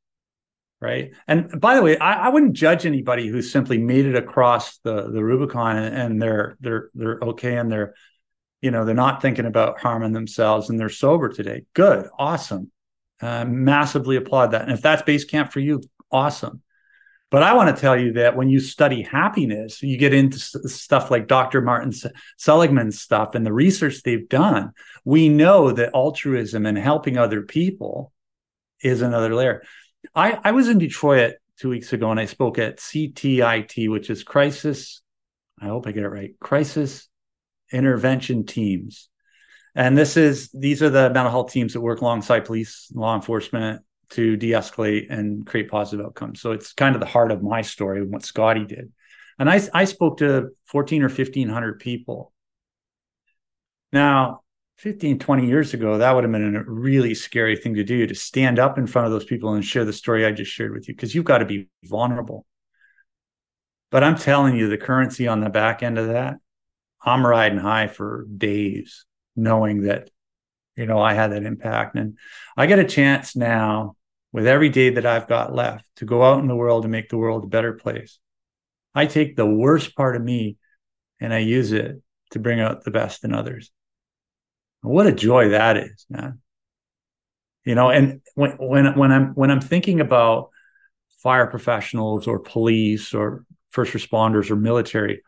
[0.79, 1.15] Right.
[1.27, 5.11] And by the way, I, I wouldn't judge anybody who simply made it across the,
[5.11, 7.95] the Rubicon and, and they're they're they're okay and they're
[8.61, 11.63] you know they're not thinking about harming themselves and they're sober today.
[11.75, 12.09] Good.
[12.19, 12.71] Awesome.
[13.21, 14.63] Uh, massively applaud that.
[14.63, 16.63] And if that's base camp for you awesome.
[17.31, 21.11] But i want to tell you that when you study happiness you get into stuff
[21.11, 21.93] like dr martin
[22.39, 24.73] seligman's stuff and the research they've done
[25.05, 28.13] we know that altruism and helping other people
[28.83, 29.63] is another layer.
[30.15, 34.23] I, I was in detroit two weeks ago and i spoke at CIT which is
[34.23, 35.03] crisis.
[35.61, 36.39] I hope i get it right.
[36.39, 37.09] Crisis
[37.73, 39.09] intervention teams.
[39.75, 43.83] And this is these are the mental health teams that work alongside police, law enforcement
[44.11, 46.41] to de-escalate and create positive outcomes.
[46.41, 48.93] So it's kind of the heart of my story and what Scotty did.
[49.39, 52.33] And I, I spoke to 14 or 1500 people.
[53.93, 54.41] Now,
[54.79, 58.15] 15, 20 years ago, that would have been a really scary thing to do to
[58.15, 60.89] stand up in front of those people and share the story I just shared with
[60.89, 62.47] you, because you've got to be vulnerable.
[63.91, 66.37] But I'm telling you, the currency on the back end of that
[67.03, 69.05] I'm riding high for days,
[69.35, 70.11] knowing that,
[70.77, 71.97] you know, I had that impact.
[71.97, 72.19] And
[72.57, 73.97] I get a chance now
[74.33, 77.09] with every day that I've got left to go out in the world and make
[77.09, 78.19] the world a better place.
[78.95, 80.57] I take the worst part of me
[81.21, 82.03] and I use it
[82.33, 83.71] to bring out the best in others.
[84.83, 86.41] What a joy that is, man.
[87.65, 90.51] You know, and when when when I'm when I'm thinking about
[91.23, 95.23] fire professionals or police or first responders or military,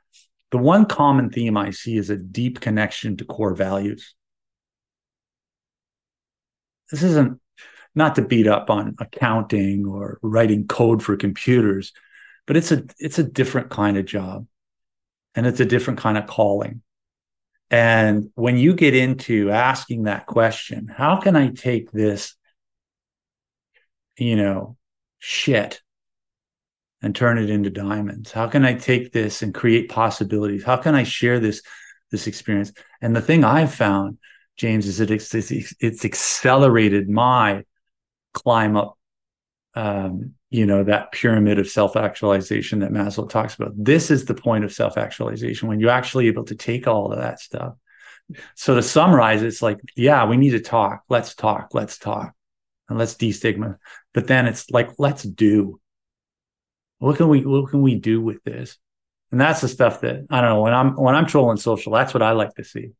[0.50, 4.14] the one common theme I see is a deep connection to core values.
[6.90, 7.40] This isn't
[7.94, 11.92] not to beat up on accounting or writing code for computers,
[12.46, 14.46] but it's a it's a different kind of job
[15.34, 16.82] and it's a different kind of calling.
[17.70, 22.34] And when you get into asking that question, how can I take this,
[24.16, 24.78] you know,
[25.18, 25.82] shit
[27.02, 28.32] and turn it into diamonds?
[28.32, 30.64] How can I take this and create possibilities?
[30.64, 31.62] How can I share this
[32.10, 32.72] this experience?
[33.00, 34.18] And the thing I've found,
[34.56, 37.64] James, is that it's it's, it's accelerated my
[38.34, 38.98] climb up,
[39.74, 43.72] um, you know, that pyramid of self actualization that Maslow talks about.
[43.76, 47.18] This is the point of self actualization when you're actually able to take all of
[47.18, 47.74] that stuff.
[48.54, 51.02] So to summarize, it's like, yeah, we need to talk.
[51.08, 51.68] Let's talk.
[51.72, 52.34] Let's talk,
[52.88, 53.78] and let's destigma.
[54.12, 55.80] But then it's like, let's do
[56.98, 58.76] what can we what can we do with this?
[59.30, 61.92] And that's the stuff that I don't know when I'm when I'm trolling social.
[61.92, 62.90] That's what I like to see.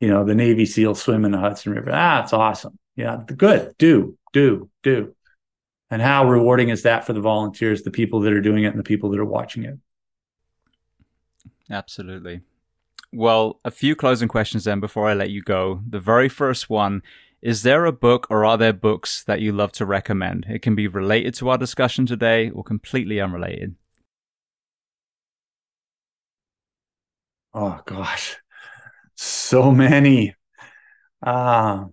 [0.00, 1.90] You know, the Navy SEAL swim in the Hudson River.
[1.92, 2.78] Ah, it's awesome.
[2.96, 3.74] Yeah, good.
[3.78, 5.14] Do do do.
[5.90, 8.78] And how rewarding is that for the volunteers, the people that are doing it, and
[8.78, 9.78] the people that are watching it?
[11.70, 12.40] Absolutely.
[13.12, 15.82] Well, a few closing questions then before I let you go.
[15.88, 17.02] The very first one
[17.42, 20.46] is there a book or are there books that you love to recommend?
[20.48, 23.74] It can be related to our discussion today or completely unrelated.
[27.54, 28.36] Oh gosh,
[29.16, 30.34] so many.
[31.22, 31.86] Uh,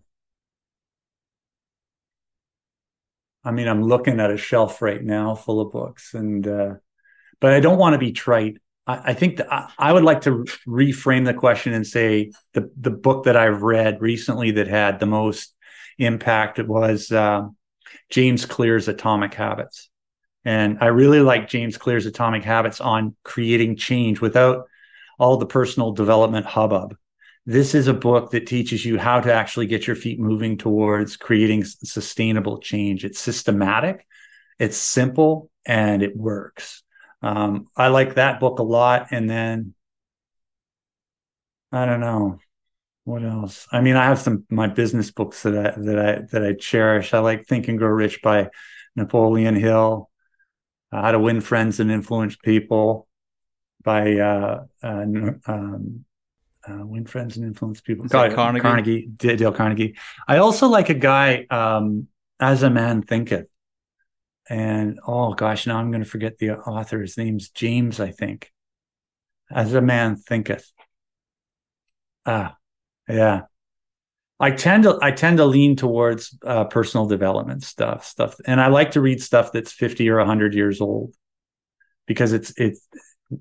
[3.43, 6.75] I mean, I'm looking at a shelf right now full of books, and uh,
[7.39, 8.57] but I don't want to be trite.
[8.89, 12.71] I, I think that I, I, would like to reframe the question and say the
[12.75, 15.53] the book that I've read recently that had the most
[15.99, 17.47] impact was uh,
[18.09, 19.89] James Clear's Atomic Habits,
[20.43, 24.65] and I really like James Clear's Atomic Habits on creating change without
[25.19, 26.95] all the personal development hubbub.
[27.45, 31.17] This is a book that teaches you how to actually get your feet moving towards
[31.17, 33.05] creating sustainable change.
[33.05, 34.05] It's systematic,
[34.59, 36.83] it's simple, and it works.
[37.21, 39.07] Um, I like that book a lot.
[39.11, 39.73] And then
[41.71, 42.39] I don't know
[43.03, 43.67] what else.
[43.71, 47.13] I mean, I have some my business books that I that I that I cherish.
[47.13, 48.49] I like Think and Grow Rich by
[48.95, 50.09] Napoleon Hill,
[50.91, 53.07] uh, How to Win Friends and Influence People
[53.83, 55.05] by uh, uh,
[55.47, 56.05] um,
[56.67, 58.07] uh, Win Friends and Influence People.
[58.07, 58.61] Dale Carnegie.
[58.61, 59.95] Carnegie, Dale Carnegie.
[60.27, 62.07] I also like a guy, um,
[62.39, 63.47] As a Man Thinketh.
[64.49, 66.99] And oh gosh, now I'm going to forget the author.
[67.01, 68.51] His name's James, I think.
[69.51, 70.71] As a Man Thinketh.
[72.25, 72.55] Ah,
[73.07, 73.43] yeah.
[74.39, 78.67] I tend to I tend to lean towards uh, personal development stuff stuff, and I
[78.67, 81.13] like to read stuff that's fifty or hundred years old
[82.07, 82.87] because it's it's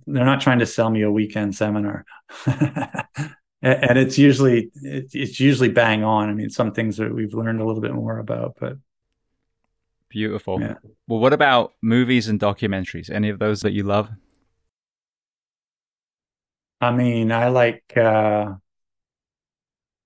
[0.06, 2.04] they're not trying to sell me a weekend seminar
[2.46, 7.64] and it's usually it's usually bang on i mean some things that we've learned a
[7.64, 8.74] little bit more about but
[10.08, 10.74] beautiful yeah.
[11.06, 14.08] well what about movies and documentaries any of those that you love
[16.80, 18.52] i mean i like uh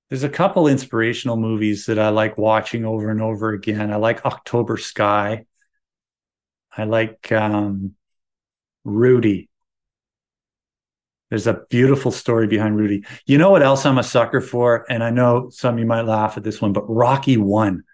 [0.08, 4.24] there's a couple inspirational movies that i like watching over and over again i like
[4.26, 5.44] october sky
[6.76, 7.94] i like um
[8.84, 9.48] rudy
[11.32, 13.06] there's a beautiful story behind Rudy.
[13.24, 14.84] You know what else I'm a sucker for?
[14.90, 17.84] And I know some of you might laugh at this one, but Rocky One.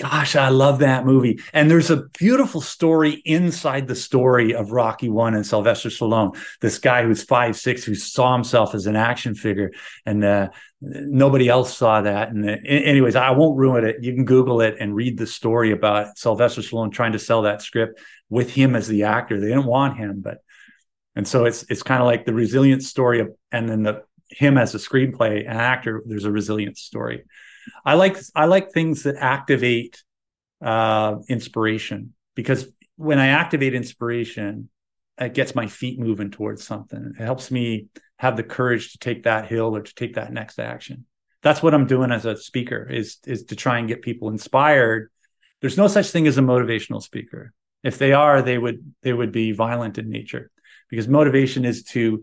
[0.00, 1.40] Gosh, I love that movie.
[1.52, 6.38] And there's a beautiful story inside the story of Rocky One and Sylvester Stallone.
[6.60, 9.72] This guy who's five six who saw himself as an action figure,
[10.06, 10.50] and uh,
[10.80, 12.28] nobody else saw that.
[12.28, 13.96] And uh, anyways, I won't ruin it.
[14.00, 17.60] You can Google it and read the story about Sylvester Stallone trying to sell that
[17.60, 18.00] script
[18.30, 19.40] with him as the actor.
[19.40, 20.38] They didn't want him, but
[21.16, 24.58] and so it's it's kind of like the resilience story of, and then the him
[24.58, 26.04] as a screenplay and actor.
[26.06, 27.24] There's a resilience story.
[27.84, 30.02] I like I like things that activate
[30.60, 32.66] uh, inspiration because
[32.96, 34.68] when I activate inspiration,
[35.18, 37.14] it gets my feet moving towards something.
[37.18, 37.88] It helps me
[38.18, 41.06] have the courage to take that hill or to take that next action.
[41.42, 45.10] That's what I'm doing as a speaker is is to try and get people inspired.
[45.60, 47.52] There's no such thing as a motivational speaker.
[47.82, 50.50] If they are, they would they would be violent in nature
[50.90, 52.22] because motivation is to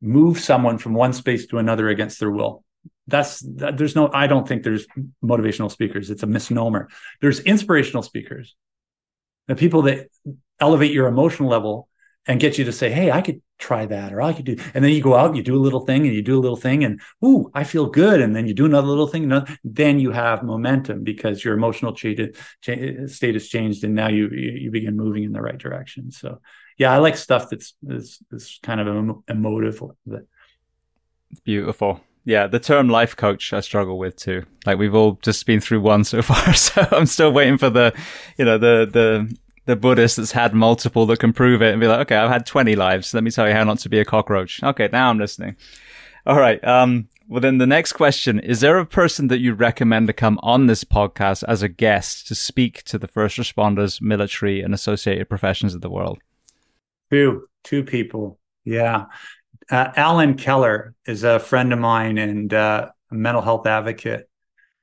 [0.00, 2.64] move someone from one space to another against their will
[3.08, 4.86] that's that, there's no i don't think there's
[5.24, 6.88] motivational speakers it's a misnomer
[7.20, 8.54] there's inspirational speakers
[9.48, 10.08] the people that
[10.60, 11.88] elevate your emotional level
[12.26, 14.84] and get you to say hey i could try that or i could do and
[14.84, 16.56] then you go out and you do a little thing and you do a little
[16.56, 19.98] thing and ooh i feel good and then you do another little thing another, then
[19.98, 25.24] you have momentum because your emotional state has changed and now you you begin moving
[25.24, 26.38] in the right direction so
[26.78, 29.82] yeah, I like stuff that's is kind of emotive.
[31.30, 32.00] It's Beautiful.
[32.24, 34.44] Yeah, the term life coach I struggle with too.
[34.66, 37.94] Like we've all just been through one so far, so I'm still waiting for the,
[38.36, 39.36] you know, the the
[39.68, 42.46] the Buddhist that's had multiple that can prove it and be like, okay, I've had
[42.46, 43.12] 20 lives.
[43.12, 44.62] Let me tell you how not to be a cockroach.
[44.62, 45.56] Okay, now I'm listening.
[46.24, 46.62] All right.
[46.64, 50.40] Um, well, then the next question is there a person that you recommend to come
[50.42, 55.28] on this podcast as a guest to speak to the first responders, military, and associated
[55.28, 56.18] professions of the world?
[57.10, 58.38] Two, two people.
[58.64, 59.04] Yeah.
[59.70, 64.28] Uh, Alan Keller is a friend of mine and uh, a mental health advocate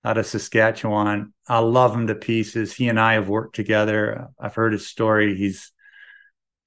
[0.03, 1.33] out of Saskatchewan.
[1.47, 2.73] I love him to pieces.
[2.73, 4.27] He and I have worked together.
[4.39, 5.35] I've heard his story.
[5.35, 5.71] He's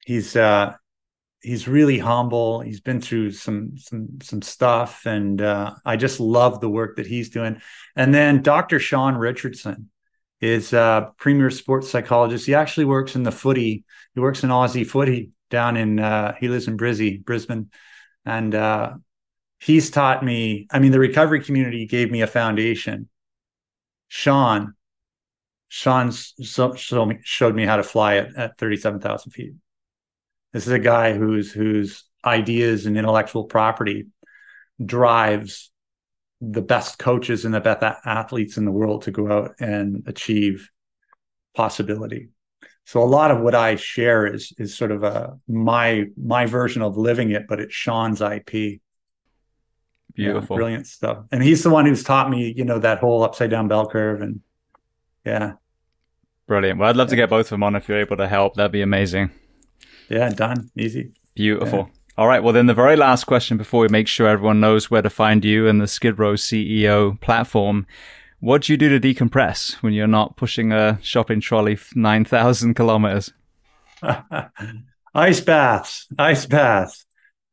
[0.04, 0.74] he's uh,
[1.42, 2.60] he's really humble.
[2.60, 7.06] He's been through some some some stuff, and uh, I just love the work that
[7.06, 7.60] he's doing.
[7.94, 8.80] And then Dr.
[8.80, 9.90] Sean Richardson
[10.40, 12.46] is a premier sports psychologist.
[12.46, 13.84] He actually works in the footy.
[14.14, 17.70] He works in Aussie footy down in uh, he lives in Brizzy, Brisbane,
[18.24, 18.94] and uh,
[19.60, 20.66] he's taught me.
[20.70, 23.08] I mean, the recovery community gave me a foundation.
[24.08, 24.74] Sean
[25.68, 29.52] Sean so, so, showed me how to fly it at 37,000 feet.
[30.52, 34.06] This is a guy whose whose ideas and intellectual property
[34.84, 35.70] drives
[36.40, 40.70] the best coaches and the best athletes in the world to go out and achieve
[41.54, 42.30] possibility.
[42.88, 46.80] So a lot of what I share is is sort of a my my version
[46.80, 48.80] of living it, but it's Sean's IP.
[50.14, 51.18] Beautiful, yeah, brilliant stuff.
[51.30, 54.22] And he's the one who's taught me, you know, that whole upside down bell curve,
[54.22, 54.40] and
[55.22, 55.52] yeah,
[56.46, 56.78] brilliant.
[56.80, 58.54] Well, I'd love to get both of them on if you're able to help.
[58.54, 59.32] That'd be amazing.
[60.08, 61.12] Yeah, done, easy.
[61.34, 61.90] Beautiful.
[61.90, 61.94] Yeah.
[62.16, 62.42] All right.
[62.42, 65.44] Well, then the very last question before we make sure everyone knows where to find
[65.44, 67.86] you and the Skid Row CEO platform.
[68.40, 73.32] What do you do to decompress when you're not pushing a shopping trolley 9,000 kilometers?
[75.14, 77.04] ice baths, ice baths.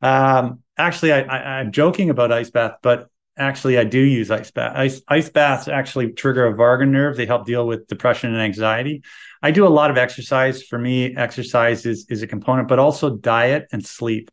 [0.04, 4.76] Um, actually, I, I'm joking about ice baths, but actually, I do use ice baths.
[4.78, 7.18] Ice, ice baths actually trigger a vagus nerve.
[7.18, 9.02] They help deal with depression and anxiety.
[9.42, 10.62] I do a lot of exercise.
[10.62, 14.30] For me, exercise is, is a component, but also diet and sleep.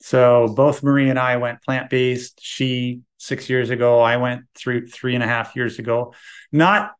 [0.00, 2.40] So both Marie and I went plant based.
[2.42, 4.00] She six years ago.
[4.00, 6.14] I went through three and a half years ago.
[6.52, 6.92] Not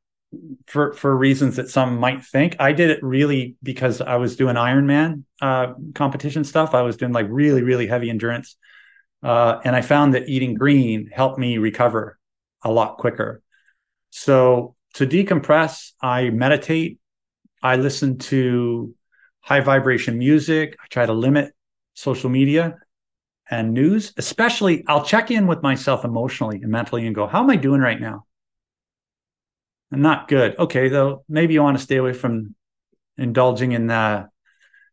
[0.66, 2.56] for for reasons that some might think.
[2.58, 6.74] I did it really because I was doing Ironman uh, competition stuff.
[6.74, 8.56] I was doing like really really heavy endurance,
[9.22, 12.18] uh, and I found that eating green helped me recover
[12.62, 13.42] a lot quicker.
[14.10, 16.98] So to decompress, I meditate.
[17.62, 18.94] I listen to
[19.40, 20.76] high vibration music.
[20.82, 21.52] I try to limit
[21.94, 22.76] social media
[23.50, 27.50] and news, especially I'll check in with myself emotionally and mentally and go, how am
[27.50, 28.26] I doing right now?
[29.92, 30.58] I'm not good.
[30.58, 32.54] Okay, though maybe you want to stay away from
[33.16, 34.28] indulging in the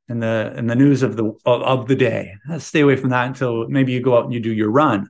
[0.07, 2.33] in the in the news of the of, of the day.
[2.49, 5.09] Uh, stay away from that until maybe you go out and you do your run.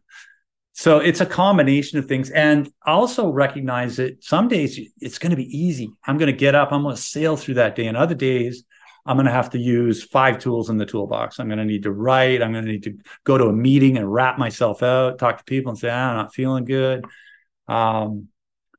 [0.73, 2.31] So it's a combination of things.
[2.31, 5.89] And also recognize that some days it's going to be easy.
[6.05, 7.87] I'm going to get up, I'm going to sail through that day.
[7.87, 8.65] And other days
[9.05, 11.39] I'm going to have to use five tools in the toolbox.
[11.39, 12.41] I'm going to need to write.
[12.41, 15.43] I'm going to need to go to a meeting and wrap myself out, talk to
[15.43, 17.05] people and say, ah, I'm not feeling good.
[17.67, 18.29] Um,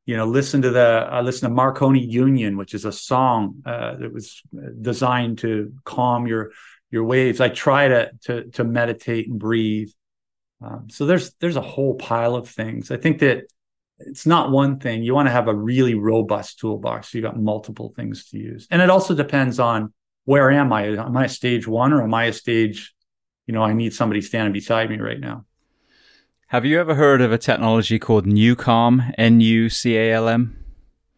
[0.04, 3.96] you know, listen to the, uh, listen to Marconi Union, which is a song uh,
[3.96, 4.42] that was
[4.80, 6.52] designed to calm your,
[6.90, 7.40] your waves.
[7.40, 9.90] I try to, to, to meditate and breathe.
[10.64, 12.90] Um, so there's, there's a whole pile of things.
[12.90, 13.44] I think that
[13.98, 15.02] it's not one thing.
[15.02, 17.10] You want to have a really robust toolbox.
[17.10, 18.66] So you got multiple things to use.
[18.70, 19.92] And it also depends on
[20.26, 20.88] where am I?
[20.88, 22.94] Am I a stage one or am I a stage,
[23.46, 25.46] you know, I need somebody standing beside me right now?
[26.48, 30.62] Have you ever heard of a technology called NuCalm, N U C A L M?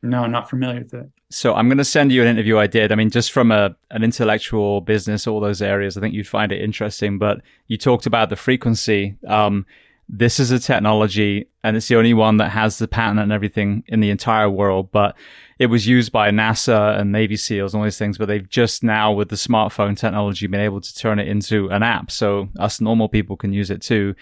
[0.02, 1.10] No, I'm not familiar with it.
[1.30, 2.92] So I'm going to send you an interview I did.
[2.92, 6.52] I mean, just from a an intellectual business, all those areas, I think you'd find
[6.52, 7.18] it interesting.
[7.18, 9.16] But you talked about the frequency.
[9.26, 9.66] Um,
[10.08, 13.84] this is a technology, and it's the only one that has the patent and everything
[13.88, 14.90] in the entire world.
[14.90, 15.16] But
[15.58, 18.82] it was used by NASA and Navy SEALs and all these things, but they've just
[18.82, 22.10] now with the smartphone technology been able to turn it into an app.
[22.10, 24.14] So us normal people can use it too.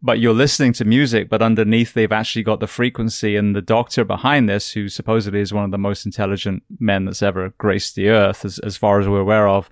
[0.00, 4.04] But you're listening to music, but underneath they've actually got the frequency and the doctor
[4.04, 8.08] behind this, who supposedly is one of the most intelligent men that's ever graced the
[8.08, 9.70] earth, as, as far as we're aware of,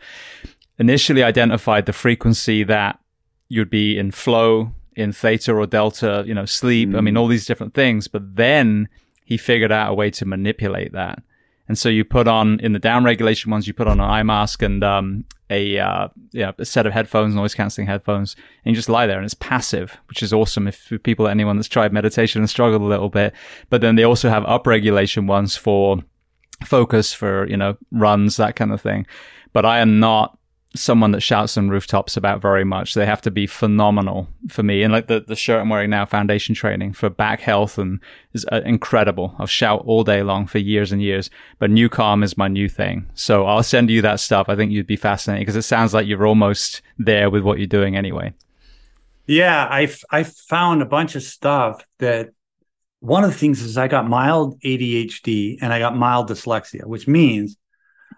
[0.79, 2.99] initially identified the frequency that
[3.49, 6.91] you'd be in flow, in theta or delta, you know, sleep.
[6.91, 6.99] Mm.
[6.99, 7.21] I mean, mm.
[7.21, 8.09] all these different things.
[8.09, 8.89] But then
[9.25, 11.23] he figured out a way to manipulate that.
[11.69, 14.23] And so you put on in the down regulation ones, you put on an eye
[14.23, 18.77] mask and um, a uh, yeah a set of headphones, noise canceling headphones, and you
[18.77, 21.93] just lie there, and it's passive, which is awesome if for people anyone that's tried
[21.93, 23.33] meditation and struggled a little bit.
[23.71, 25.99] But then they also have up regulation ones for
[26.65, 29.07] focus, for you know runs, that kind of thing.
[29.53, 30.39] But I am not
[30.75, 32.95] someone that shouts on rooftops about very much.
[32.95, 34.83] They have to be phenomenal for me.
[34.83, 38.01] And like the, the shirt I'm wearing now, foundation training for back health and
[38.33, 39.35] is uh, incredible.
[39.39, 43.07] I'll shout all day long for years and years, but NuCalm is my new thing.
[43.15, 44.49] So I'll send you that stuff.
[44.49, 47.67] I think you'd be fascinated because it sounds like you're almost there with what you're
[47.67, 48.33] doing anyway.
[49.27, 49.67] Yeah.
[49.71, 52.31] I, I found a bunch of stuff that
[53.01, 57.09] one of the things is I got mild ADHD and I got mild dyslexia, which
[57.09, 57.57] means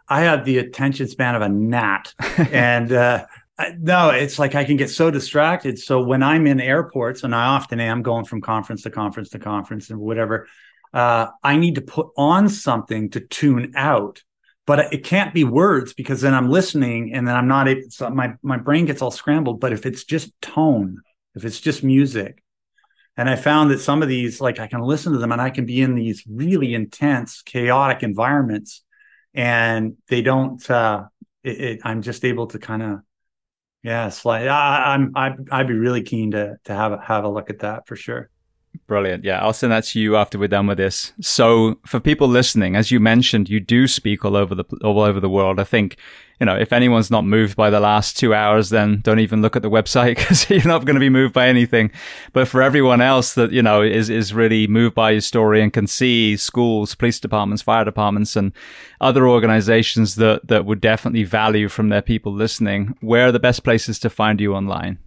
[0.08, 3.26] I have the attention span of a gnat, and uh,
[3.78, 5.78] no, it's like I can get so distracted.
[5.78, 9.38] So when I'm in airports, and I often am going from conference to conference to
[9.38, 10.48] conference and whatever,
[10.92, 14.22] uh, I need to put on something to tune out.
[14.66, 17.90] But it can't be words because then I'm listening and then I'm not able.
[17.90, 19.60] So my my brain gets all scrambled.
[19.60, 21.02] But if it's just tone,
[21.34, 22.42] if it's just music,
[23.16, 25.50] and I found that some of these, like I can listen to them and I
[25.50, 28.82] can be in these really intense, chaotic environments
[29.34, 31.04] and they don't uh
[31.42, 33.00] it, it, i'm just able to kind of
[33.82, 37.28] yeah slide I, i'm I'd, I'd be really keen to to have a have a
[37.28, 38.30] look at that for sure
[38.86, 39.24] Brilliant.
[39.24, 41.12] Yeah, I'll send that to you after we're done with this.
[41.20, 45.20] So, for people listening, as you mentioned, you do speak all over the all over
[45.20, 45.60] the world.
[45.60, 45.96] I think,
[46.40, 49.56] you know, if anyone's not moved by the last two hours, then don't even look
[49.56, 51.90] at the website because you're not going to be moved by anything.
[52.32, 55.72] But for everyone else that you know is is really moved by your story and
[55.72, 58.52] can see schools, police departments, fire departments, and
[59.00, 63.64] other organizations that that would definitely value from their people listening, where are the best
[63.64, 64.98] places to find you online?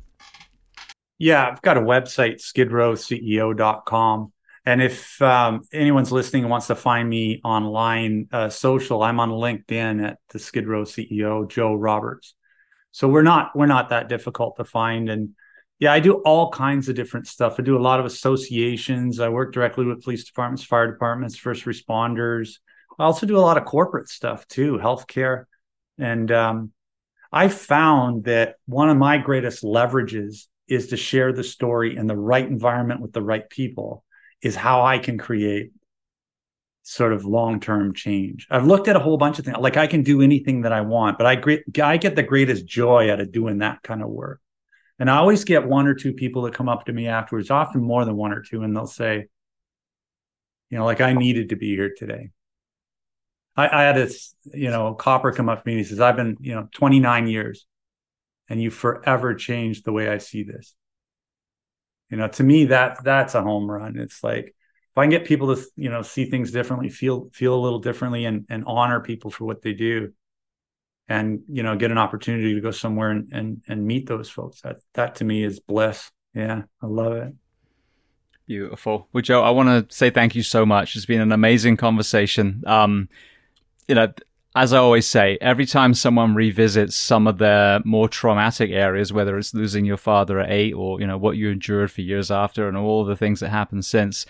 [1.20, 4.32] Yeah, I've got a website, skidrowceo.com.
[4.68, 9.30] And if um, anyone's listening and wants to find me online, uh, social, I'm on
[9.30, 12.36] LinkedIn at the Skid Row CEO, Joe Roberts.
[12.92, 15.10] So we're not we're not that difficult to find.
[15.10, 15.30] And
[15.80, 17.56] yeah, I do all kinds of different stuff.
[17.58, 19.22] I do a lot of associations.
[19.22, 22.56] I work directly with police departments, fire departments, first responders.
[23.00, 25.46] I also do a lot of corporate stuff too, healthcare.
[25.98, 26.74] And um,
[27.32, 32.18] I found that one of my greatest leverages is to share the story in the
[32.18, 34.04] right environment with the right people
[34.42, 35.72] is how I can create
[36.84, 38.48] sort of long-term change.
[38.50, 39.58] I've looked at a whole bunch of things.
[39.60, 42.66] Like I can do anything that I want, but I great I get the greatest
[42.66, 44.40] joy out of doing that kind of work.
[45.00, 47.82] And I always get one or two people that come up to me afterwards, often
[47.82, 49.28] more than one or two, and they'll say,
[50.70, 52.30] you know, like I needed to be here today.
[53.56, 56.16] I, I had this, you know, copper come up to me and he says, I've
[56.16, 57.66] been, you know, 29 years
[58.50, 60.76] and you forever changed the way I see this.
[62.10, 63.98] You know, to me that that's a home run.
[63.98, 67.54] It's like if I can get people to you know see things differently, feel feel
[67.54, 70.14] a little differently, and and honor people for what they do,
[71.08, 74.62] and you know get an opportunity to go somewhere and and, and meet those folks.
[74.62, 76.12] That that to me is bliss.
[76.34, 77.34] Yeah, I love it.
[78.48, 79.10] Beautiful.
[79.12, 80.96] Well, Joe, I want to say thank you so much.
[80.96, 82.64] It's been an amazing conversation.
[82.66, 83.10] Um,
[83.90, 84.14] you know,
[84.58, 89.38] as I always say, every time someone revisits some of their more traumatic areas, whether
[89.38, 92.68] it's losing your father at eight or, you know, what you endured for years after
[92.68, 94.26] and all the things that happened since,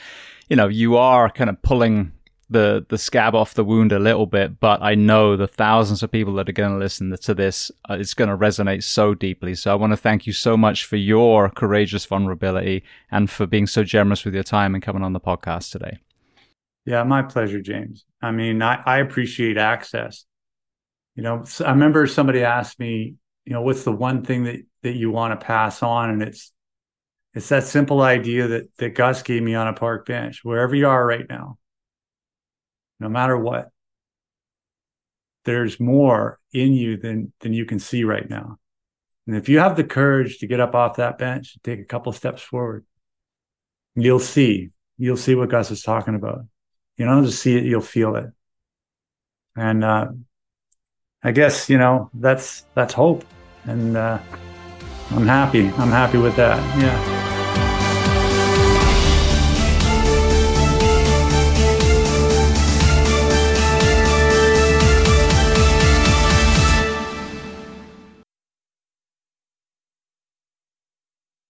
[0.50, 2.12] you know, you are kind of pulling
[2.50, 6.12] the, the scab off the wound a little bit, but I know the thousands of
[6.12, 9.56] people that are going to listen to this, uh, it's going to resonate so deeply.
[9.56, 13.66] So I want to thank you so much for your courageous vulnerability and for being
[13.66, 16.00] so generous with your time and coming on the podcast today.
[16.86, 18.07] Yeah, my pleasure, James.
[18.22, 20.26] I mean, I, I appreciate access.
[21.16, 23.16] You know, I remember somebody asked me,
[23.46, 26.52] you know, what's the one thing that that you want to pass on, and it's
[27.34, 30.88] it's that simple idea that that Gus gave me on a park bench, wherever you
[30.88, 31.58] are right now,
[33.00, 33.70] no matter what,
[35.46, 38.58] there's more in you than than you can see right now.
[39.28, 41.88] And if you have the courage to get up off that bench, and take a
[41.88, 42.86] couple steps forward,
[43.96, 46.46] you'll see, you'll see what Gus is talking about.
[46.98, 48.32] You don't just see it, you'll feel it.
[49.56, 50.10] And uh,
[51.24, 53.26] I guess, you know, that's that's hope.
[53.66, 54.20] And uh,
[55.12, 55.68] I'm happy.
[55.68, 56.58] I'm happy with that.
[56.80, 57.17] Yeah.